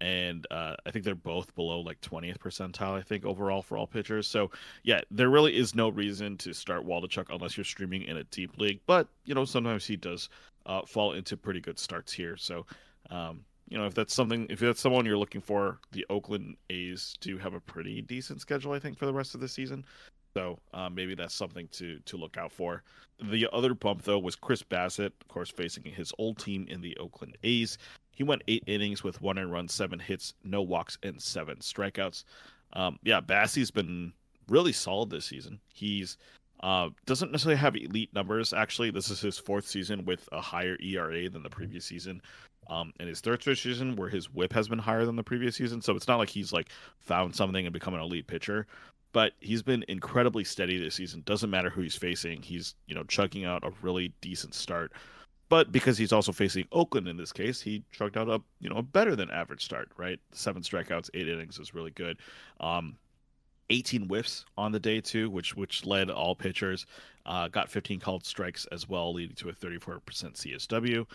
[0.00, 2.92] and uh, I think they're both below like 20th percentile.
[2.92, 4.28] I think overall for all pitchers.
[4.28, 4.50] So
[4.82, 8.58] yeah, there really is no reason to start Waldichuk unless you're streaming in a deep
[8.58, 8.80] league.
[8.86, 10.28] But you know sometimes he does
[10.66, 12.36] uh, fall into pretty good starts here.
[12.36, 12.66] So.
[13.10, 17.14] Um, you know, if that's something, if that's someone you're looking for, the Oakland A's
[17.20, 19.86] do have a pretty decent schedule, I think, for the rest of the season.
[20.34, 22.82] So uh, maybe that's something to to look out for.
[23.22, 26.96] The other bump though was Chris Bassitt, of course, facing his old team in the
[26.98, 27.78] Oakland A's.
[28.10, 32.24] He went eight innings with one and run, seven hits, no walks, and seven strikeouts.
[32.74, 34.12] Um, yeah, Bassitt's been
[34.48, 35.60] really solid this season.
[35.72, 36.18] He's
[36.64, 38.52] uh, doesn't necessarily have elite numbers.
[38.52, 42.20] Actually, this is his fourth season with a higher ERA than the previous season.
[42.68, 45.56] Um, and his third straight season where his whip has been higher than the previous
[45.56, 45.82] season.
[45.82, 48.66] So it's not like he's like found something and become an elite pitcher
[49.14, 51.22] but he's been incredibly steady this season.
[51.24, 54.92] Doesn't matter who he's facing, he's you know chugging out a really decent start.
[55.48, 58.76] But because he's also facing Oakland in this case, he chugged out a you know
[58.76, 59.88] a better than average start.
[59.96, 62.18] Right, seven strikeouts, eight innings is really good.
[62.60, 62.96] Um,
[63.70, 66.86] 18 whiffs on the day too, which which led all pitchers.
[67.26, 71.06] Uh, got 15 called strikes as well, leading to a 34% CSW.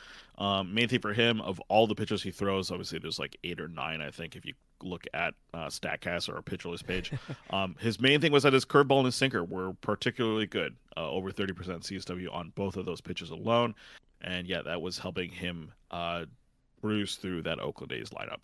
[0.43, 3.61] Um, main thing for him of all the pitches he throws, obviously there's like eight
[3.61, 7.11] or nine, I think, if you look at uh, Statcast or a pitcher list page.
[7.51, 11.07] um, his main thing was that his curveball and his sinker were particularly good, uh,
[11.07, 13.75] over 30% CSW on both of those pitches alone.
[14.21, 16.25] And yeah, that was helping him uh,
[16.81, 18.39] bruise through that Oakland A's lineup.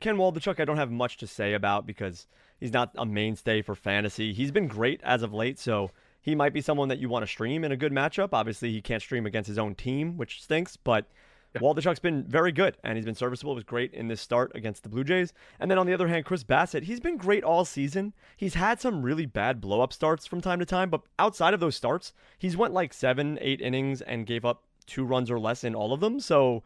[0.00, 2.26] Ken Waldichuk, I don't have much to say about because
[2.62, 4.32] he's not a mainstay for fantasy.
[4.32, 5.90] He's been great as of late, so
[6.20, 8.28] he might be someone that you want to stream in a good matchup.
[8.32, 11.06] Obviously, he can't stream against his own team, which stinks, but
[11.54, 11.60] yeah.
[11.60, 13.54] Waldichuk's been very good and he's been serviceable.
[13.54, 15.32] He was great in this start against the Blue Jays.
[15.58, 18.12] And then on the other hand, Chris Bassitt, he's been great all season.
[18.36, 21.60] He's had some really bad blow up starts from time to time, but outside of
[21.60, 25.64] those starts, he's went like seven, eight innings and gave up two runs or less
[25.64, 26.20] in all of them.
[26.20, 26.62] So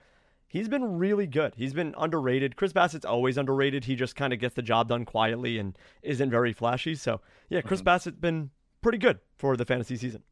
[0.48, 1.54] he's been really good.
[1.56, 2.56] He's been underrated.
[2.56, 3.84] Chris Bassitt's always underrated.
[3.84, 6.94] He just kind of gets the job done quietly and isn't very flashy.
[6.94, 7.84] So yeah, Chris mm-hmm.
[7.84, 8.50] Bassitt's been
[8.82, 10.22] pretty good for the fantasy season.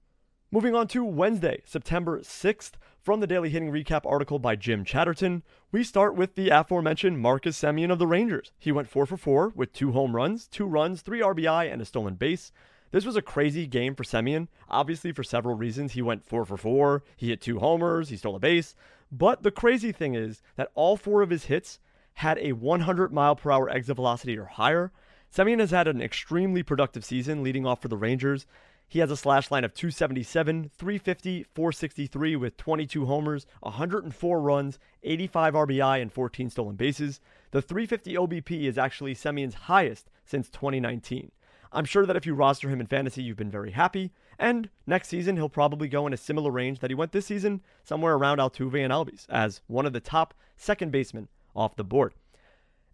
[0.50, 2.72] Moving on to Wednesday, September 6th,
[3.04, 5.42] from the Daily Hitting Recap article by Jim Chatterton,
[5.72, 8.52] we start with the aforementioned Marcus Semien of the Rangers.
[8.58, 11.84] He went 4 for 4 with two home runs, two runs, three RBI, and a
[11.84, 12.52] stolen base.
[12.92, 14.46] This was a crazy game for Semien.
[14.70, 18.36] Obviously, for several reasons, he went 4 for 4, he hit two homers, he stole
[18.36, 18.76] a base.
[19.16, 21.78] But the crazy thing is that all four of his hits
[22.14, 24.90] had a 100 mile per hour exit velocity or higher.
[25.32, 28.44] Semien has had an extremely productive season leading off for the Rangers.
[28.88, 35.54] He has a slash line of 277, 350, 463 with 22 homers, 104 runs, 85
[35.54, 37.20] RBI, and 14 stolen bases.
[37.52, 41.30] The 350 OBP is actually Semien's highest since 2019.
[41.72, 44.10] I'm sure that if you roster him in fantasy, you've been very happy.
[44.38, 47.62] And next season, he'll probably go in a similar range that he went this season,
[47.84, 52.14] somewhere around Altuve and Albies, as one of the top second basemen off the board.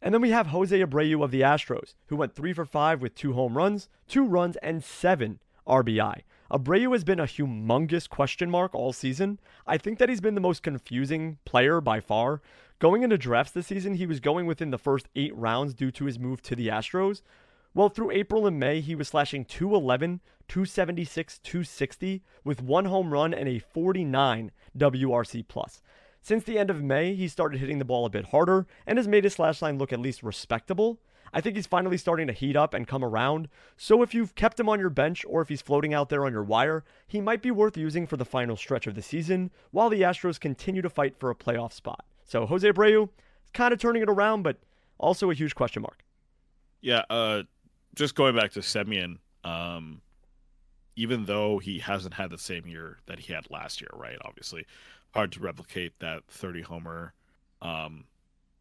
[0.03, 3.15] And then we have Jose Abreu of the Astros, who went 3 for 5 with
[3.15, 6.23] two home runs, two runs, and seven RBI.
[6.51, 9.39] Abreu has been a humongous question mark all season.
[9.67, 12.41] I think that he's been the most confusing player by far.
[12.81, 16.07] Going into drafts this season, he was going within the first eight rounds due to
[16.07, 17.21] his move to the Astros.
[17.73, 23.33] Well, through April and May, he was slashing 211, 276, 260 with one home run
[23.33, 25.81] and a 49 WRC.
[26.21, 29.07] Since the end of May, he started hitting the ball a bit harder and has
[29.07, 30.99] made his slash line look at least respectable.
[31.33, 33.49] I think he's finally starting to heat up and come around.
[33.77, 36.33] So if you've kept him on your bench or if he's floating out there on
[36.33, 39.89] your wire, he might be worth using for the final stretch of the season while
[39.89, 42.05] the Astros continue to fight for a playoff spot.
[42.25, 43.05] So Jose Abreu
[43.45, 44.59] is kind of turning it around, but
[44.99, 46.05] also a huge question mark.
[46.81, 47.45] Yeah, uh,
[47.95, 50.01] just going back to Semien, um,
[50.97, 54.19] even though he hasn't had the same year that he had last year, right?
[54.25, 54.67] Obviously,
[55.15, 57.15] hard to replicate that 30 homer
[57.63, 58.05] um,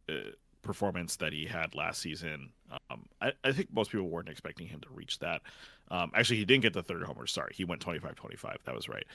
[0.09, 2.49] uh, performance that he had last season.
[2.89, 5.41] Um, I, I, think most people weren't expecting him to reach that.
[5.89, 7.27] Um, actually, he didn't get the 30 homer.
[7.27, 8.57] Sorry, he went 25 25.
[8.65, 9.05] That was right.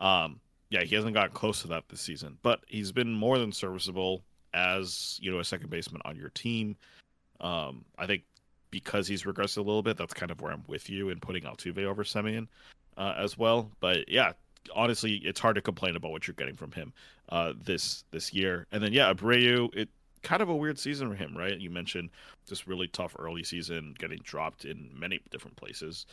[0.00, 3.52] Um, yeah, he hasn't gotten close to that this season, but he's been more than
[3.52, 4.22] serviceable
[4.54, 6.76] as you know a second baseman on your team.
[7.40, 8.22] Um, I think
[8.72, 11.44] because he's regressed a little bit, that's kind of where I'm with you in putting
[11.44, 12.48] Altuve over Semien
[12.96, 13.70] uh, as well.
[13.78, 14.32] But yeah,
[14.74, 16.92] honestly, it's hard to complain about what you're getting from him
[17.28, 18.66] uh, this this year.
[18.72, 19.88] And then yeah, Abreu, it
[20.22, 21.58] kind of a weird season for him, right?
[21.58, 22.10] You mentioned
[22.48, 26.06] this really tough early season, getting dropped in many different places.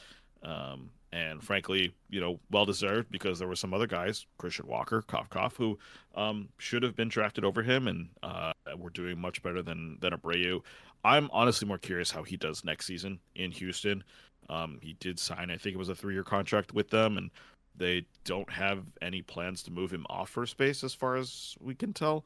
[0.44, 5.02] Um, and frankly, you know, well deserved because there were some other guys, Christian Walker,
[5.02, 5.78] Koff Koff, who
[6.16, 10.14] um, should have been drafted over him and uh, were doing much better than than
[10.14, 10.62] Abreu.
[11.04, 14.04] I'm honestly more curious how he does next season in Houston.
[14.50, 17.30] Um, he did sign, I think it was a three year contract with them, and
[17.76, 21.76] they don't have any plans to move him off first base as far as we
[21.76, 22.26] can tell.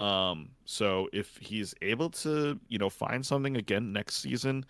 [0.00, 4.64] Um, so if he's able to, you know, find something again next season,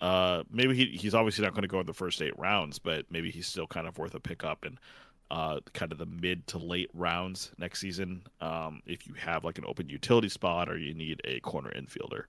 [0.00, 3.06] uh, maybe he, he's obviously not going to go in the first eight rounds, but
[3.10, 4.78] maybe he's still kind of worth a pickup and
[5.30, 8.22] uh, kind of the mid to late rounds next season.
[8.40, 12.24] Um, if you have like an open utility spot or you need a corner infielder.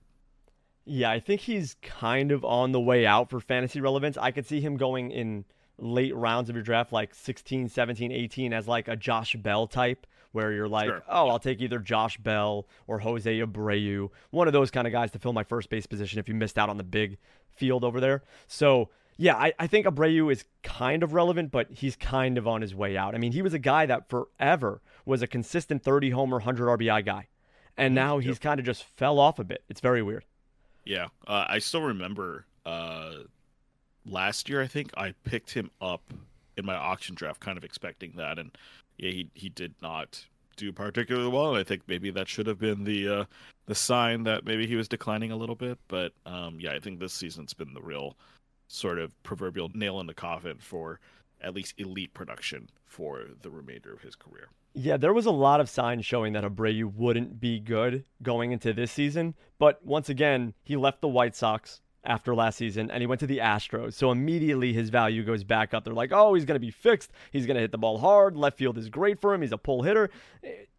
[0.88, 4.16] Yeah, I think he's kind of on the way out for fantasy relevance.
[4.16, 5.44] I could see him going in
[5.78, 10.06] late rounds of your draft, like 16, 17, 18, as like a Josh Bell type,
[10.30, 11.02] where you're like, sure.
[11.08, 15.10] oh, I'll take either Josh Bell or Jose Abreu, one of those kind of guys
[15.10, 17.18] to fill my first base position if you missed out on the big
[17.50, 18.22] field over there.
[18.46, 22.60] So, yeah, I, I think Abreu is kind of relevant, but he's kind of on
[22.60, 23.16] his way out.
[23.16, 27.04] I mean, he was a guy that forever was a consistent 30 homer, 100 RBI
[27.04, 27.26] guy.
[27.76, 28.06] And mm-hmm.
[28.06, 28.40] now he's yep.
[28.40, 29.64] kind of just fell off a bit.
[29.68, 30.24] It's very weird.
[30.86, 33.14] Yeah, uh, I still remember uh,
[34.06, 34.62] last year.
[34.62, 36.00] I think I picked him up
[36.56, 38.56] in my auction draft, kind of expecting that, and
[38.96, 40.24] yeah, he he did not
[40.56, 41.50] do particularly well.
[41.50, 43.24] And I think maybe that should have been the uh,
[43.66, 45.78] the sign that maybe he was declining a little bit.
[45.88, 48.16] But um, yeah, I think this season's been the real
[48.68, 51.00] sort of proverbial nail in the coffin for
[51.40, 54.48] at least elite production for the remainder of his career.
[54.78, 58.74] Yeah, there was a lot of signs showing that Abreu wouldn't be good going into
[58.74, 59.34] this season.
[59.58, 63.26] But once again, he left the White Sox after last season and he went to
[63.26, 63.94] the Astros.
[63.94, 65.84] So immediately his value goes back up.
[65.84, 67.10] They're like, oh, he's going to be fixed.
[67.32, 68.36] He's going to hit the ball hard.
[68.36, 69.40] Left field is great for him.
[69.40, 70.10] He's a pull hitter.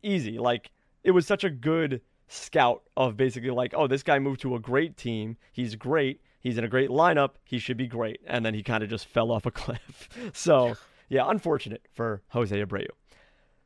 [0.03, 0.37] Easy.
[0.37, 0.69] Like,
[1.03, 4.59] it was such a good scout of basically like, oh, this guy moved to a
[4.59, 5.37] great team.
[5.51, 6.21] He's great.
[6.39, 7.31] He's in a great lineup.
[7.45, 8.19] He should be great.
[8.27, 10.07] And then he kind of just fell off a cliff.
[10.33, 10.75] So,
[11.09, 12.85] yeah, unfortunate for Jose Abreu.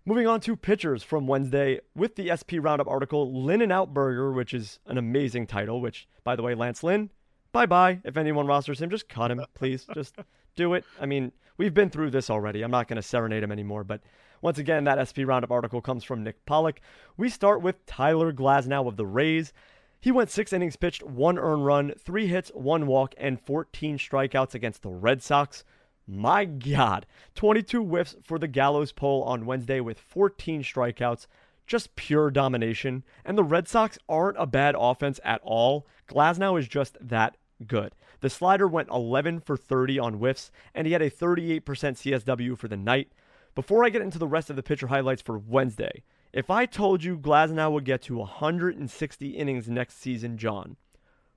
[0.03, 4.51] Moving on to pitchers from Wednesday with the SP Roundup article, Lynn and Outburger, which
[4.51, 7.11] is an amazing title, which, by the way, Lance Lynn,
[7.51, 7.99] bye bye.
[8.03, 9.85] If anyone rosters him, just cut him, please.
[9.93, 10.15] just
[10.55, 10.85] do it.
[10.99, 12.63] I mean, we've been through this already.
[12.63, 13.83] I'm not going to serenade him anymore.
[13.83, 14.01] But
[14.41, 16.81] once again, that SP Roundup article comes from Nick Pollack.
[17.15, 19.53] We start with Tyler Glasnow of the Rays.
[19.99, 24.55] He went six innings pitched, one earned run, three hits, one walk, and 14 strikeouts
[24.55, 25.63] against the Red Sox.
[26.07, 31.27] My God, 22 whiffs for the Gallows pole on Wednesday with 14 strikeouts.
[31.67, 33.03] Just pure domination.
[33.23, 35.87] And the Red Sox aren't a bad offense at all.
[36.09, 37.95] Glasnow is just that good.
[38.19, 42.67] The slider went 11 for 30 on whiffs, and he had a 38% CSW for
[42.67, 43.11] the night.
[43.55, 47.03] Before I get into the rest of the pitcher highlights for Wednesday, if I told
[47.03, 50.77] you Glasnow would get to 160 innings next season, John,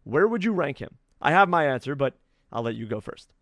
[0.05, 0.99] where would you rank him?
[1.21, 2.17] I have my answer, but
[2.53, 3.33] I'll let you go first.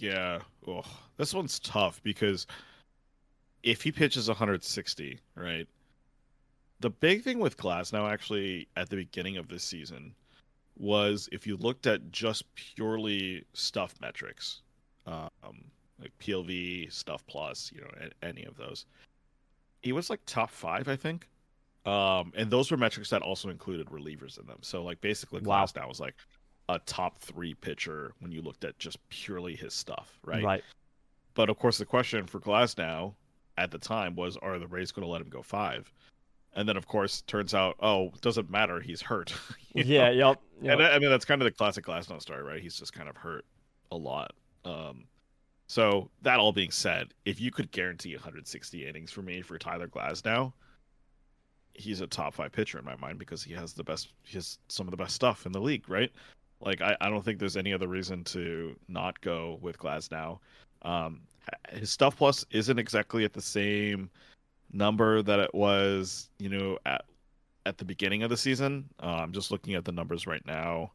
[0.00, 0.40] Yeah.
[0.66, 0.82] Oh,
[1.16, 2.46] this one's tough because
[3.62, 5.68] if he pitches 160, right?
[6.80, 10.14] The big thing with Glasnow, actually at the beginning of this season
[10.78, 14.62] was if you looked at just purely stuff metrics,
[15.06, 15.28] um,
[16.00, 17.90] like PLV, stuff plus, you know,
[18.22, 18.86] any of those,
[19.82, 21.28] he was like top five, I think.
[21.84, 24.58] Um, and those were metrics that also included relievers in them.
[24.62, 25.64] So like basically, wow.
[25.64, 26.14] Glasnow was like
[26.74, 30.44] a top three pitcher when you looked at just purely his stuff, right?
[30.44, 30.64] Right.
[31.34, 33.14] but of course, the question for Glasnow
[33.56, 35.92] at the time was, are the Rays going to let him go five?
[36.54, 38.80] And then, of course, turns out, oh, doesn't matter.
[38.80, 39.32] He's hurt.
[39.74, 40.78] yeah, yep, yep.
[40.78, 42.60] And I mean, that's kind of the classic Glasnow story, right?
[42.60, 43.44] He's just kind of hurt
[43.92, 44.32] a lot.
[44.64, 45.04] Um,
[45.68, 49.86] so that all being said, if you could guarantee 160 innings for me for Tyler
[49.86, 50.52] Glasnow,
[51.74, 54.58] he's a top five pitcher in my mind because he has the best, he has
[54.68, 56.10] some of the best stuff in the league, right?
[56.60, 60.38] Like I, I don't think there's any other reason to not go with Glasnow.
[60.82, 61.20] Um,
[61.70, 64.10] his stuff plus isn't exactly at the same
[64.72, 67.04] number that it was, you know, at
[67.66, 68.88] at the beginning of the season.
[69.02, 70.92] Uh, I'm just looking at the numbers right now.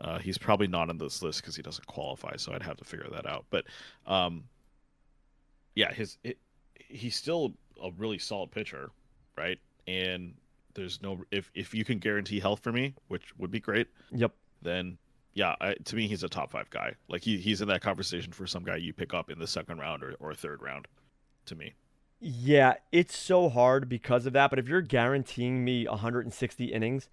[0.00, 2.84] Uh, he's probably not on this list because he doesn't qualify, so I'd have to
[2.84, 3.46] figure that out.
[3.50, 3.64] But
[4.06, 4.44] um,
[5.74, 6.38] yeah, his it,
[6.74, 8.90] he's still a really solid pitcher,
[9.36, 9.58] right?
[9.86, 10.34] And
[10.74, 13.88] there's no if if you can guarantee health for me, which would be great.
[14.12, 14.32] Yep.
[14.62, 14.98] Then
[15.34, 16.94] yeah, I, to me he's a top five guy.
[17.08, 19.78] Like he he's in that conversation for some guy you pick up in the second
[19.78, 20.88] round or, or third round.
[21.46, 21.74] To me.
[22.18, 24.50] Yeah, it's so hard because of that.
[24.50, 27.08] But if you're guaranteeing me 160 innings,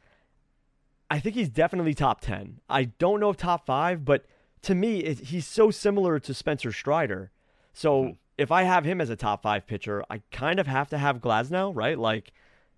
[1.12, 2.62] I think he's definitely top 10.
[2.70, 4.26] I don't know if top five, but
[4.64, 7.32] to me, it, he's so similar to Spencer Strider.
[7.74, 8.12] So mm-hmm.
[8.38, 11.22] if I have him as a top five pitcher, I kind of have to have
[11.22, 12.00] Glasnow, right?
[12.00, 12.32] Like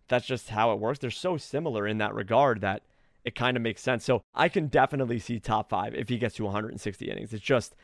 [0.07, 0.99] that's just how it works.
[0.99, 2.81] They're so similar in that regard that
[3.25, 4.05] it kind of makes sense.
[4.05, 7.33] So I can definitely see top five if he gets to 160 innings.
[7.33, 7.75] It's just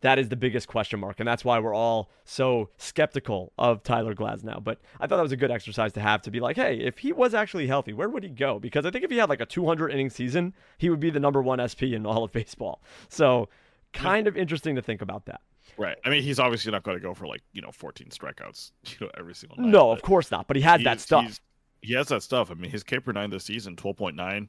[0.00, 1.18] that is the biggest question mark.
[1.18, 4.62] And that's why we're all so skeptical of Tyler Glasnow.
[4.62, 6.98] But I thought that was a good exercise to have to be like, hey, if
[6.98, 8.58] he was actually healthy, where would he go?
[8.58, 11.20] Because I think if he had like a 200 inning season, he would be the
[11.20, 12.82] number one SP in all of baseball.
[13.08, 13.48] So
[13.92, 15.40] kind of interesting to think about that.
[15.76, 15.96] Right.
[16.04, 19.06] I mean, he's obviously not going to go for like, you know, 14 strikeouts, you
[19.06, 19.70] know, every single night.
[19.70, 20.46] No, of course not.
[20.46, 21.40] But he has that stuff.
[21.80, 22.50] He has that stuff.
[22.50, 24.48] I mean, his K per nine this season, 12.9,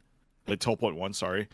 [0.49, 1.47] like 12.1, sorry.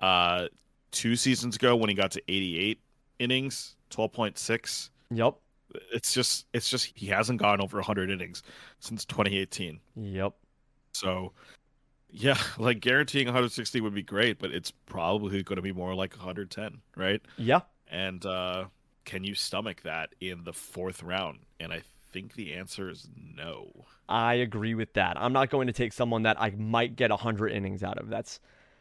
[0.00, 0.46] Uh,
[0.90, 2.80] two seasons ago when he got to 88
[3.18, 4.90] innings, 12.6.
[5.10, 5.34] Yep.
[5.92, 8.42] It's just it's just he hasn't gone over 100 innings
[8.78, 9.80] since 2018.
[9.96, 10.34] Yep.
[10.92, 11.32] So
[12.10, 16.12] yeah, like guaranteeing 160 would be great, but it's probably going to be more like
[16.12, 17.20] 110, right?
[17.36, 17.60] Yeah.
[17.90, 18.66] And uh
[19.04, 21.40] can you stomach that in the fourth round?
[21.60, 21.82] And I
[22.14, 23.86] think the answer is no.
[24.08, 25.20] I agree with that.
[25.20, 28.08] I'm not going to take someone that I might get 100 innings out of.
[28.08, 28.38] That's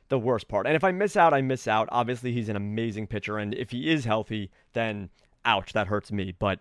[0.09, 0.67] the worst part.
[0.67, 1.89] And if I miss out, I miss out.
[1.91, 3.39] Obviously, he's an amazing pitcher.
[3.39, 5.09] And if he is healthy, then
[5.45, 6.35] ouch, that hurts me.
[6.37, 6.59] But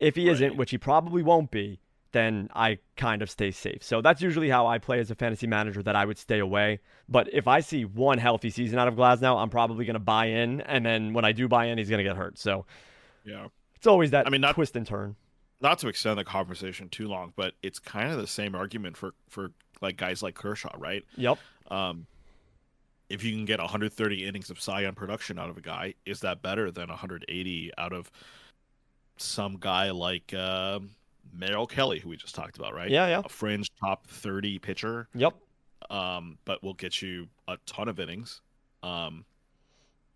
[0.00, 0.34] if he right.
[0.34, 1.78] isn't, which he probably won't be,
[2.12, 3.82] then I kind of stay safe.
[3.82, 6.80] So that's usually how I play as a fantasy manager that I would stay away.
[7.06, 10.26] But if I see one healthy season out of Glasnow, I'm probably going to buy
[10.26, 10.62] in.
[10.62, 12.38] And then when I do buy in, he's going to get hurt.
[12.38, 12.64] So
[13.24, 15.16] yeah, it's always that I mean, not, twist and turn.
[15.64, 19.14] Not to extend the conversation too long, but it's kind of the same argument for,
[19.30, 19.50] for
[19.80, 21.02] like guys like Kershaw, right?
[21.16, 21.38] Yep.
[21.70, 22.06] Um,
[23.08, 26.20] if you can get 130 innings of Cy Young production out of a guy, is
[26.20, 28.10] that better than 180 out of
[29.16, 30.80] some guy like uh,
[31.32, 32.90] Merrill Kelly, who we just talked about, right?
[32.90, 33.22] Yeah, yeah.
[33.24, 35.08] A fringe top 30 pitcher.
[35.14, 35.34] Yep.
[35.88, 38.42] Um, but will get you a ton of innings.
[38.82, 39.24] Um,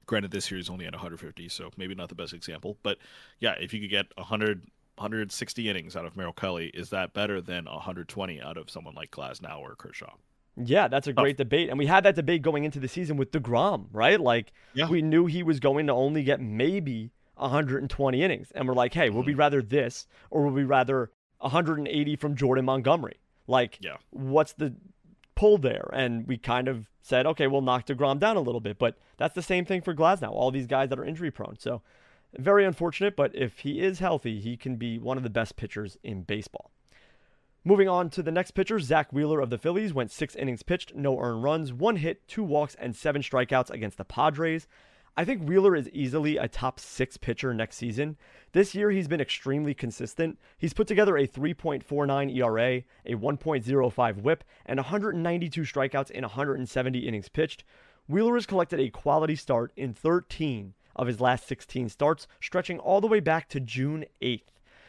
[0.04, 2.76] granted, this year he's only at 150, so maybe not the best example.
[2.82, 2.98] But
[3.40, 4.62] yeah, if you could get 100,
[4.98, 9.10] 160 innings out of Merrill Kelly, is that better than 120 out of someone like
[9.10, 10.14] Glasnow or Kershaw?
[10.56, 11.44] Yeah, that's a great oh.
[11.44, 11.68] debate.
[11.68, 14.20] And we had that debate going into the season with DeGrom, right?
[14.20, 14.88] Like, yeah.
[14.88, 18.50] we knew he was going to only get maybe 120 innings.
[18.54, 19.40] And we're like, hey, would we mm-hmm.
[19.40, 23.20] rather this or would we rather 180 from Jordan Montgomery?
[23.46, 23.96] Like, yeah.
[24.10, 24.74] what's the
[25.36, 25.88] pull there?
[25.92, 28.78] And we kind of said, okay, we'll knock DeGrom down a little bit.
[28.78, 31.56] But that's the same thing for Glasnow, all these guys that are injury prone.
[31.58, 31.82] So,
[32.36, 33.16] very unfortunate.
[33.16, 36.70] But if he is healthy, he can be one of the best pitchers in baseball.
[37.64, 40.94] Moving on to the next pitcher, Zack Wheeler of the Phillies went six innings pitched,
[40.94, 44.66] no earned runs, one hit, two walks, and seven strikeouts against the Padres.
[45.18, 48.16] I think Wheeler is easily a top six pitcher next season.
[48.52, 50.38] This year, he's been extremely consistent.
[50.56, 57.28] He's put together a 3.49 ERA, a 1.05 whip, and 192 strikeouts in 170 innings
[57.28, 57.64] pitched.
[58.06, 63.00] Wheeler has collected a quality start in 13 of his last 16 starts, stretching all
[63.00, 64.42] the way back to June 8th.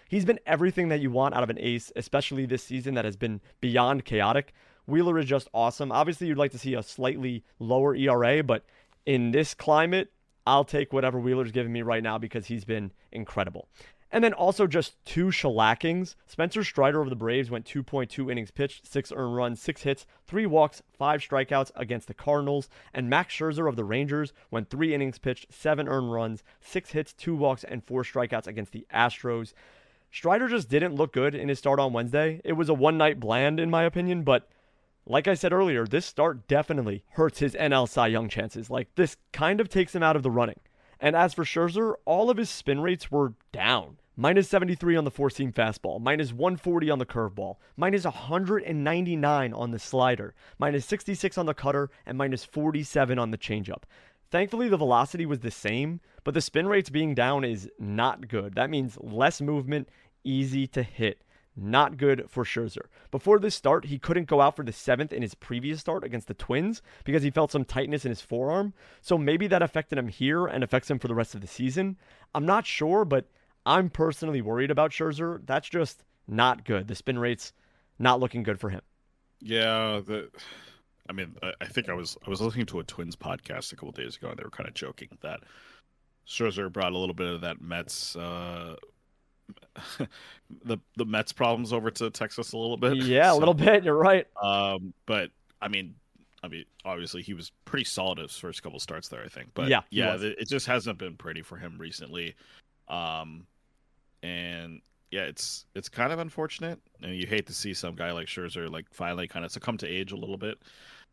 [0.10, 3.16] He's been everything that you want out of an ace, especially this season that has
[3.16, 4.54] been beyond chaotic.
[4.88, 5.92] Wheeler is just awesome.
[5.92, 8.66] Obviously, you'd like to see a slightly lower ERA, but
[9.06, 10.12] in this climate,
[10.48, 13.68] I'll take whatever Wheeler's giving me right now because he's been incredible.
[14.12, 16.16] And then also just two shellackings.
[16.26, 20.48] Spencer Strider of the Braves went 2.2 innings pitched, six earned runs, six hits, three
[20.48, 22.70] walks, five strikeouts against the Cardinals.
[22.94, 27.14] And Max Scherzer of the Rangers went three innings pitched, seven earned runs, six hits,
[27.14, 29.54] two walks, and four strikeouts against the Astros.
[30.12, 32.42] Strider just didn't look good in his start on Wednesday.
[32.44, 34.50] It was a one night bland, in my opinion, but
[35.06, 38.70] like I said earlier, this start definitely hurts his NL Cy Young chances.
[38.70, 40.60] Like, this kind of takes him out of the running.
[41.00, 43.98] And as for Scherzer, all of his spin rates were down.
[44.16, 49.72] Minus 73 on the four seam fastball, minus 140 on the curveball, minus 199 on
[49.72, 53.84] the slider, minus 66 on the cutter, and minus 47 on the changeup.
[54.30, 58.56] Thankfully, the velocity was the same, but the spin rates being down is not good.
[58.56, 59.88] That means less movement,
[60.26, 61.24] easy to hit.
[61.62, 62.86] Not good for Scherzer.
[63.12, 66.28] Before this start, he couldn't go out for the seventh in his previous start against
[66.28, 68.74] the Twins because he felt some tightness in his forearm.
[69.02, 71.98] So maybe that affected him here and affects him for the rest of the season.
[72.34, 73.26] I'm not sure, but
[73.66, 75.46] I'm personally worried about Scherzer.
[75.46, 76.88] That's just not good.
[76.88, 77.52] The spin rate's
[77.98, 78.82] not looking good for him.
[79.42, 80.30] Yeah, the
[81.10, 83.92] I mean, I, think I was I was listening to a Twins podcast a couple
[83.92, 85.42] days ago, and they were kind of joking that
[86.28, 88.76] Scherzer brought a little bit of that Mets uh,
[90.66, 92.98] the the Mets problems over to Texas a little bit.
[93.10, 93.84] Yeah, so, a little bit.
[93.84, 94.28] You're right.
[94.42, 95.32] Um, but
[95.62, 95.96] I mean,
[96.44, 99.50] I mean, obviously he was pretty solid his first couple starts there, I think.
[99.54, 102.36] But yeah, yeah, it just hasn't been pretty for him recently.
[102.88, 103.46] Um,
[104.24, 104.82] and
[105.12, 108.70] yeah, it's it's kind of unfortunate, and you hate to see some guy like Scherzer
[108.72, 110.60] like finally kind of succumb to age a little bit.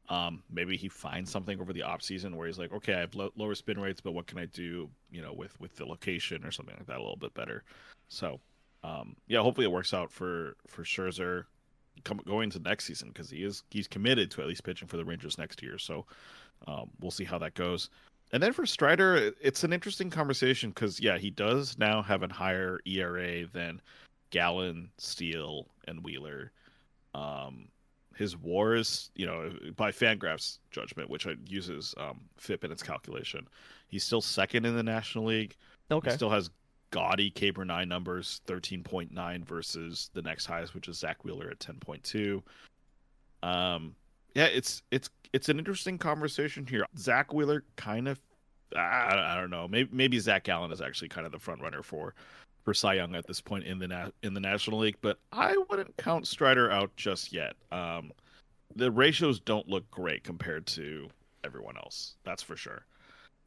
[0.09, 3.15] Um, maybe he finds something over the off season where he's like, okay, I have
[3.17, 6.45] lo- lower spin rates, but what can I do, you know, with with the location
[6.45, 7.65] or something like that a little bit better.
[8.09, 8.41] So,
[8.83, 11.45] um, yeah, hopefully it works out for for Scherzer
[12.05, 14.97] come, going to next season because he is he's committed to at least pitching for
[14.97, 15.79] the Rangers next year.
[15.79, 16.07] So,
[16.67, 17.91] um, we'll see how that goes.
[18.33, 22.33] And then for Strider, it's an interesting conversation because yeah, he does now have a
[22.33, 23.81] higher ERA than
[24.31, 26.53] Gallen, Steele, and Wheeler.
[27.15, 27.69] Um,
[28.17, 33.47] his WAR is, you know, by Fangraphs judgment, which uses um, FIP in its calculation,
[33.89, 35.57] he's still second in the National League.
[35.91, 36.11] Okay.
[36.11, 36.51] He still has
[36.97, 41.51] gaudy per nine numbers, thirteen point nine versus the next highest, which is Zack Wheeler
[41.51, 42.43] at ten point two.
[43.43, 43.95] Um,
[44.35, 46.87] yeah, it's it's it's an interesting conversation here.
[46.97, 48.19] Zach Wheeler kind of,
[48.75, 51.83] I, I don't know, maybe maybe Zac Gallen is actually kind of the front runner
[51.83, 52.15] for
[52.65, 55.55] for Cy Young at this point in the na- in the National League, but I
[55.69, 57.57] wouldn't count Strider out just yet.
[57.71, 58.11] Um,
[58.75, 61.09] the ratios don't look great compared to
[61.45, 62.87] everyone else, that's for sure.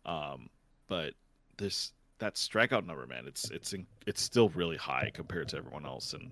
[0.05, 0.49] Um,
[0.87, 1.13] but
[1.57, 3.73] this that strikeout number, man, it's it's
[4.05, 6.31] it's still really high compared to everyone else, and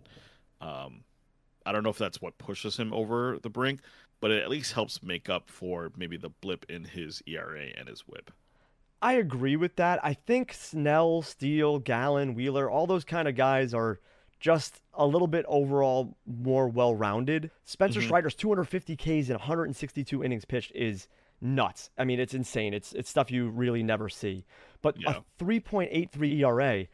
[0.61, 1.03] um,
[1.65, 3.81] I don't know if that's what pushes him over the brink,
[4.19, 7.87] but it at least helps make up for maybe the blip in his ERA and
[7.87, 8.31] his WHIP.
[9.01, 9.99] I agree with that.
[10.03, 13.99] I think Snell, Steele, Gallen, Wheeler, all those kind of guys are
[14.39, 17.51] just a little bit overall more well rounded.
[17.65, 18.07] Spencer mm-hmm.
[18.07, 21.07] Strider's 250 Ks in 162 innings pitched is
[21.41, 21.89] nuts.
[21.97, 22.73] I mean, it's insane.
[22.73, 24.45] It's it's stuff you really never see.
[24.81, 25.21] But yeah.
[25.39, 26.87] a 3.83 ERA,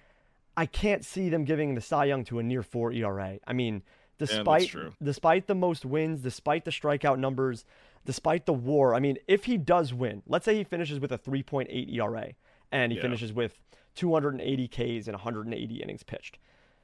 [0.55, 3.39] I can't see them giving the Cy Young to a near four ERA.
[3.45, 3.83] I mean,
[4.17, 7.65] despite yeah, despite the most wins, despite the strikeout numbers,
[8.05, 8.93] despite the WAR.
[8.93, 12.33] I mean, if he does win, let's say he finishes with a 3.8 ERA
[12.71, 13.01] and he yeah.
[13.01, 13.59] finishes with
[13.95, 16.37] 280 Ks and 180 innings pitched.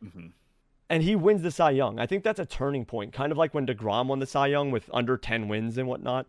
[0.04, 0.28] Mm-hmm.
[0.92, 2.00] And he wins the Cy Young.
[2.00, 4.72] I think that's a turning point, kind of like when DeGrom won the Cy Young
[4.72, 6.26] with under 10 wins and whatnot.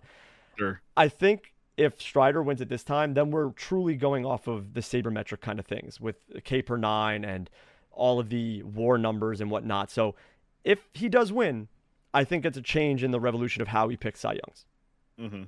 [0.59, 0.83] Sure.
[0.97, 4.81] I think if Strider wins at this time, then we're truly going off of the
[4.81, 7.49] sabermetric kind of things with K per nine and
[7.91, 9.91] all of the WAR numbers and whatnot.
[9.91, 10.15] So
[10.63, 11.69] if he does win,
[12.13, 14.67] I think it's a change in the revolution of how we pick Cy Youngs.
[15.19, 15.43] Mm-hmm.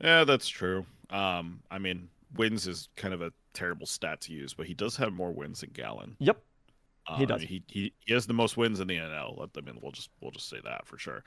[0.00, 0.86] Yeah, that's true.
[1.10, 4.96] Um, I mean, wins is kind of a terrible stat to use, but he does
[4.96, 6.16] have more wins than Gallen.
[6.18, 6.40] Yep,
[7.06, 7.36] uh, he does.
[7.36, 9.46] I mean, he, he he has the most wins in the NL.
[9.56, 11.24] I mean, we'll just we'll just say that for sure.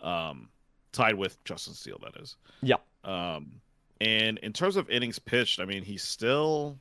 [0.00, 0.48] Um,
[0.92, 2.36] tied with Justin Steele, that is.
[2.62, 2.82] Yep.
[3.04, 3.60] Um,
[4.04, 6.78] and in terms of innings pitched, I mean, he's still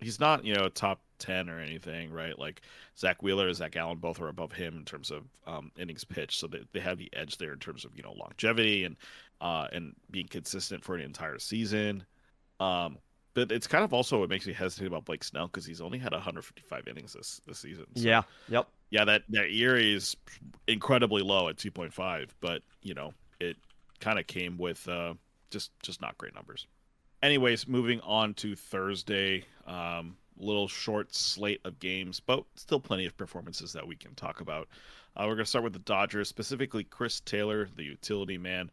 [0.00, 2.38] he's not you know top 10 or anything right?
[2.38, 2.62] Like
[2.96, 6.38] zach wheeler and zac gallen both are above him in terms of um, innings pitched.
[6.38, 8.96] So they, they have the edge there in terms of you know longevity and
[9.40, 12.04] uh, and being consistent for an entire season.
[12.60, 12.98] Um,
[13.34, 15.98] but it's kind of also what makes me hesitate about blake snell because he's only
[15.98, 17.86] had 155 innings this this season.
[17.94, 18.68] So, yeah yep.
[18.90, 20.16] yeah that that ERA is
[20.66, 23.56] incredibly low at 2.5 but you know it
[24.00, 25.14] kind of came with uh,
[25.50, 26.66] just just not great numbers
[27.22, 29.44] anyways, moving on to Thursday.
[29.66, 34.40] Um, little short slate of games, but still plenty of performances that we can talk
[34.40, 34.68] about.
[35.16, 38.70] Uh, we're going to start with the Dodgers, specifically Chris Taylor, the utility man.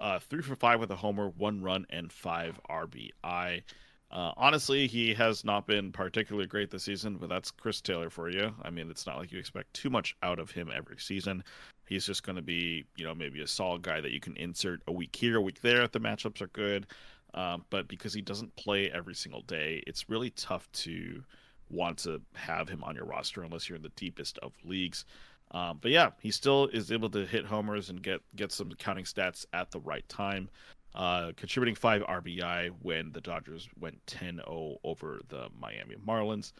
[0.00, 3.62] Uh, three for five with a homer, one run, and five RBI.
[4.10, 8.30] Uh, honestly, he has not been particularly great this season, but that's Chris Taylor for
[8.30, 8.54] you.
[8.62, 11.42] I mean, it's not like you expect too much out of him every season.
[11.88, 14.82] He's just going to be, you know, maybe a solid guy that you can insert
[14.86, 16.86] a week here, a week there if the matchups are good.
[17.34, 21.22] Um, but because he doesn't play every single day, it's really tough to
[21.70, 25.04] want to have him on your roster unless you're in the deepest of leagues.
[25.52, 29.04] Um, but yeah, he still is able to hit homers and get get some counting
[29.04, 30.50] stats at the right time.
[30.94, 36.52] uh, contributing five RBI when the Dodgers went 10 0 over the Miami Marlins.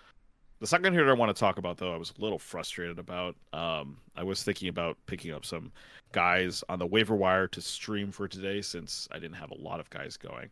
[0.60, 3.36] The second hitter I want to talk about, though, I was a little frustrated about.
[3.52, 5.70] Um, I was thinking about picking up some
[6.10, 9.78] guys on the waiver wire to stream for today since I didn't have a lot
[9.78, 10.50] of guys going.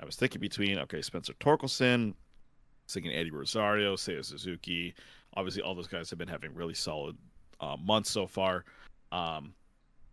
[0.00, 2.14] I was thinking between, okay, Spencer Torkelson,
[2.88, 4.94] thinking Eddie Rosario, Seiya Suzuki.
[5.34, 7.16] Obviously, all those guys have been having really solid
[7.60, 8.64] uh, months so far.
[9.10, 9.54] Um,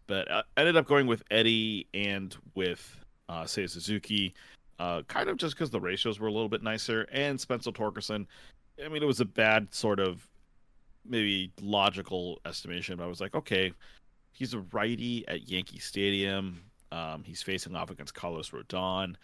[0.07, 2.97] but I ended up going with Eddie and with
[3.29, 4.33] uh, Seiya Suzuki,
[4.79, 7.07] uh, kind of just because the ratios were a little bit nicer.
[7.11, 8.25] And Spencer Torkelson,
[8.83, 10.27] I mean, it was a bad sort of
[11.05, 13.71] maybe logical estimation, but I was like, okay,
[14.33, 16.61] he's a righty at Yankee Stadium.
[16.91, 19.15] Um, he's facing off against Carlos Rodon.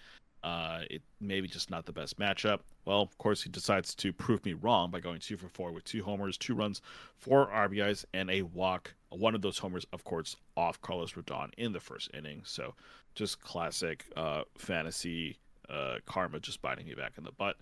[0.44, 2.62] Uh, it maybe just not the best matchup.
[2.86, 5.84] Well, of course, he decides to prove me wrong by going two for four with
[5.84, 6.82] two homers, two runs,
[7.18, 8.94] four RBIs, and a walk.
[9.10, 12.42] One of those homers, of course, off Carlos Rodon in the first inning.
[12.44, 12.74] So,
[13.14, 15.38] just classic uh, fantasy
[15.70, 17.58] uh, karma, just biting me back in the butt.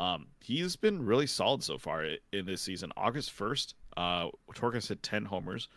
[0.00, 2.90] Um, he's been really solid so far in this season.
[2.96, 5.68] August first, uh, Torres hit ten homers,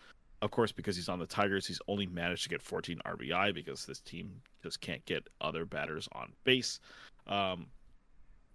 [0.42, 3.86] of course, because he's on the Tigers, he's only managed to get 14 RBI because
[3.86, 6.80] this team just can't get other batters on base.
[7.28, 7.68] Um,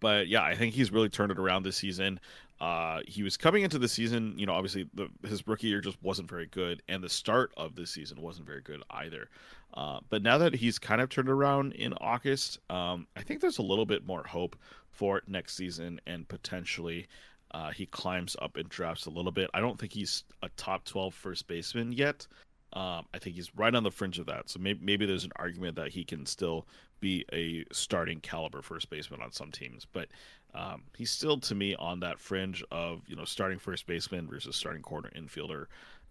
[0.00, 2.20] but yeah, I think he's really turned it around this season.
[2.60, 6.02] Uh, he was coming into the season, you know, obviously the, his rookie year just
[6.02, 9.28] wasn't very good, and the start of this season wasn't very good either.
[9.74, 13.58] Uh, but now that he's kind of turned around in August, um, I think there's
[13.58, 14.56] a little bit more hope
[14.90, 17.06] for next season and potentially
[17.52, 19.50] uh, he climbs up in drafts a little bit.
[19.54, 22.26] I don't think he's a top 12 first baseman yet.
[22.74, 24.50] Um, I think he's right on the fringe of that.
[24.50, 26.66] So maybe, maybe there's an argument that he can still
[27.00, 29.86] be a starting caliber first baseman on some teams.
[29.90, 30.08] But
[30.54, 34.56] um, he's still, to me, on that fringe of you know starting first baseman versus
[34.56, 35.66] starting corner infielder.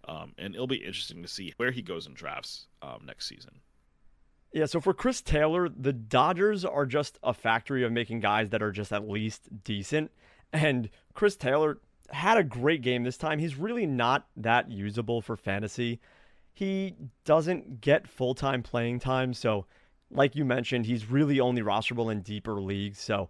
[0.07, 3.59] Um, and it'll be interesting to see where he goes in drafts um, next season.
[4.53, 8.63] Yeah, so for Chris Taylor, the Dodgers are just a factory of making guys that
[8.63, 10.11] are just at least decent.
[10.53, 13.39] And Chris Taylor had a great game this time.
[13.39, 15.99] He's really not that usable for fantasy.
[16.53, 16.95] He
[17.25, 19.33] doesn't get full time playing time.
[19.33, 19.65] So,
[20.09, 22.99] like you mentioned, he's really only rosterable in deeper leagues.
[22.99, 23.29] So,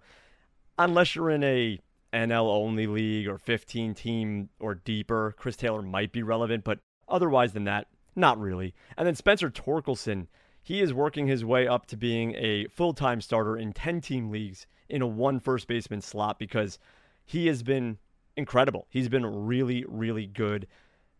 [0.77, 1.79] unless you're in a
[2.13, 6.63] NL only league or 15 team or deeper, Chris Taylor might be relevant.
[6.63, 8.73] But otherwise than that, not really.
[8.97, 10.27] And then Spencer Torkelson,
[10.63, 14.29] he is working his way up to being a full time starter in 10 team
[14.29, 16.79] leagues in a one first baseman slot because
[17.25, 17.97] he has been
[18.35, 18.87] incredible.
[18.89, 20.67] He's been really, really good.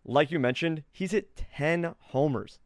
[0.06, 2.60] Like you mentioned, he's hit 10 homers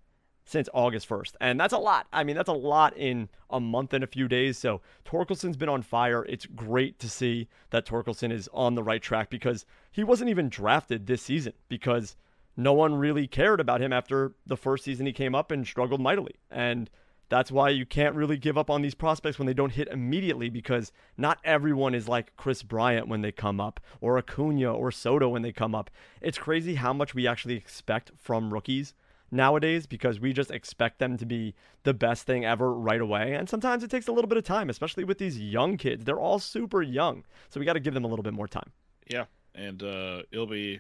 [0.46, 1.34] since August 1st.
[1.40, 2.08] And that's a lot.
[2.12, 4.58] I mean, that's a lot in a month and a few days.
[4.58, 6.26] So Torkelson's been on fire.
[6.26, 10.50] It's great to see that Torkelson is on the right track because he wasn't even
[10.50, 12.16] drafted this season because
[12.58, 16.02] no one really cared about him after the first season he came up and struggled
[16.02, 16.36] mightily.
[16.50, 16.90] And
[17.30, 20.50] that's why you can't really give up on these prospects when they don't hit immediately
[20.50, 25.30] because not everyone is like Kris Bryant when they come up or Acuna or Soto
[25.30, 25.90] when they come up.
[26.20, 28.94] It's crazy how much we actually expect from rookies
[29.32, 33.34] nowadays because we just expect them to be the best thing ever right away.
[33.34, 36.04] And sometimes it takes a little bit of time, especially with these young kids.
[36.04, 37.24] They're all super young.
[37.50, 38.72] So we got to give them a little bit more time.
[39.08, 39.26] Yeah.
[39.56, 40.80] And uh, it'll be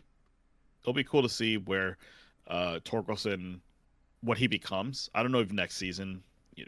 [0.82, 1.98] it'll be cool to see where
[2.48, 3.60] uh Torkelson
[4.22, 5.10] what he becomes.
[5.14, 6.24] I don't know if next season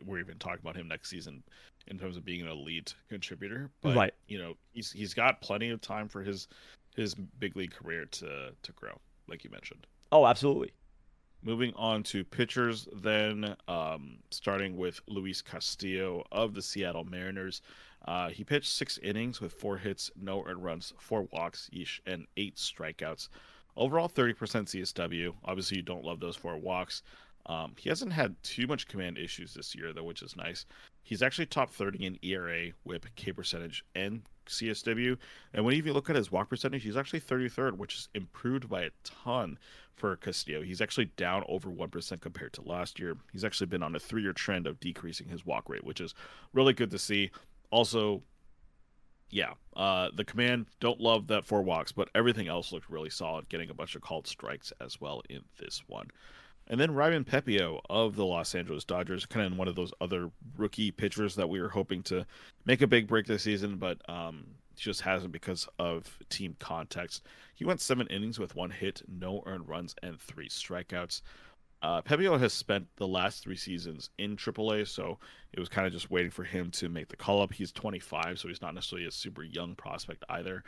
[0.05, 1.43] we're even talking about him next season
[1.87, 3.69] in terms of being an elite contributor.
[3.81, 4.13] But right.
[4.27, 6.47] you know, he's he's got plenty of time for his
[6.95, 9.85] his big league career to to grow, like you mentioned.
[10.11, 10.71] Oh, absolutely.
[11.45, 17.61] Moving on to pitchers, then um, starting with Luis Castillo of the Seattle Mariners.
[18.05, 22.27] Uh, he pitched six innings with four hits, no earned runs, four walks each, and
[22.37, 23.27] eight strikeouts.
[23.75, 25.33] Overall, 30% CSW.
[25.43, 27.01] Obviously, you don't love those four walks.
[27.45, 30.65] Um, he hasn't had too much command issues this year, though, which is nice.
[31.01, 35.17] He's actually top 30 in ERA, WHIP, K percentage, and CSW.
[35.53, 38.69] And when you even look at his walk percentage, he's actually 33rd, which is improved
[38.69, 39.57] by a ton
[39.95, 40.61] for Castillo.
[40.61, 43.15] He's actually down over 1% compared to last year.
[43.31, 46.13] He's actually been on a three year trend of decreasing his walk rate, which is
[46.53, 47.31] really good to see.
[47.69, 48.23] Also,
[49.29, 53.49] yeah, uh, the command don't love that four walks, but everything else looked really solid,
[53.49, 56.09] getting a bunch of called strikes as well in this one.
[56.67, 60.31] And then Ryan Pepiot of the Los Angeles Dodgers, kind of one of those other
[60.57, 62.25] rookie pitchers that we were hoping to
[62.65, 64.45] make a big break this season, but um,
[64.75, 67.23] just hasn't because of team context.
[67.53, 71.21] He went seven innings with one hit, no earned runs, and three strikeouts.
[71.81, 75.19] Uh, Pepiot has spent the last three seasons in AAA, so
[75.51, 77.51] it was kind of just waiting for him to make the call up.
[77.51, 80.63] He's 25, so he's not necessarily a super young prospect either.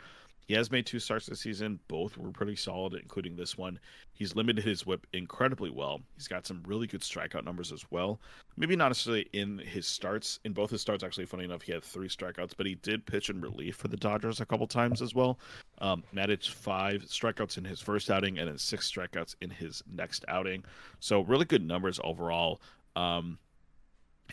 [0.46, 1.80] He has made two starts this season.
[1.88, 3.80] Both were pretty solid, including this one.
[4.12, 6.00] He's limited his whip incredibly well.
[6.14, 8.20] He's got some really good strikeout numbers as well.
[8.56, 10.38] Maybe not necessarily in his starts.
[10.44, 13.28] In both his starts, actually, funny enough, he had three strikeouts, but he did pitch
[13.28, 15.40] in relief for the Dodgers a couple times as well.
[15.78, 20.24] Um, managed five strikeouts in his first outing and then six strikeouts in his next
[20.28, 20.64] outing.
[21.00, 22.60] So really good numbers overall.
[22.94, 23.38] Um,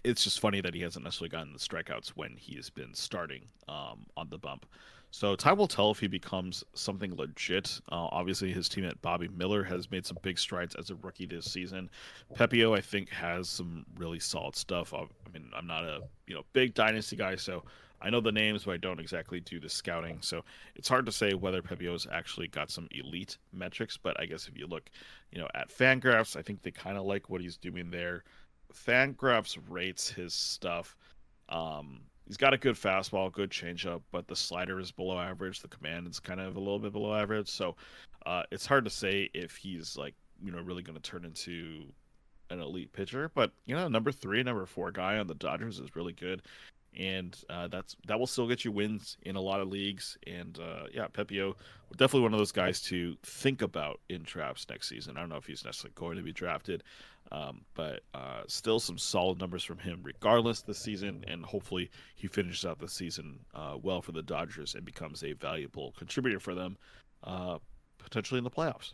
[0.03, 3.41] it's just funny that he hasn't necessarily gotten the strikeouts when he has been starting
[3.67, 4.65] um, on the bump.
[5.13, 7.79] So time will tell if he becomes something legit.
[7.91, 11.45] Uh, obviously, his teammate Bobby Miller has made some big strides as a rookie this
[11.45, 11.91] season.
[12.33, 14.91] Pepiot, I think, has some really solid stuff.
[14.91, 17.63] I mean, I'm not a you know big dynasty guy, so
[18.01, 20.17] I know the names, but I don't exactly do the scouting.
[20.21, 20.43] So
[20.75, 23.95] it's hard to say whether Pepiot's actually got some elite metrics.
[23.97, 24.89] But I guess if you look,
[25.31, 28.23] you know, at Fangraphs, I think they kind of like what he's doing there.
[28.73, 30.97] Fangraphs rates his stuff.
[31.49, 35.61] Um, he's got a good fastball, good changeup, but the slider is below average.
[35.61, 37.49] The command is kind of a little bit below average.
[37.49, 37.75] So
[38.25, 41.85] uh, it's hard to say if he's like you know really going to turn into
[42.49, 43.31] an elite pitcher.
[43.33, 46.41] But you know, number three, number four guy on the Dodgers is really good,
[46.97, 50.17] and uh, that's that will still get you wins in a lot of leagues.
[50.25, 51.55] And uh, yeah, Pepiot
[51.97, 55.17] definitely one of those guys to think about in drafts next season.
[55.17, 56.83] I don't know if he's necessarily going to be drafted,
[57.31, 61.23] um, but uh, still some solid numbers from him regardless this season.
[61.27, 65.33] And hopefully he finishes out the season uh, well for the Dodgers and becomes a
[65.33, 66.77] valuable contributor for them,
[67.23, 67.59] uh,
[67.97, 68.93] potentially in the playoffs.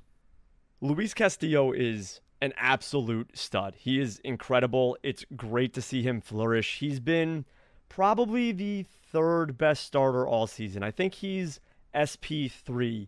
[0.82, 3.76] Luis Castillo is an absolute stud.
[3.78, 4.98] He is incredible.
[5.04, 6.80] It's great to see him flourish.
[6.80, 7.46] He's been
[7.90, 10.84] probably the third best starter all season.
[10.84, 11.60] I think he's
[11.94, 13.08] SP3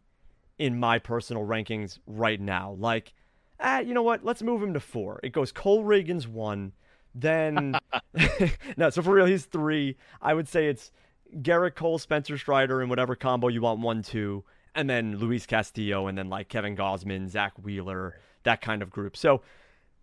[0.57, 2.75] in my personal rankings right now.
[2.77, 3.13] Like,
[3.59, 4.25] ah, you know what?
[4.25, 5.19] Let's move him to four.
[5.23, 6.73] It goes Cole Ragans one,
[7.15, 7.75] then
[8.77, 8.89] no.
[8.89, 9.97] So for real, he's three.
[10.21, 10.91] I would say it's
[11.37, 14.43] Gerrit Cole, Spencer Strider, and whatever combo you want one, two,
[14.75, 19.15] and then Luis Castillo, and then like Kevin Gausman, Zack Wheeler, that kind of group.
[19.15, 19.41] So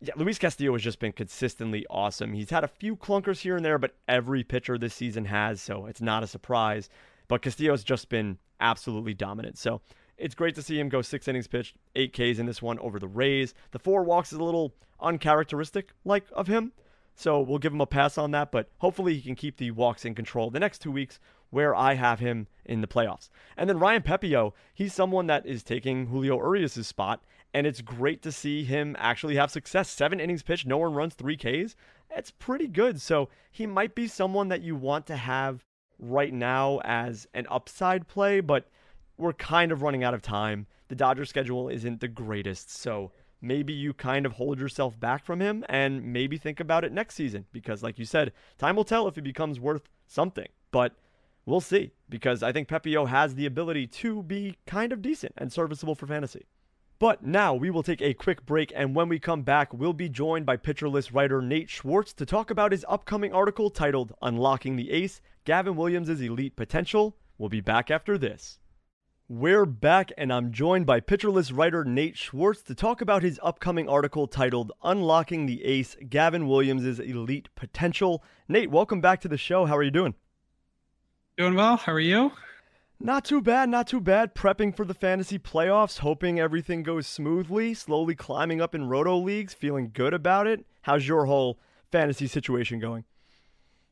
[0.01, 2.33] yeah, Luis Castillo has just been consistently awesome.
[2.33, 5.87] He's had a few clunkers here and there, but every pitcher this season has, so
[5.87, 6.89] it's not a surprise.
[7.27, 9.59] But Castillo's just been absolutely dominant.
[9.59, 9.81] So
[10.17, 12.99] it's great to see him go six innings pitched, eight Ks in this one over
[12.99, 13.55] the Rays.
[13.73, 16.73] The four walks is a little uncharacteristic like of him.
[17.15, 20.05] So we'll give him a pass on that, but hopefully he can keep the walks
[20.05, 21.19] in control the next two weeks
[21.51, 23.31] where I have him in the playoffs.
[23.57, 28.23] And then Ryan Pepiot, he's someone that is taking Julio Urias' spot and it's great
[28.23, 29.91] to see him actually have success.
[29.91, 31.75] Seven innings pitched, no one runs three Ks.
[32.11, 33.01] It's pretty good.
[33.01, 35.65] So he might be someone that you want to have
[35.99, 38.69] right now as an upside play, but
[39.17, 40.67] we're kind of running out of time.
[40.89, 45.41] The Dodgers schedule isn't the greatest, so maybe you kind of hold yourself back from
[45.41, 49.07] him and maybe think about it next season because like you said, time will tell
[49.07, 50.49] if he becomes worth something.
[50.71, 50.95] But
[51.47, 55.53] we'll see because I think Pepiot has the ability to be kind of decent and
[55.53, 56.47] serviceable for fantasy.
[57.01, 60.09] But now we will take a quick break, and when we come back, we'll be
[60.09, 64.75] joined by Pitcher List writer Nate Schwartz to talk about his upcoming article titled Unlocking
[64.75, 67.17] the Ace Gavin Williams' Elite Potential.
[67.39, 68.59] We'll be back after this.
[69.29, 73.39] We're back, and I'm joined by Pitcher List writer Nate Schwartz to talk about his
[73.45, 78.25] upcoming article titled Unlocking the Ace Gavin Williams' Elite Potential.
[78.49, 79.67] Nate, welcome back to the show.
[79.67, 80.15] How are you doing?
[81.37, 81.77] Doing well.
[81.77, 82.33] How are you?
[83.01, 84.35] Not too bad, not too bad.
[84.35, 89.55] Prepping for the fantasy playoffs, hoping everything goes smoothly, slowly climbing up in roto leagues,
[89.55, 90.67] feeling good about it.
[90.83, 91.61] How's your whole
[91.93, 93.05] fantasy situation going?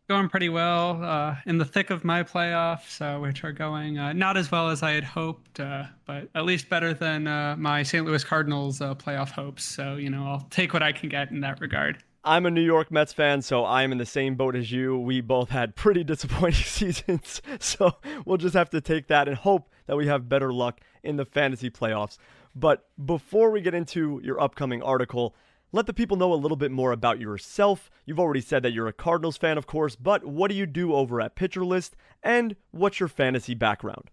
[0.08, 1.02] Going pretty well.
[1.02, 4.70] Uh, in the thick of my playoffs, uh, which are going uh, not as well
[4.70, 8.04] as I had hoped, uh, but at least better than uh, my St.
[8.04, 9.64] Louis Cardinals uh, playoff hopes.
[9.64, 12.02] So, you know, I'll take what I can get in that regard.
[12.28, 14.98] I'm a New York Mets fan, so I'm in the same boat as you.
[14.98, 19.70] We both had pretty disappointing seasons, so we'll just have to take that and hope
[19.86, 22.18] that we have better luck in the fantasy playoffs.
[22.52, 25.36] But before we get into your upcoming article,
[25.70, 27.92] let the people know a little bit more about yourself.
[28.06, 30.94] You've already said that you're a Cardinals fan, of course, but what do you do
[30.94, 31.94] over at Pitcher List,
[32.24, 34.10] and what's your fantasy background?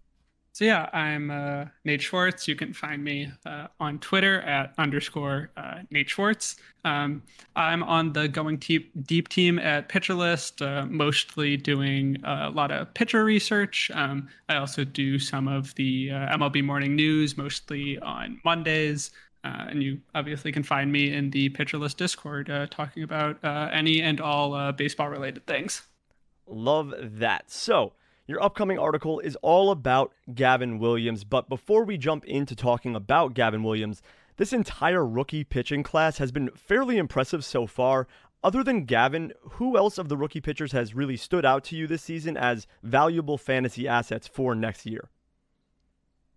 [0.54, 2.46] So yeah, I'm uh, Nate Schwartz.
[2.46, 6.54] You can find me uh, on Twitter at underscore uh, Nate Schwartz.
[6.84, 7.24] Um,
[7.56, 12.94] I'm on the Going Deep, deep team at PitcherList, uh, mostly doing a lot of
[12.94, 13.90] pitcher research.
[13.94, 19.10] Um, I also do some of the uh, MLB Morning News, mostly on Mondays.
[19.42, 24.20] Uh, and you obviously can find me in the PitcherList Discord talking about any and
[24.20, 25.82] all baseball related things.
[26.46, 27.50] Love that.
[27.50, 27.94] So,
[28.26, 33.34] your upcoming article is all about Gavin Williams, but before we jump into talking about
[33.34, 34.00] Gavin Williams,
[34.36, 38.06] this entire rookie pitching class has been fairly impressive so far.
[38.42, 41.86] Other than Gavin, who else of the rookie pitchers has really stood out to you
[41.86, 45.08] this season as valuable fantasy assets for next year?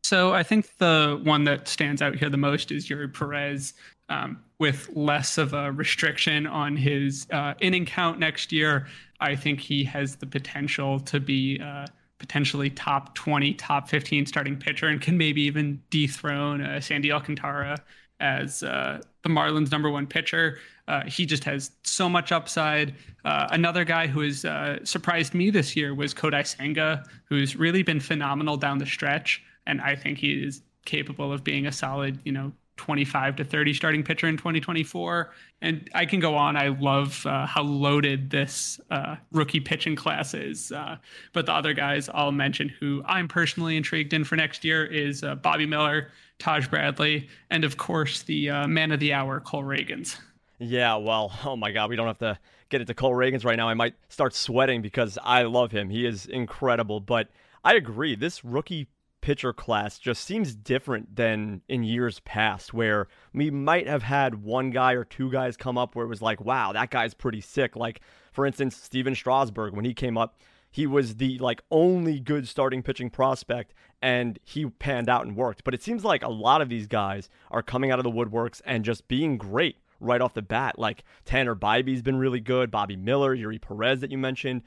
[0.03, 3.73] So I think the one that stands out here the most is Eury Perez,
[4.09, 8.87] um, with less of a restriction on his uh, inning count next year.
[9.19, 11.87] I think he has the potential to be uh,
[12.19, 17.77] potentially top 20, top 15 starting pitcher, and can maybe even dethrone uh, Sandy Alcantara
[18.19, 20.57] as uh, the Marlins' number one pitcher.
[20.87, 22.95] Uh, he just has so much upside.
[23.25, 27.83] Uh, another guy who has uh, surprised me this year was Kodai Senga, who's really
[27.83, 32.19] been phenomenal down the stretch, and I think he is capable of being a solid,
[32.23, 35.33] you know, 25 to 30 starting pitcher in 2024.
[35.61, 36.55] And I can go on.
[36.55, 40.71] I love uh, how loaded this uh, rookie pitching class is.
[40.71, 40.97] Uh,
[41.33, 45.23] but the other guys I'll mention who I'm personally intrigued in for next year is
[45.23, 49.63] uh, Bobby Miller, Taj Bradley, and of course the uh, man of the hour, Cole
[49.63, 50.17] Ragans.
[50.59, 52.39] Yeah, well, oh my God, we don't have to
[52.69, 53.69] get into Cole Ragans right now.
[53.69, 55.89] I might start sweating because I love him.
[55.89, 56.99] He is incredible.
[56.99, 57.29] But
[57.63, 58.87] I agree, this rookie
[59.21, 64.69] pitcher class just seems different than in years past, where we might have had one
[64.69, 67.75] guy or two guys come up where it was like, wow, that guy's pretty sick.
[67.75, 70.39] Like, for instance, Stephen Strasburg, when he came up,
[70.69, 75.63] he was the like only good starting pitching prospect and he panned out and worked.
[75.63, 78.61] But it seems like a lot of these guys are coming out of the woodworks
[78.65, 80.77] and just being great right off the bat.
[80.77, 84.61] Like Tanner Bibee's been really good, Bobby Miller, Eury Perez that you mentioned.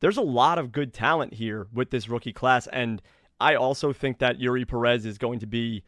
[0.00, 3.02] There's a lot of good talent here with this rookie class and
[3.40, 5.82] I also think that Eury Perez is going to be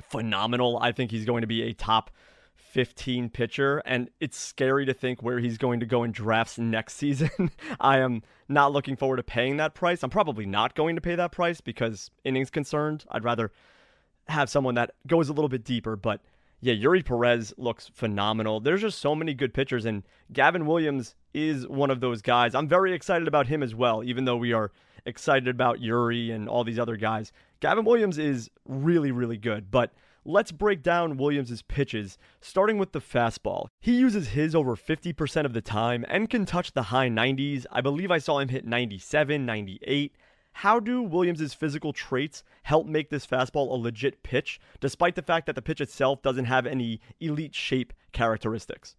[0.00, 0.78] phenomenal.
[0.80, 2.10] I think he's going to be a top
[2.56, 6.94] 15 pitcher, and it's scary to think where he's going to go in drafts next
[6.96, 7.50] season.
[7.80, 10.02] I am not looking forward to paying that price.
[10.02, 13.04] I'm probably not going to pay that price because innings concerned.
[13.10, 13.52] I'd rather
[14.28, 16.20] have someone that goes a little bit deeper, but
[16.60, 18.60] yeah, Eury Perez looks phenomenal.
[18.60, 22.54] There's just so many good pitchers, and Gavin Williams is one of those guys.
[22.54, 24.70] I'm very excited about him as well, even though we are
[25.06, 27.32] excited about Eury and all these other guys.
[27.60, 29.92] Gavin Williams is really, really good, but
[30.24, 33.68] let's break down Williams' pitches, starting with the fastball.
[33.80, 37.66] He uses his over 50% of the time and can touch the high 90s.
[37.70, 40.16] I believe I saw him hit 97, 98.
[40.54, 45.46] How do Williams' physical traits help make this fastball a legit pitch, despite the fact
[45.46, 48.94] that the pitch itself doesn't have any elite shape characteristics?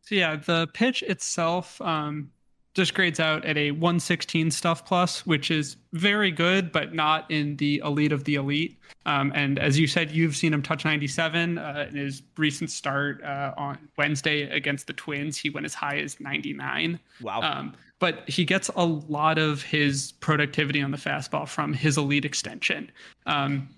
[0.00, 2.30] So yeah, the pitch itself um,
[2.76, 7.56] just grades out at a 116 stuff plus, which is very good, but not in
[7.56, 8.78] the elite of the elite.
[9.06, 13.24] Um, and as you said, you've seen him touch 97 uh, in his recent start
[13.24, 15.38] uh, on Wednesday against the Twins.
[15.38, 17.00] He went as high as 99.
[17.22, 17.40] Wow.
[17.40, 22.26] Um, but he gets a lot of his productivity on the fastball from his elite
[22.26, 22.92] extension.
[23.24, 23.70] Um,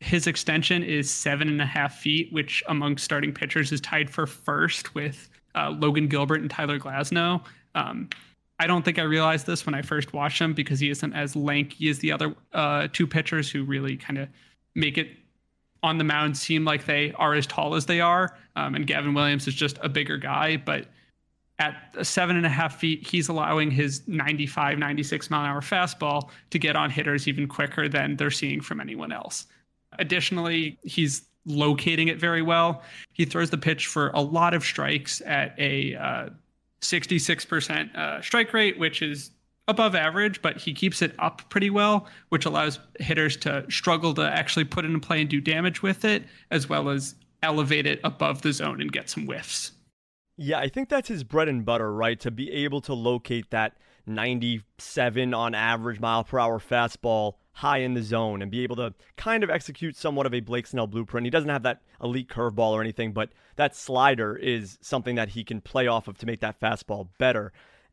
[0.00, 4.26] his extension is seven and a half feet, which among starting pitchers is tied for
[4.26, 7.42] first with uh, Logan Gilbert and Tyler Glasnow.
[7.74, 8.10] Um,
[8.62, 11.34] I don't think I realized this when I first watched him because he isn't as
[11.34, 14.28] lanky as the other uh, two pitchers who really kind of
[14.76, 15.08] make it
[15.82, 18.38] on the mound seem like they are as tall as they are.
[18.54, 20.86] Um, and Gavin Williams is just a bigger guy, but
[21.58, 26.30] at seven and a half feet, he's allowing his 95, 96 mile an hour fastball
[26.50, 29.46] to get on hitters even quicker than they're seeing from anyone else.
[29.98, 32.84] Additionally, he's locating it very well.
[33.12, 36.28] He throws the pitch for a lot of strikes at a uh,
[36.82, 39.30] 66% uh, strike rate, which is
[39.68, 44.22] above average, but he keeps it up pretty well, which allows hitters to struggle to
[44.22, 48.00] actually put it in play and do damage with it, as well as elevate it
[48.04, 49.72] above the zone and get some whiffs.
[50.36, 52.18] Yeah, I think that's his bread and butter, right?
[52.20, 53.76] To be able to locate that
[54.06, 58.94] 97 on average mile per hour fastball high in the zone and be able to
[59.16, 61.26] kind of execute somewhat of a Blake Snell blueprint.
[61.26, 65.44] He doesn't have that elite curveball or anything, but that slider is something that he
[65.44, 67.52] can play off of to make that fastball better.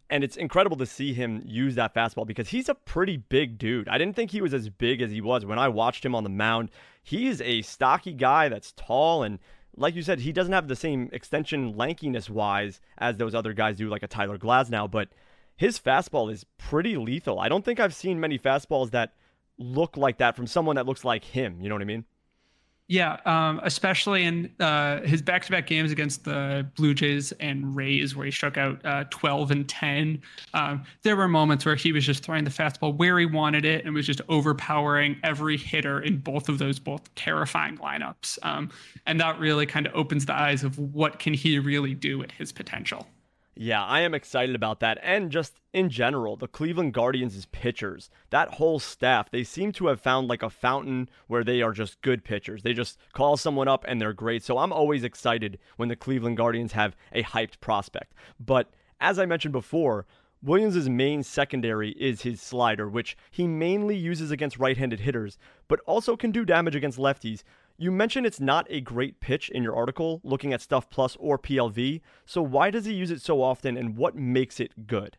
[0.09, 3.87] And it's incredible to see him use that fastball because he's a pretty big dude.
[3.89, 6.23] I didn't think he was as big as he was when I watched him on
[6.23, 6.71] the mound.
[7.03, 9.39] He's a stocky guy that's tall and
[9.77, 13.77] like you said, he doesn't have the same extension lankiness wise as those other guys
[13.77, 15.09] do, like a Tyler Glasnow, but
[15.55, 17.39] his fastball is pretty lethal.
[17.39, 19.13] I don't think I've seen many fastballs that
[19.59, 21.61] look like that from someone that looks like him.
[21.61, 22.05] You know what I mean?
[22.91, 28.25] Yeah, um, especially in uh, his back-to-back games against the Blue Jays and Rays, where
[28.25, 30.19] he struck out uh, 12 and 10.
[30.55, 33.85] Um, there were moments where he was just throwing the fastball where he wanted it
[33.85, 38.39] and was just overpowering every hitter in both of those both terrifying lineups.
[38.41, 38.71] Um,
[39.05, 42.31] and that really kind of opens the eyes of what can he really do at
[42.31, 43.05] his potential.
[43.55, 44.99] Yeah, I am excited about that.
[45.03, 49.99] And just in general, the Cleveland Guardians' pitchers, that whole staff, they seem to have
[49.99, 52.63] found like a fountain where they are just good pitchers.
[52.63, 54.43] They just call someone up and they're great.
[54.43, 58.13] So I'm always excited when the Cleveland Guardians have a hyped prospect.
[58.39, 58.69] But
[59.01, 60.05] as I mentioned before,
[60.41, 65.81] Williams' main secondary is his slider, which he mainly uses against right handed hitters, but
[65.81, 67.43] also can do damage against lefties.
[67.81, 71.39] You mentioned it's not a great pitch in your article looking at Stuff Plus or
[71.39, 75.15] PLV, so why does he use it so often and what makes it good?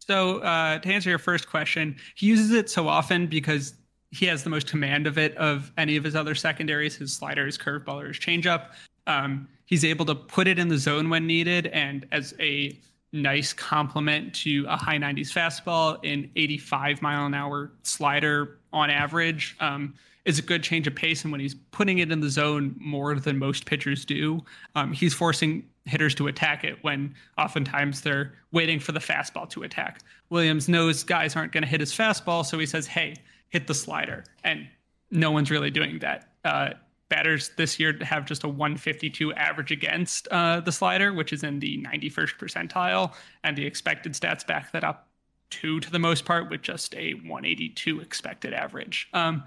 [0.00, 3.74] So, uh, to answer your first question, he uses it so often because
[4.10, 7.46] he has the most command of it of any of his other secondaries his slider,
[7.46, 8.72] his curveball, or his changeup.
[9.06, 12.76] Um, he's able to put it in the zone when needed, and as a
[13.12, 19.56] nice complement to a high 90s fastball, an 85 mile an hour slider on average
[19.60, 21.22] um, is a good change of pace.
[21.24, 24.44] And when he's putting it in the zone more than most pitchers do,
[24.74, 29.64] um, he's forcing hitters to attack it when oftentimes they're waiting for the fastball to
[29.64, 30.00] attack.
[30.30, 33.16] Williams knows guys aren't going to hit his fastball, so he says, hey,
[33.48, 34.24] hit the slider.
[34.44, 34.68] And
[35.10, 36.30] no one's really doing that.
[36.44, 36.70] Uh,
[37.08, 41.58] batters this year have just a 152 average against uh, the slider, which is in
[41.58, 43.12] the 91st percentile,
[43.44, 45.08] and the expected stats back that up
[45.50, 49.08] too, to the most part, with just a 182 expected average.
[49.12, 49.44] Um,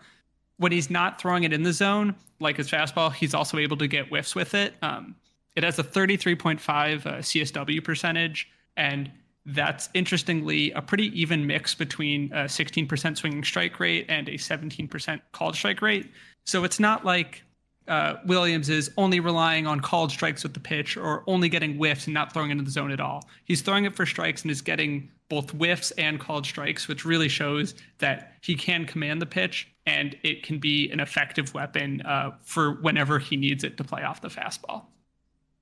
[0.58, 3.88] when he's not throwing it in the zone, like his fastball, he's also able to
[3.88, 4.74] get whiffs with it.
[4.82, 5.16] Um,
[5.56, 6.60] it has a 33.5
[7.06, 9.12] uh, CSW percentage, and
[9.46, 15.22] that's interestingly a pretty even mix between a 16% swinging strike rate and a 17%
[15.32, 16.10] called strike rate.
[16.46, 17.44] So it's not like
[17.88, 22.08] uh, Williams is only relying on called strikes with the pitch or only getting whiffs
[22.08, 23.28] and not throwing into the zone at all.
[23.44, 27.30] He's throwing it for strikes and is getting both whiffs and called strikes, which really
[27.30, 32.32] shows that he can command the pitch and it can be an effective weapon uh,
[32.42, 34.86] for whenever he needs it to play off the fastball.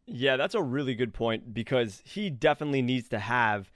[0.05, 3.71] Yeah, that's a really good point because he definitely needs to have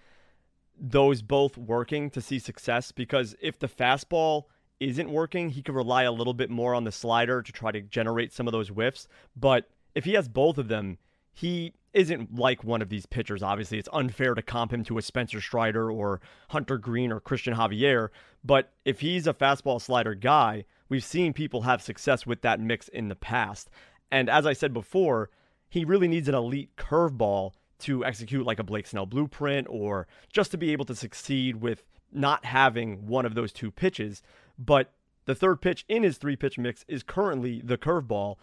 [0.79, 4.43] those both working to see success because if the fastball
[4.79, 7.81] isn't working, he could rely a little bit more on the slider to try to
[7.81, 9.07] generate some of those whiffs.
[9.35, 10.97] But if he has both of them,
[11.37, 13.43] he isn't like one of these pitchers.
[13.43, 16.19] Obviously, it's unfair to comp him to a Spencer Strider or
[16.49, 18.09] Hunter Greene or Cristian Javier.
[18.43, 22.87] But if he's a fastball slider guy, we've seen people have success with that mix
[22.87, 23.69] in the past.
[24.09, 25.29] And as I said before,
[25.69, 27.51] he really needs an elite curveball
[27.81, 31.83] to execute like a Blake Snell blueprint or just to be able to succeed with
[32.11, 34.23] not having one of those two pitches.
[34.57, 34.91] But
[35.25, 38.37] the third pitch in his three pitch mix is currently the curveball,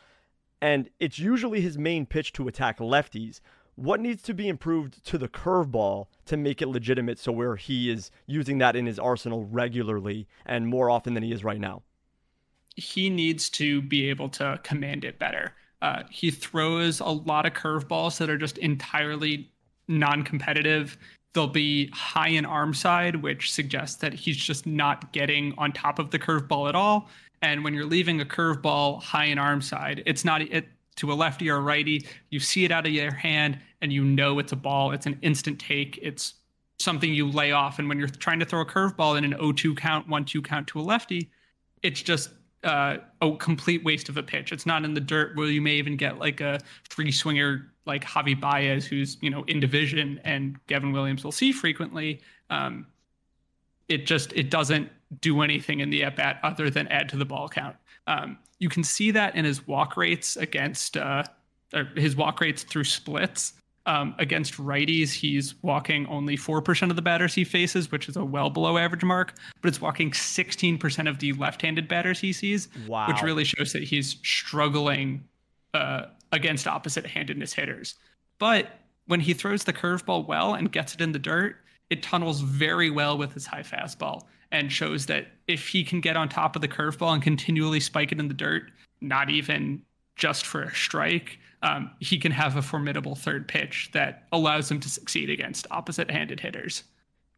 [0.60, 3.40] and it's usually his main pitch to attack lefties.
[3.76, 7.90] What needs to be improved to the curveball to make it legitimate so where he
[7.90, 11.82] is using that in his arsenal regularly and more often than he is right now?
[12.76, 15.55] He needs to be able to command it better.
[15.82, 19.51] Uh, he throws a lot of curveballs that are just entirely
[19.89, 20.97] non competitive
[21.35, 25.98] they'll be high in arm side, which suggests that he's just not getting on top
[25.98, 27.09] of the curveball at all.
[27.44, 30.66] And when you're leaving a curveball high in arm side, it's not it
[30.96, 32.06] to a lefty or a righty.
[32.30, 34.92] You see it out of your hand and you know it's a ball.
[34.92, 35.98] It's an instant take.
[36.00, 36.34] It's
[36.78, 37.78] something you lay off.
[37.78, 40.80] And when you're trying to throw a curveball in an 0-2 count, 1-2 count to
[40.80, 41.30] a lefty,
[41.82, 42.30] it's just
[42.62, 44.50] uh, a complete waste of a pitch.
[44.50, 48.06] It's not in the dirt where you may even get like a free swinger like
[48.06, 52.22] Javy Baez, who's you know in division, and Gavin Williams will see frequently.
[52.48, 52.86] Um,
[53.89, 54.90] it just it doesn't
[55.20, 57.77] do anything in the at bat other than add to the ball count.
[58.06, 61.24] Um, you can see that in his walk rates against uh,
[61.97, 63.55] his walk rates through splits.
[63.86, 68.24] Um, against righties, he's walking only 4% of the batters he faces, which is a
[68.24, 72.69] well below average mark, but it's walking 16% of the left handed batters he sees,
[72.89, 73.06] wow.
[73.09, 75.23] which really shows that he's struggling
[75.74, 77.97] uh, against opposite handedness hitters.
[78.39, 81.56] But when he throws the curveball well and gets it in the dirt,
[81.94, 86.16] it tunnels very well with his high fastball and shows that if he can get
[86.16, 88.64] on top of the curveball and continually spike it in the dirt,
[89.00, 89.80] not even
[90.16, 94.80] just for a strike, um, he can have a formidable third pitch that allows him
[94.80, 96.82] to succeed against opposite handed hitters.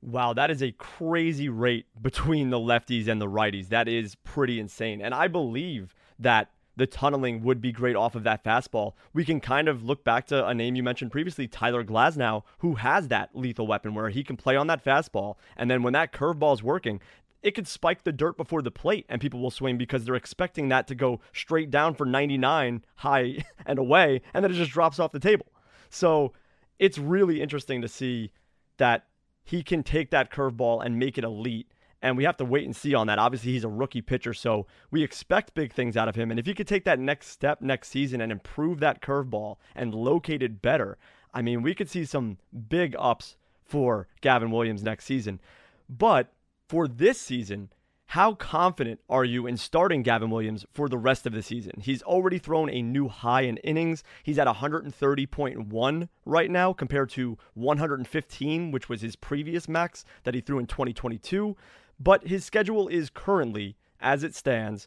[0.00, 3.68] Wow, that is a crazy rate between the lefties and the righties.
[3.68, 5.02] That is pretty insane.
[5.02, 8.92] And I believe that the tunneling would be great off of that fastball.
[9.12, 12.74] We can kind of look back to a name you mentioned previously, Tyler Glasnow, who
[12.74, 15.36] has that lethal weapon where he can play on that fastball.
[15.56, 17.00] And then when that curveball is working,
[17.42, 20.68] it could spike the dirt before the plate and people will swing because they're expecting
[20.68, 24.98] that to go straight down for 99 high and away and then it just drops
[24.98, 25.46] off the table.
[25.88, 26.32] So
[26.78, 28.32] it's really interesting to see
[28.78, 29.06] that
[29.44, 31.70] he can take that curveball and make it elite
[32.02, 33.18] and we have to wait and see on that.
[33.18, 36.30] Obviously, he's a rookie pitcher, so we expect big things out of him.
[36.30, 39.94] And if he could take that next step next season and improve that curveball and
[39.94, 40.98] locate it better,
[41.34, 45.40] I mean, we could see some big ups for Gavin Williams next season.
[45.88, 46.32] But
[46.68, 47.70] for this season,
[48.10, 51.72] How confident are you in starting Gavin Williams for the rest of the season?
[51.80, 54.04] He's already thrown a new high in innings.
[54.22, 60.40] He's at 130.1 right now compared to 115, which was his previous max that he
[60.40, 61.56] threw in 2022.
[61.98, 64.86] But his schedule is currently, as it stands,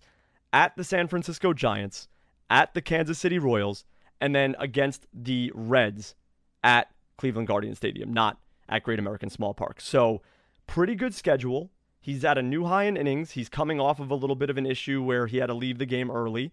[0.54, 2.08] at the San Francisco Giants,
[2.50, 3.86] at the Kansas City Royals,
[4.22, 6.16] and then against the Reds
[6.64, 8.38] at Cleveland Guardian Stadium, not
[8.68, 9.82] at Great American Small Park.
[9.82, 10.22] So,
[10.68, 11.72] pretty good schedule.
[12.02, 13.32] He's at a new high in innings.
[13.32, 15.78] He's coming off of a little bit of an issue where he had to leave
[15.78, 16.52] the game early.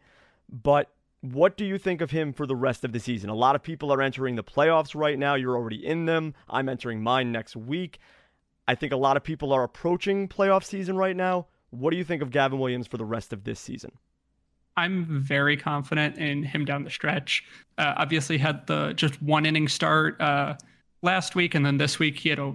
[0.50, 3.30] But what do you think of him for the rest of the season?
[3.30, 5.34] A lot of people are entering the playoffs right now.
[5.34, 6.34] You're already in them.
[6.48, 7.98] I'm entering mine next week.
[8.68, 11.46] I think a lot of people are approaching playoff season right now.
[11.70, 13.92] What do you think of Gavin Williams for the rest of this season?
[14.76, 17.44] I'm very confident in him down the stretch.
[17.78, 20.56] Uh, obviously, had the just one inning start uh,
[21.02, 22.54] last week, and then this week he had a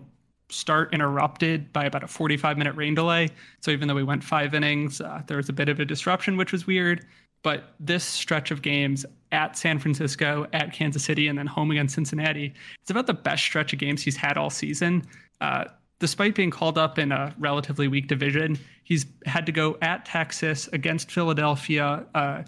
[0.50, 3.30] start interrupted by about a 45 minute rain delay.
[3.62, 6.38] So even though we went five innings, uh, there was a bit of a disruption,
[6.38, 7.06] which was weird.
[7.44, 11.96] But this stretch of games at San Francisco, at Kansas City, and then home against
[11.96, 15.04] Cincinnati, it's about the best stretch of games he's had all season.
[15.40, 15.66] Uh,
[16.02, 20.68] despite being called up in a relatively weak division, he's had to go at Texas,
[20.74, 22.44] against Philadelphia, uh,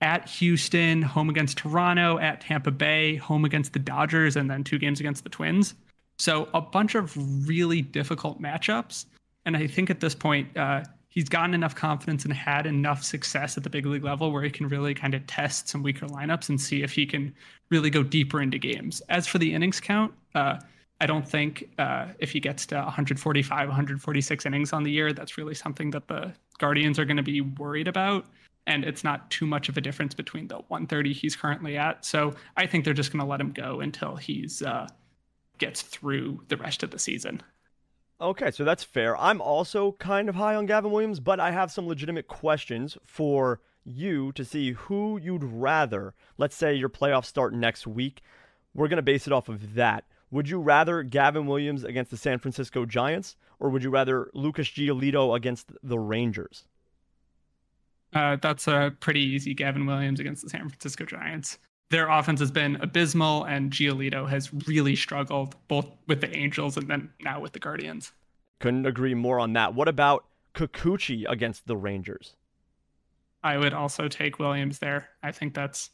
[0.00, 4.78] at Houston, home against Toronto, at Tampa Bay, home against the Dodgers, and then two
[4.78, 5.74] games against the Twins.
[6.18, 7.16] So a bunch of
[7.48, 9.06] really difficult matchups.
[9.44, 13.56] And I think at this point, uh, he's gotten enough confidence and had enough success
[13.56, 16.48] at the big league level where he can really kind of test some weaker lineups
[16.48, 17.34] and see if he can
[17.70, 19.02] really go deeper into games.
[19.08, 20.58] As for the innings count, uh,
[21.00, 25.36] I don't think uh, if he gets to 145, 146 innings on the year, that's
[25.36, 28.26] really something that the Guardians are going to be worried about.
[28.66, 32.04] And it's not too much of a difference between the 130 he's currently at.
[32.04, 34.88] So I think they're just going to let him go until he's uh,
[35.58, 37.42] gets through the rest of the season.
[38.20, 39.16] Okay, so that's fair.
[39.18, 43.60] I'm also kind of high on Gavin Williams, but I have some legitimate questions for
[43.84, 46.14] you to see who you'd rather.
[46.38, 48.22] Let's say your playoffs start next week.
[48.72, 50.04] We're going to base it off of that.
[50.34, 54.66] Would you rather Gavin Williams against the San Francisco Giants, or would you rather Lucas
[54.66, 56.64] Giolito against the Rangers?
[58.12, 61.58] Uh, that's a pretty easy Gavin Williams against the San Francisco Giants.
[61.90, 66.88] Their offense has been abysmal, and Giolito has really struggled both with the Angels and
[66.88, 68.10] then now with the Guardians.
[68.58, 69.74] Couldn't agree more on that.
[69.74, 72.34] What about Kikuchi against the Rangers?
[73.44, 75.10] I would also take Williams there.
[75.22, 75.90] I think that's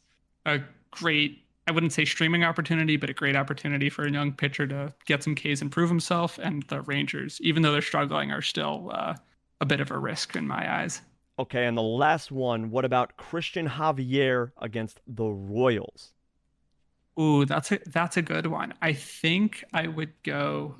[0.47, 4.67] a great I wouldn't say streaming opportunity, but a great opportunity for a young pitcher
[4.67, 6.37] to get some Ks and prove himself.
[6.37, 9.15] And the Rangers, even though they're struggling, are still uh,
[9.61, 10.99] a bit of a risk in my eyes.
[11.39, 16.11] Okay, and the last one, what about Cristian Javier against the Royals?
[17.17, 18.73] Ooh, that's a that's a good one.
[18.81, 20.75] I think I would go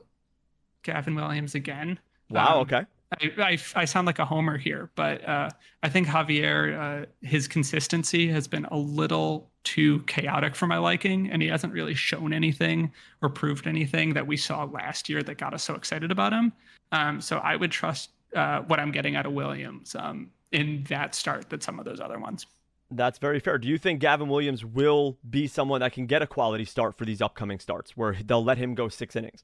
[0.83, 1.99] Gavin Williams again.
[2.29, 2.85] Wow, um, okay.
[3.13, 5.49] I, I, I, sound like a homer here, but uh,
[5.83, 11.29] I think Javier, uh, his consistency has been a little too chaotic for my liking,
[11.29, 15.37] and he hasn't really shown anything or proved anything that we saw last year that
[15.37, 16.51] got us so excited about him.
[16.91, 21.15] Um, so I would trust uh, what I'm getting out of Williams um, in that
[21.15, 22.45] start than some of those other ones.
[22.91, 23.57] That's very fair.
[23.57, 27.05] Do you think Gavin Williams will be someone that can get a quality start for
[27.05, 29.43] these upcoming starts where they'll let him go six innings?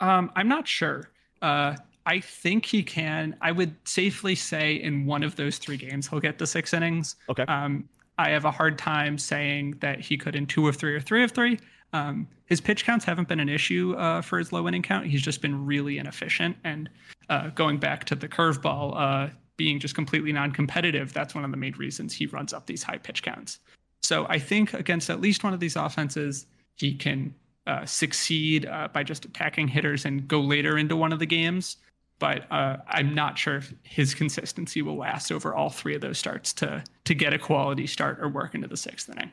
[0.00, 1.10] Um, I'm not sure.
[1.40, 3.36] Uh, I think he can.
[3.40, 7.16] I would safely say in one of those three games he'll get the six innings.
[7.28, 7.44] Okay.
[7.44, 7.88] Um,
[8.18, 11.22] I have a hard time saying that he could in two of three or three
[11.22, 11.58] of three.
[11.92, 15.06] Um, his pitch counts haven't been an issue uh, for his low inning count.
[15.06, 16.56] He's just been really inefficient.
[16.64, 16.88] And
[17.28, 21.56] uh, going back to the curveball uh, being just completely non-competitive, that's one of the
[21.56, 23.58] main reasons he runs up these high pitch counts.
[24.02, 27.34] So I think against at least one of these offenses, he can
[27.66, 31.78] uh, succeed uh, by just attacking hitters and go later into one of the games
[32.18, 36.18] but uh, I'm not sure if his consistency will last over all three of those
[36.18, 39.32] starts to to get a quality start or work into the sixth inning.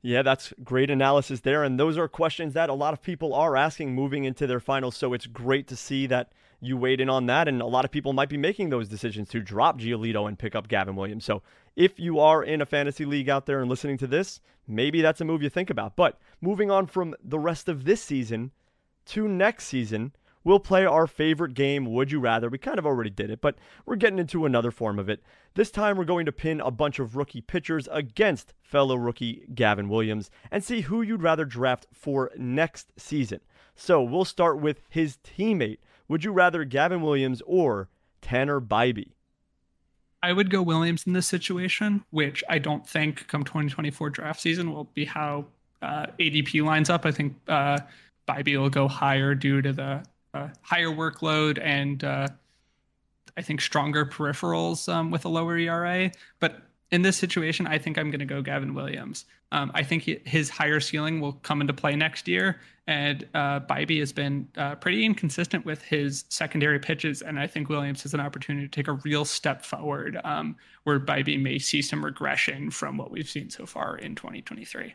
[0.00, 3.56] Yeah, that's great analysis there, and those are questions that a lot of people are
[3.56, 4.96] asking moving into their finals.
[4.96, 7.90] So it's great to see that you weighed in on that, and a lot of
[7.90, 11.24] people might be making those decisions to drop Giolito and pick up Gavin Williams.
[11.24, 11.42] So
[11.74, 15.20] if you are in a fantasy league out there and listening to this, maybe that's
[15.20, 15.96] a move you think about.
[15.96, 18.52] But moving on from the rest of this season
[19.06, 20.12] to next season
[20.48, 22.48] we'll play our favorite game, Would You Rather.
[22.48, 25.22] We kind of already did it, but we're getting into another form of it.
[25.54, 29.90] This time, we're going to pin a bunch of rookie pitchers against fellow rookie Gavin
[29.90, 33.40] Williams and see who you'd rather draft for next season.
[33.76, 35.80] So we'll start with his teammate.
[36.08, 37.90] Would you rather Gavin Williams or
[38.22, 39.12] Tanner Bibee?
[40.22, 44.72] I would go Williams in this situation, which I don't think come 2024 draft season
[44.72, 45.44] will be how
[45.82, 47.04] uh, ADP lines up.
[47.04, 47.80] I think uh,
[48.26, 50.02] Bibee will go higher due to the
[50.38, 52.28] uh, higher workload and uh,
[53.38, 56.10] I think, stronger peripherals um, with a lower ERA.
[56.40, 56.60] But
[56.90, 59.26] in this situation, I think I'm going to go Gavin Williams.
[59.52, 62.60] Um, I think he, his higher ceiling will come into play next year.
[62.88, 67.22] And uh, Bibee has been uh, pretty inconsistent with his secondary pitches.
[67.22, 70.98] And I think Williams has an opportunity to take a real step forward um, where
[70.98, 74.94] Bibee may see some regression from what we've seen so far in 2023.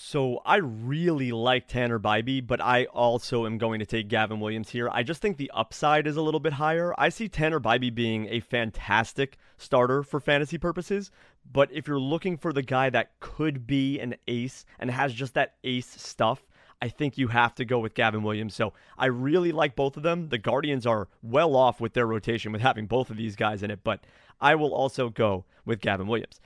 [0.00, 4.70] So I really like Tanner Bibee, but I also am going to take Gavin Williams
[4.70, 4.88] here.
[4.92, 6.94] I just think the upside is a little bit higher.
[6.96, 11.10] I see Tanner Bibee being a fantastic starter for fantasy purposes,
[11.52, 15.34] but if you're looking for the guy that could be an ace and has just
[15.34, 16.46] that ace stuff,
[16.80, 18.54] I think you have to go with Gavin Williams.
[18.54, 20.28] So I really like both of them.
[20.28, 23.70] The Guardians are well off with their rotation with having both of these guys in
[23.72, 24.04] it, but
[24.40, 26.40] I will also go with Gavin Williams.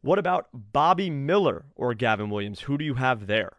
[0.00, 2.60] What about Bobby Miller or Gavin Williams?
[2.60, 3.52] Who do you have there?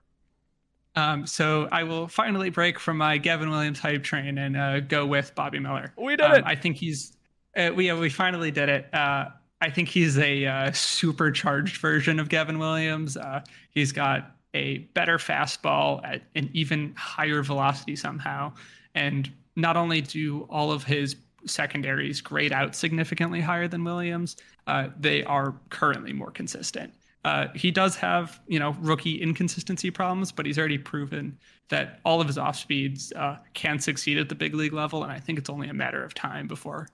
[0.96, 5.06] Um, so I will finally break from my Gavin Williams hype train and uh, go
[5.06, 5.94] with Bobby Miller.
[5.98, 6.44] We did um, it.
[6.46, 7.16] I think he's
[7.56, 8.94] uh, we we finally did it.
[8.94, 9.26] Uh,
[9.62, 13.18] I think he's a uh, supercharged version of Gavin Williams.
[13.18, 13.42] Uh,
[13.72, 18.54] he's got a better fastball at an even higher velocity somehow,
[18.96, 24.38] and not only do all of his secondaries grade out significantly higher than Williams,
[24.68, 26.94] uh, they are currently more consistent.
[27.26, 31.38] Uh, he does have, you know, rookie inconsistency problems, but he's already proven
[31.68, 35.12] that all of his off speeds uh, can succeed at the big league level, and
[35.12, 36.88] I think it's only a matter of time before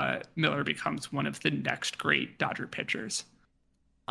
[0.00, 3.24] uh, Miller becomes one of the next great Dodger pitchers.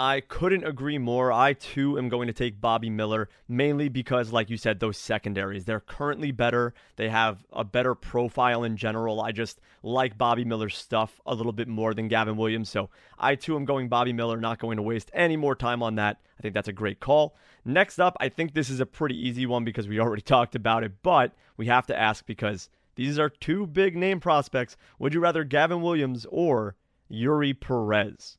[0.02, 1.30] I couldn't agree more.
[1.30, 5.66] I too am going to take Bobby Miller, mainly because, like you said, those secondaries,
[5.66, 6.74] they're currently better.
[6.96, 9.20] They have a better profile in general.
[9.20, 12.70] I just like Bobby Miller's stuff a little bit more than Gavin Williams.
[12.70, 15.96] So I too am going Bobby Miller, not going to waste any more time on
[15.96, 16.22] that.
[16.38, 17.36] I think that's a great call.
[17.66, 20.86] Next up, I think this is a pretty easy one because we already talked about
[20.86, 24.78] it, but we have to ask because these are two big name prospects.
[24.98, 26.78] Would you rather Gavin Williams or
[27.12, 28.38] Eury Perez?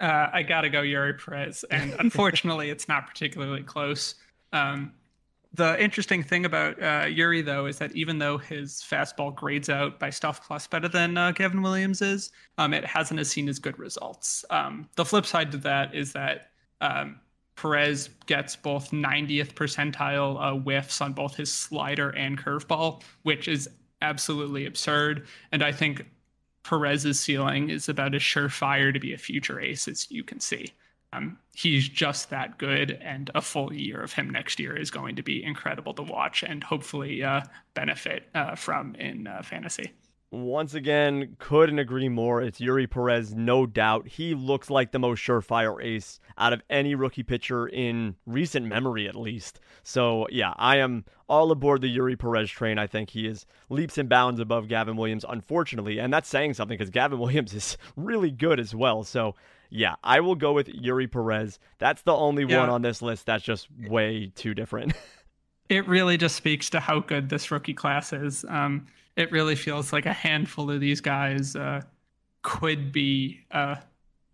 [0.00, 1.64] Uh, I got to go Eury Perez.
[1.70, 4.14] And unfortunately, it's not particularly close.
[4.52, 4.92] Um,
[5.52, 9.98] the interesting thing about uh, Eury, though, is that even though his fastball grades out
[9.98, 13.58] by Stuff Plus better than uh, Gavin Williams is, um, it hasn't as seen as
[13.58, 14.44] good results.
[14.50, 16.50] Um, the flip side to that is that
[16.80, 17.18] um,
[17.56, 23.68] Perez gets both 90th percentile uh, whiffs on both his slider and curveball, which is
[24.02, 25.26] absolutely absurd.
[25.50, 26.06] And I think
[26.62, 30.72] Perez's ceiling is about as surefire to be a future ace as you can see.
[31.12, 35.16] Um, he's just that good, and a full year of him next year is going
[35.16, 37.40] to be incredible to watch and hopefully uh,
[37.74, 39.92] benefit uh, from in uh, fantasy.
[40.32, 42.40] Once again, couldn't agree more.
[42.40, 44.06] It's Eury Perez, no doubt.
[44.06, 49.08] He looks like the most surefire ace out of any rookie pitcher in recent memory,
[49.08, 49.58] at least.
[49.82, 52.78] So, yeah, I am all aboard the Eury Perez train.
[52.78, 55.98] I think he is leaps and bounds above Gavin Williams, unfortunately.
[55.98, 59.02] And that's saying something because Gavin Williams is really good as well.
[59.02, 59.34] So,
[59.68, 61.58] yeah, I will go with Eury Perez.
[61.78, 62.60] That's the only yeah.
[62.60, 64.92] one on this list that's just way too different.
[65.68, 68.44] it really just speaks to how good this rookie class is.
[68.48, 68.86] Um,
[69.16, 71.82] it really feels like a handful of these guys uh,
[72.42, 73.76] could be uh,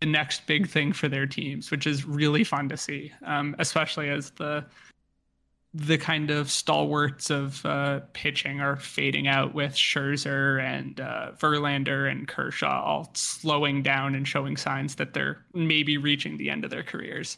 [0.00, 4.08] the next big thing for their teams, which is really fun to see, um, especially
[4.08, 4.64] as the
[5.74, 12.10] the kind of stalwarts of uh, pitching are fading out with Scherzer and uh, Verlander
[12.10, 16.70] and Kershaw all slowing down and showing signs that they're maybe reaching the end of
[16.70, 17.36] their careers.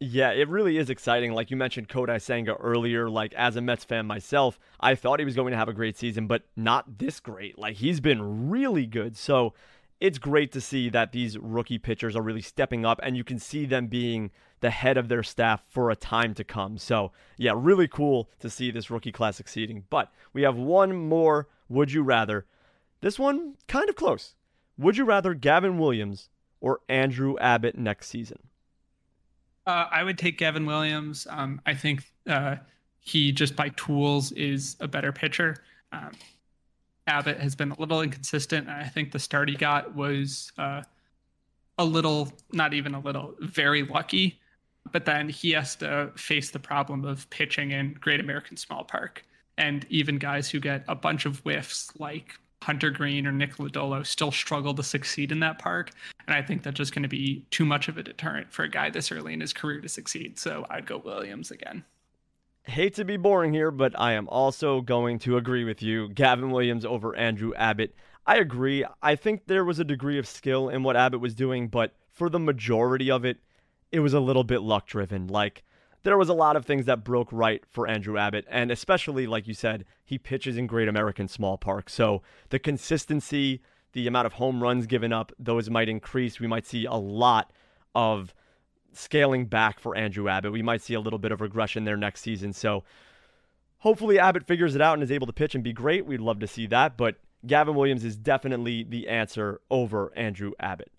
[0.00, 1.32] Yeah, it really is exciting.
[1.32, 5.24] Like you mentioned Kodai Senga earlier, like as a Mets fan myself, I thought he
[5.24, 7.58] was going to have a great season, but not this great.
[7.58, 9.16] Like he's been really good.
[9.16, 9.54] So
[10.00, 13.40] it's great to see that these rookie pitchers are really stepping up and you can
[13.40, 14.30] see them being
[14.60, 16.78] the head of their staff for a time to come.
[16.78, 19.84] So, yeah, really cool to see this rookie class succeeding.
[19.90, 22.46] But we have one more would you rather.
[23.00, 24.34] This one kind of close.
[24.78, 26.30] Would you rather Gavin Williams
[26.60, 28.38] or Andrew Abbott next season?
[29.68, 31.26] Uh, I would take Gavin Williams.
[31.28, 32.56] Um, I think uh,
[33.00, 35.58] he just by tools is a better pitcher.
[35.92, 36.12] Um,
[37.06, 38.66] Abbott has been a little inconsistent.
[38.66, 40.82] I think the start he got was uh,
[41.76, 44.40] a little, not even a little, very lucky.
[44.90, 49.22] But then he has to face the problem of pitching in Great American Small Park.
[49.58, 52.32] And even guys who get a bunch of whiffs, like
[52.62, 55.90] Hunter Greene or Nick Lodolo still struggle to succeed in that park.
[56.26, 58.68] And I think that's just going to be too much of a deterrent for a
[58.68, 60.38] guy this early in his career to succeed.
[60.38, 61.84] So I'd go Williams again.
[62.64, 66.10] Hate to be boring here, but I am also going to agree with you.
[66.10, 67.94] Gavin Williams over Andrew Abbott.
[68.26, 68.84] I agree.
[69.00, 72.28] I think there was a degree of skill in what Abbott was doing, but for
[72.28, 73.38] the majority of it,
[73.90, 75.28] it was a little bit luck driven.
[75.28, 75.64] Like,
[76.02, 79.46] there was a lot of things that broke right for Andrew Abbott, and especially like
[79.46, 83.60] you said, he pitches in Great American Small Park, so the consistency,
[83.92, 86.40] the amount of home runs given up, those might increase.
[86.40, 87.52] We might see a lot
[87.94, 88.34] of
[88.92, 90.52] scaling back for Andrew Abbott.
[90.52, 92.52] We might see a little bit of regression there next season.
[92.52, 92.84] So
[93.78, 96.06] hopefully Abbott figures it out and is able to pitch and be great.
[96.06, 97.16] We'd love to see that, but
[97.46, 100.90] Gavin Williams is definitely the answer over Andrew Abbott.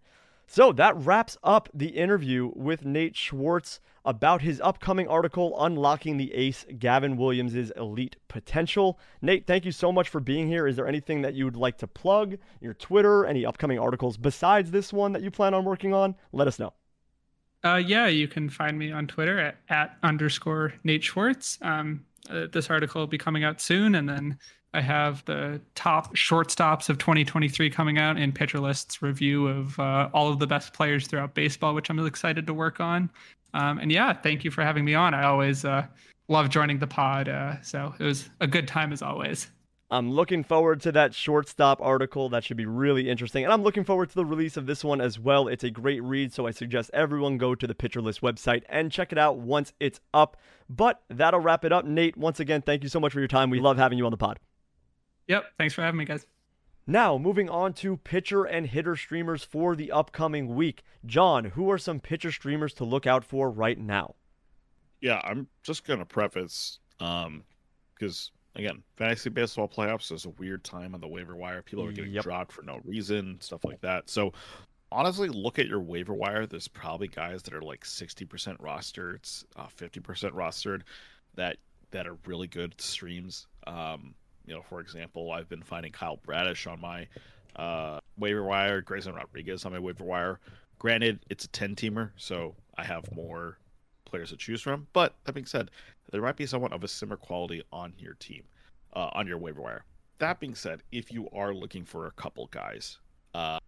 [0.52, 6.34] So that wraps up the interview with Nate Schwartz about his upcoming article, Unlocking the
[6.34, 8.98] Ace Gavin Williams' Elite Potential.
[9.22, 10.66] Nate, thank you so much for being here.
[10.66, 12.38] Is there anything that you would like to plug?
[12.62, 16.16] Your Twitter, any upcoming articles besides this one that you plan on working on?
[16.32, 16.74] Let us know.
[17.64, 21.60] Uh, yeah, you can find me on Twitter at, at underscore Nate Schwartz.
[21.62, 24.40] Um, uh, this article will be coming out soon, and then
[24.74, 30.10] I have the top shortstops of 2023 coming out in Pitcher List's review of uh,
[30.14, 33.10] all of the best players throughout baseball, which I'm excited to work on.
[33.56, 35.16] Um, and yeah, thank you for having me on.
[35.16, 35.88] I always uh,
[36.28, 39.50] love joining the pod, uh, so it was a good time as always.
[39.92, 42.30] I'm looking forward to that shortstop article.
[42.30, 43.44] That should be really interesting.
[43.44, 45.48] And I'm looking forward to the release of this one as well.
[45.48, 48.92] It's a great read, so I suggest everyone go to the Pitcher List website and
[48.92, 50.38] check it out once it's up.
[50.70, 51.86] But that'll wrap it up.
[51.86, 53.50] Nate, once again, thank you so much for your time.
[53.50, 54.40] We love having you on the pod.
[55.30, 55.46] Yep.
[55.58, 56.26] Thanks for having me, guys.
[56.86, 60.82] Now, moving on to pitcher and hitter streamers for the upcoming week.
[61.06, 64.16] John, who are some pitcher streamers to look out for right now?
[65.00, 67.44] Yeah, I'm just going to preface um
[67.94, 71.62] because again, fantasy baseball playoffs is a weird time on the waiver wire.
[71.62, 72.24] People are getting yep.
[72.24, 74.10] dropped for no reason, stuff like that.
[74.10, 74.34] So,
[74.92, 76.46] honestly, look at your waiver wire.
[76.46, 78.26] There's probably guys that are like 60%
[78.58, 80.82] rostered, uh, 50% rostered
[81.36, 81.58] that
[81.92, 83.48] that are really good streams.
[83.68, 84.16] Um,
[84.50, 87.08] you know, for example, I've been finding Kyle Bradish on my
[87.56, 90.40] uh, waiver wire, Grayson Rodriguez on my waiver wire.
[90.80, 93.60] Granted, it's a 10 teamer, so I have more
[94.06, 94.88] players to choose from.
[94.92, 95.70] But that being said,
[96.12, 98.44] there might be someone of a similar quality on your team,
[98.96, 99.86] uh, on your waiver wire.
[100.18, 102.98] That being said, if you are looking for a couple guys,
[103.36, 103.60] uh,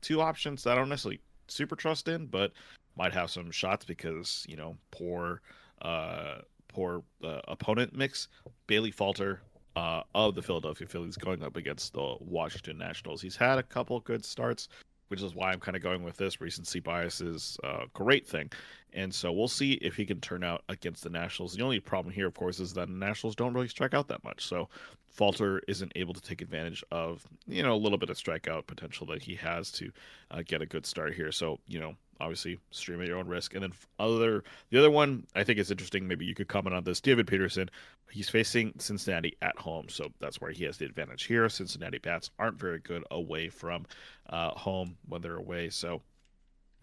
[0.00, 2.50] two options that I don't necessarily super trust in, but
[2.96, 5.42] might have some shots because you know poor,
[5.82, 6.38] uh,
[6.68, 8.28] poor uh, opponent mix.
[8.66, 9.40] Bailey Falter
[9.76, 13.20] uh, of the Philadelphia Phillies going up against the Washington Nationals.
[13.20, 14.68] He's had a couple good starts,
[15.08, 16.40] which is why I'm kind of going with this.
[16.40, 18.50] Recency bias is a great thing.
[18.92, 21.54] And so we'll see if he can turn out against the Nationals.
[21.54, 24.22] The only problem here, of course, is that the Nationals don't really strike out that
[24.22, 24.46] much.
[24.46, 24.68] So
[25.08, 29.06] Falter isn't able to take advantage of, you know, a little bit of strikeout potential
[29.06, 29.90] that he has to
[30.30, 31.32] uh, get a good start here.
[31.32, 33.54] So, you know, obviously stream at your own risk.
[33.54, 36.06] And then other the other one I think is interesting.
[36.06, 37.00] Maybe you could comment on this.
[37.00, 37.70] David Peterson,
[38.10, 41.48] he's facing Cincinnati at home, so that's where he has the advantage here.
[41.48, 43.86] Cincinnati bats aren't very good away from
[44.30, 46.02] uh, home when they're away, so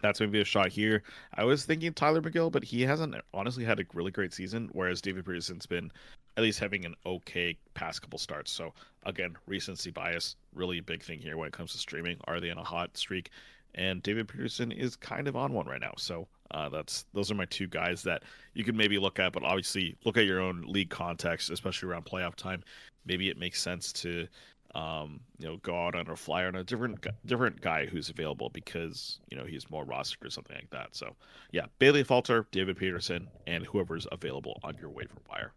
[0.02, 1.04] that's maybe a shot here.
[1.36, 5.02] I was thinking Tyler Megill, but he hasn't honestly had a really great season, whereas
[5.02, 5.92] David Peterson's been
[6.38, 8.52] at least having an okay past couple starts.
[8.52, 8.74] So
[9.06, 12.18] again, recency bias, really big thing here when it comes to streaming.
[12.26, 13.30] Are they in a hot streak?
[13.76, 15.94] And David Peterson is kind of on one right now.
[15.98, 18.24] So uh, that's those are my two guys that
[18.54, 22.06] you could maybe look at, but obviously look at your own league context, especially around
[22.06, 22.64] playoff time.
[23.06, 24.28] Maybe it makes sense to
[24.76, 28.50] um, you know go out on a flyer on a different different guy who's available
[28.50, 30.96] because you know he's more rostered or something like that.
[30.96, 31.16] So
[31.52, 35.54] yeah, Bailey Falter, David Peterson, and whoever's available on your waiver wire.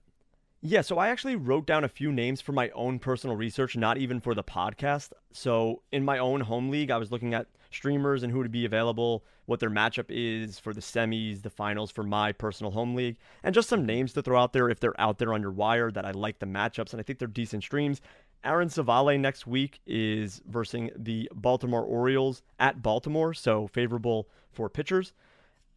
[0.66, 3.98] Yeah, so I actually wrote down a few names for my own personal research, not
[3.98, 5.12] even for the podcast.
[5.30, 8.64] So in my own home league, I was looking at streamers and who would be
[8.64, 13.16] available, what their matchup is for the semis, the finals for my personal home league,
[13.42, 15.90] and just some names to throw out there if they're out there on your wire
[15.90, 18.00] that I like the matchups and I think they're decent streams.
[18.44, 25.14] Aaron Civale next week is versing the Baltimore Orioles at Baltimore, so favorable for pitchers.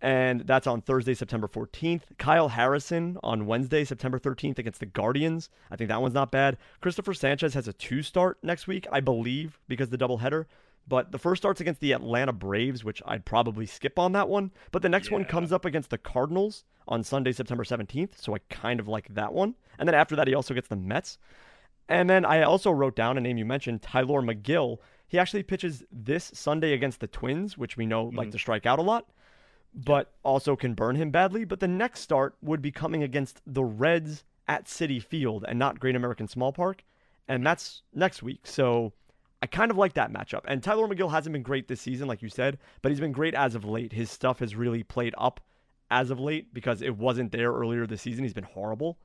[0.02, 2.03] And that's on Thursday, September 14th.
[2.19, 5.49] Kyle Harrison on Wednesday, September 13th against the Guardians.
[5.72, 6.57] I think that one's not bad.
[6.82, 10.45] Christopher Sanchez has a two start next week, I believe, because the doubleheader.
[10.88, 14.51] But the first start's against the Atlanta Braves, which I'd probably skip on that one.
[14.72, 15.18] But the next yeah.
[15.18, 18.22] one comes up against the Cardinals on Sunday, September 17th.
[18.22, 19.55] So I kind of like that one.
[19.77, 21.18] And then after that, he also gets the Mets.
[21.89, 24.77] And then I also wrote down a name you mentioned, Tyler Megill.
[25.07, 28.65] He actually pitches this Sunday against the Twins, which we know mm like to strike
[28.65, 29.09] out a lot,
[29.73, 31.45] but also can burn him badly.
[31.45, 35.80] But the next start would be coming against the Reds at Citi Field and not
[35.80, 36.84] Great American Small Park.
[37.27, 38.41] And that's next week.
[38.45, 38.93] So
[39.48, 40.41] I kind of like that matchup.
[40.45, 43.34] And Tyler Megill hasn't been great this season, like you said, but he's been great
[43.34, 43.94] as of late.
[43.94, 45.40] His stuff has really played up
[45.90, 48.26] as of late because it wasn't there earlier this season.
[48.26, 48.98] He's been horrible,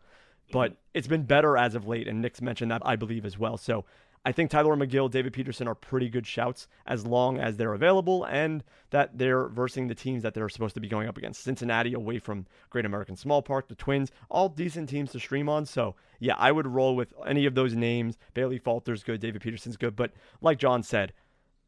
[0.51, 2.09] but it's been better as of late.
[2.09, 3.57] And Nick's mentioned that, I believe, as well.
[3.57, 3.85] So
[4.25, 8.25] I think Tyler Megill, David Peterson are pretty good shouts as long as they're available
[8.25, 11.43] and that they're versing the teams that they're supposed to be going up against.
[11.43, 15.67] Cincinnati away from Great American Small Park, the Twins, all decent teams to stream on.
[15.67, 18.17] So, yeah, I would roll with any of those names.
[18.33, 19.97] Bailey Falter's good, David Peterson's good.
[19.97, 21.13] But like John said,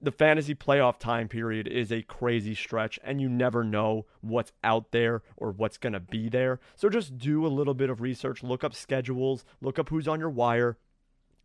[0.01, 4.93] the fantasy playoff time period is a crazy stretch and you never know what's out
[4.93, 6.61] there or what's going to be there.
[6.77, 10.21] So just do a little bit of research, look up schedules, look up who's on
[10.21, 10.77] your wire,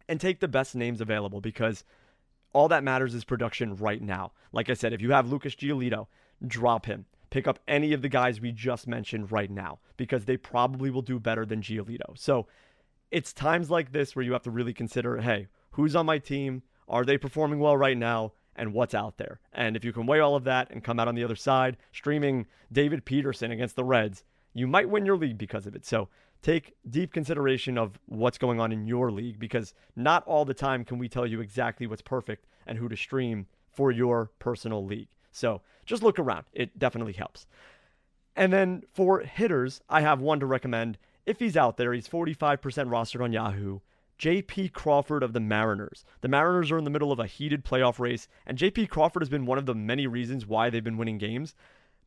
[0.10, 1.86] and take the best names available because
[2.52, 4.34] all that matters is production right now.
[4.52, 6.08] Like I said, if you have Lucas Giolito,
[6.46, 7.06] drop him.
[7.30, 11.04] Pick up any of the guys we just mentioned right now because they probably will
[11.04, 12.18] do better than Giolito.
[12.18, 12.48] So
[13.12, 16.64] it's times like this where you have to really consider hey, who's on my team?
[16.88, 18.34] Are they performing well right now?
[18.56, 19.40] And what's out there.
[19.54, 21.78] And if you can weigh all of that and come out on the other side,
[21.94, 24.24] streaming David Peterson against the Reds,
[24.54, 25.86] you might win your league because of it.
[25.86, 26.10] So
[26.42, 30.86] take deep consideration of what's going on in your league because not all the time
[30.86, 35.10] can we tell you exactly what's perfect and who to stream for your personal league.
[35.32, 36.46] So just look around.
[36.54, 37.46] It definitely helps.
[38.36, 40.98] And then for hitters, I have one to recommend.
[41.26, 43.80] If he's out there, he's 45% rostered on Yahoo.
[44.18, 46.04] JP Crawford of the Mariners.
[46.22, 49.30] The Mariners are in the middle of a heated playoff race, and JP Crawford has
[49.30, 51.56] been one of the many reasons why they've been winning games.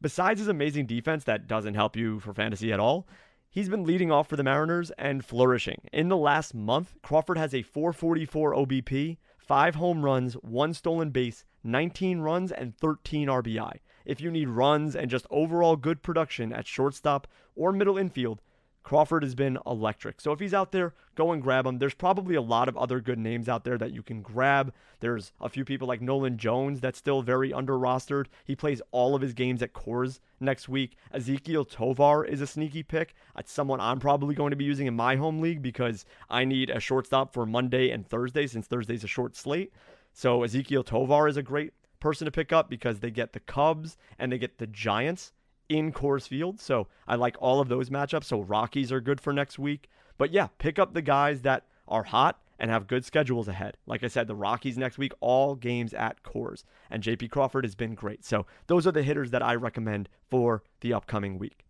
[0.00, 3.06] Besides his amazing defense that doesn't help you for fantasy at all,
[3.54, 5.82] He's been leading off for the Mariners and flourishing.
[5.92, 11.44] In the last month, Crawford has a 444 OBP, 5 home runs, 1 stolen base,
[11.62, 13.80] 19 runs, and 13 RBI.
[14.06, 18.40] If you need runs and just overall good production at shortstop or middle infield,
[18.82, 20.20] Crawford has been electric.
[20.20, 21.78] So if he's out there, go and grab him.
[21.78, 24.72] There's probably a lot of other good names out there that you can grab.
[25.00, 28.26] There's a few people like Nolan Jones that's still very under rostered.
[28.44, 30.96] He plays all of his games at Coors next week.
[31.14, 33.14] Ezequiel Tovar is a sneaky pick.
[33.38, 36.70] It's someone I'm probably going to be using in my home league because I need
[36.70, 39.72] a shortstop for Monday and Thursday since Thursday's a short slate.
[40.12, 43.96] So Ezequiel Tovar is a great person to pick up because they get the Cubs
[44.18, 45.32] and they get the Giants
[45.72, 46.60] in Coors Field.
[46.60, 48.24] So I like all of those matchups.
[48.24, 49.88] So Rockies are good for next week.
[50.18, 53.76] But yeah, pick up the guys that are hot and have good schedules ahead.
[53.86, 56.62] Like I said, the Rockies next week, all games at Coors.
[56.90, 58.24] And JP Crawford has been great.
[58.24, 61.64] So those are the hitters that I recommend for the upcoming week.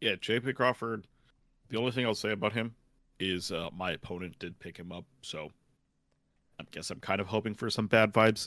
[0.00, 1.06] Yeah, JP Crawford.
[1.68, 2.74] The only thing I'll say about him
[3.20, 5.04] is uh, my opponent did pick him up.
[5.20, 5.50] So
[6.62, 8.46] I guess I'm kind of hoping for some bad vibes,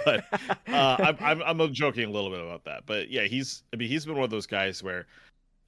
[0.04, 0.24] but
[0.72, 2.84] uh, I'm, I'm, I'm joking a little bit about that.
[2.86, 5.06] But yeah, he's I mean he's been one of those guys where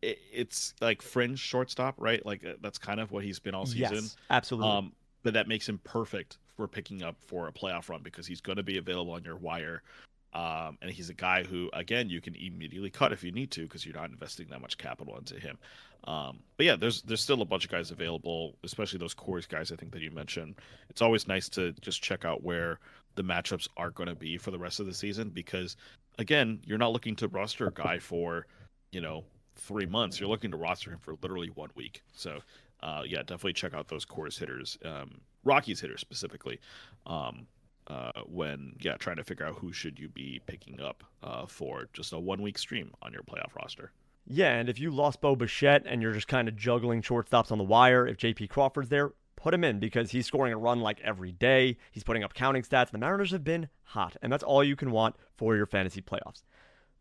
[0.03, 2.25] it, it's like fringe shortstop, right?
[2.25, 3.95] Like uh, that's kind of what he's been all season.
[3.95, 4.71] Yes, absolutely.
[4.71, 4.93] Um,
[5.23, 8.57] but that makes him perfect for picking up for a playoff run because he's going
[8.57, 9.83] to be available on your wire.
[10.35, 13.63] Um, and he's a guy who, again, you can immediately cut if you need to
[13.63, 15.59] because you're not investing that much capital into him.
[16.07, 19.73] Um, but yeah, there's there's still a bunch of guys available, especially those Coors guys.
[19.73, 20.57] I think that you mentioned.
[20.91, 22.81] It's always nice to just check out where
[23.15, 25.77] the matchups are going to be for the rest of the season because,
[26.19, 28.47] again, you're not looking to roster a guy for,
[28.91, 29.25] you know,
[29.57, 30.19] three months.
[30.19, 32.03] You're looking to roster him for literally one week.
[32.13, 32.41] So,
[32.83, 36.61] uh, yeah, definitely check out those Coors hitters, um, Rockies hitters specifically.
[37.07, 37.47] Um,
[37.87, 41.89] uh, when yeah trying to figure out who should you be picking up uh, for
[41.93, 43.93] just a one week stream on your playoff roster.
[44.27, 47.59] Yeah, and if you lost Bo Bichette and you're just kind of juggling shortstops on
[47.59, 50.99] the wire, if JP Crawford's there, put him in because he's scoring a run like
[51.03, 51.77] every day.
[51.91, 52.91] He's putting up counting stats.
[52.91, 56.43] The Mariners have been hot, and that's all you can want for your fantasy playoffs.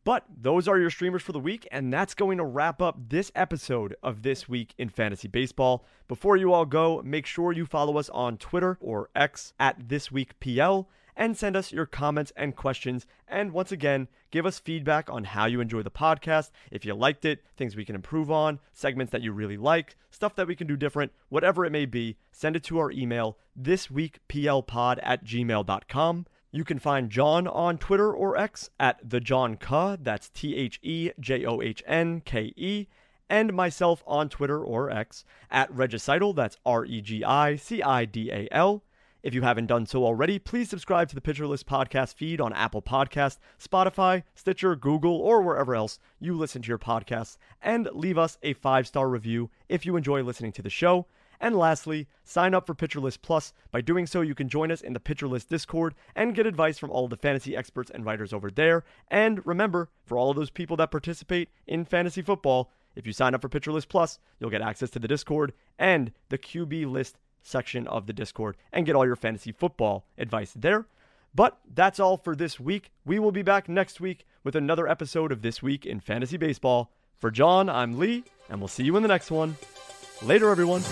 [0.06, 3.32] But those are your streamers for the week, and that's going to wrap up this
[3.36, 5.86] episode of This Week in Fantasy Baseball.
[6.10, 10.12] Before you all go, make sure you follow us on Twitter or X at This
[10.12, 13.06] Week PL and send us your comments and questions.
[13.30, 16.52] And once again, give us feedback on how you enjoy the podcast.
[16.72, 20.36] If you liked it, things we can improve on, segments that you really like, stuff
[20.36, 25.00] that we can do different, whatever it may be, send it to our email, thisweekplpod
[25.02, 26.26] at gmail.com.
[26.56, 29.98] You can find John on Twitter or X at the John Ke.
[30.00, 32.86] That's T H E J O H N K E.
[33.28, 36.36] And myself on Twitter or X at Regicidal.
[36.36, 38.84] That's R E G I C I D A L.
[39.24, 42.84] If you haven't done so already, please subscribe to the List podcast feed on Apple
[42.84, 48.38] Podcast, Spotify, Stitcher, Google, or wherever else you listen to your podcasts, and leave us
[48.44, 51.08] a five star review if you enjoy listening to the show.
[51.40, 53.54] And lastly, sign up for Pitcher List Plus.
[53.72, 56.78] By doing so, you can join us in the Pitcher List Discord and get advice
[56.78, 58.84] from all the fantasy experts and writers over there.
[59.10, 63.34] And remember, for all of those people that participate in fantasy football, if you sign
[63.34, 67.18] up for Pitcher List Plus, you'll get access to the Discord and the QB list
[67.42, 70.86] section of the Discord and get all your fantasy football advice there.
[71.36, 72.92] But that's all for this week.
[73.06, 76.92] We will be back next week with another episode of This Week in Fantasy Baseball.
[77.18, 79.58] For John, I'm Lee, and we'll see you in the next one.
[80.22, 80.84] Later, everyone.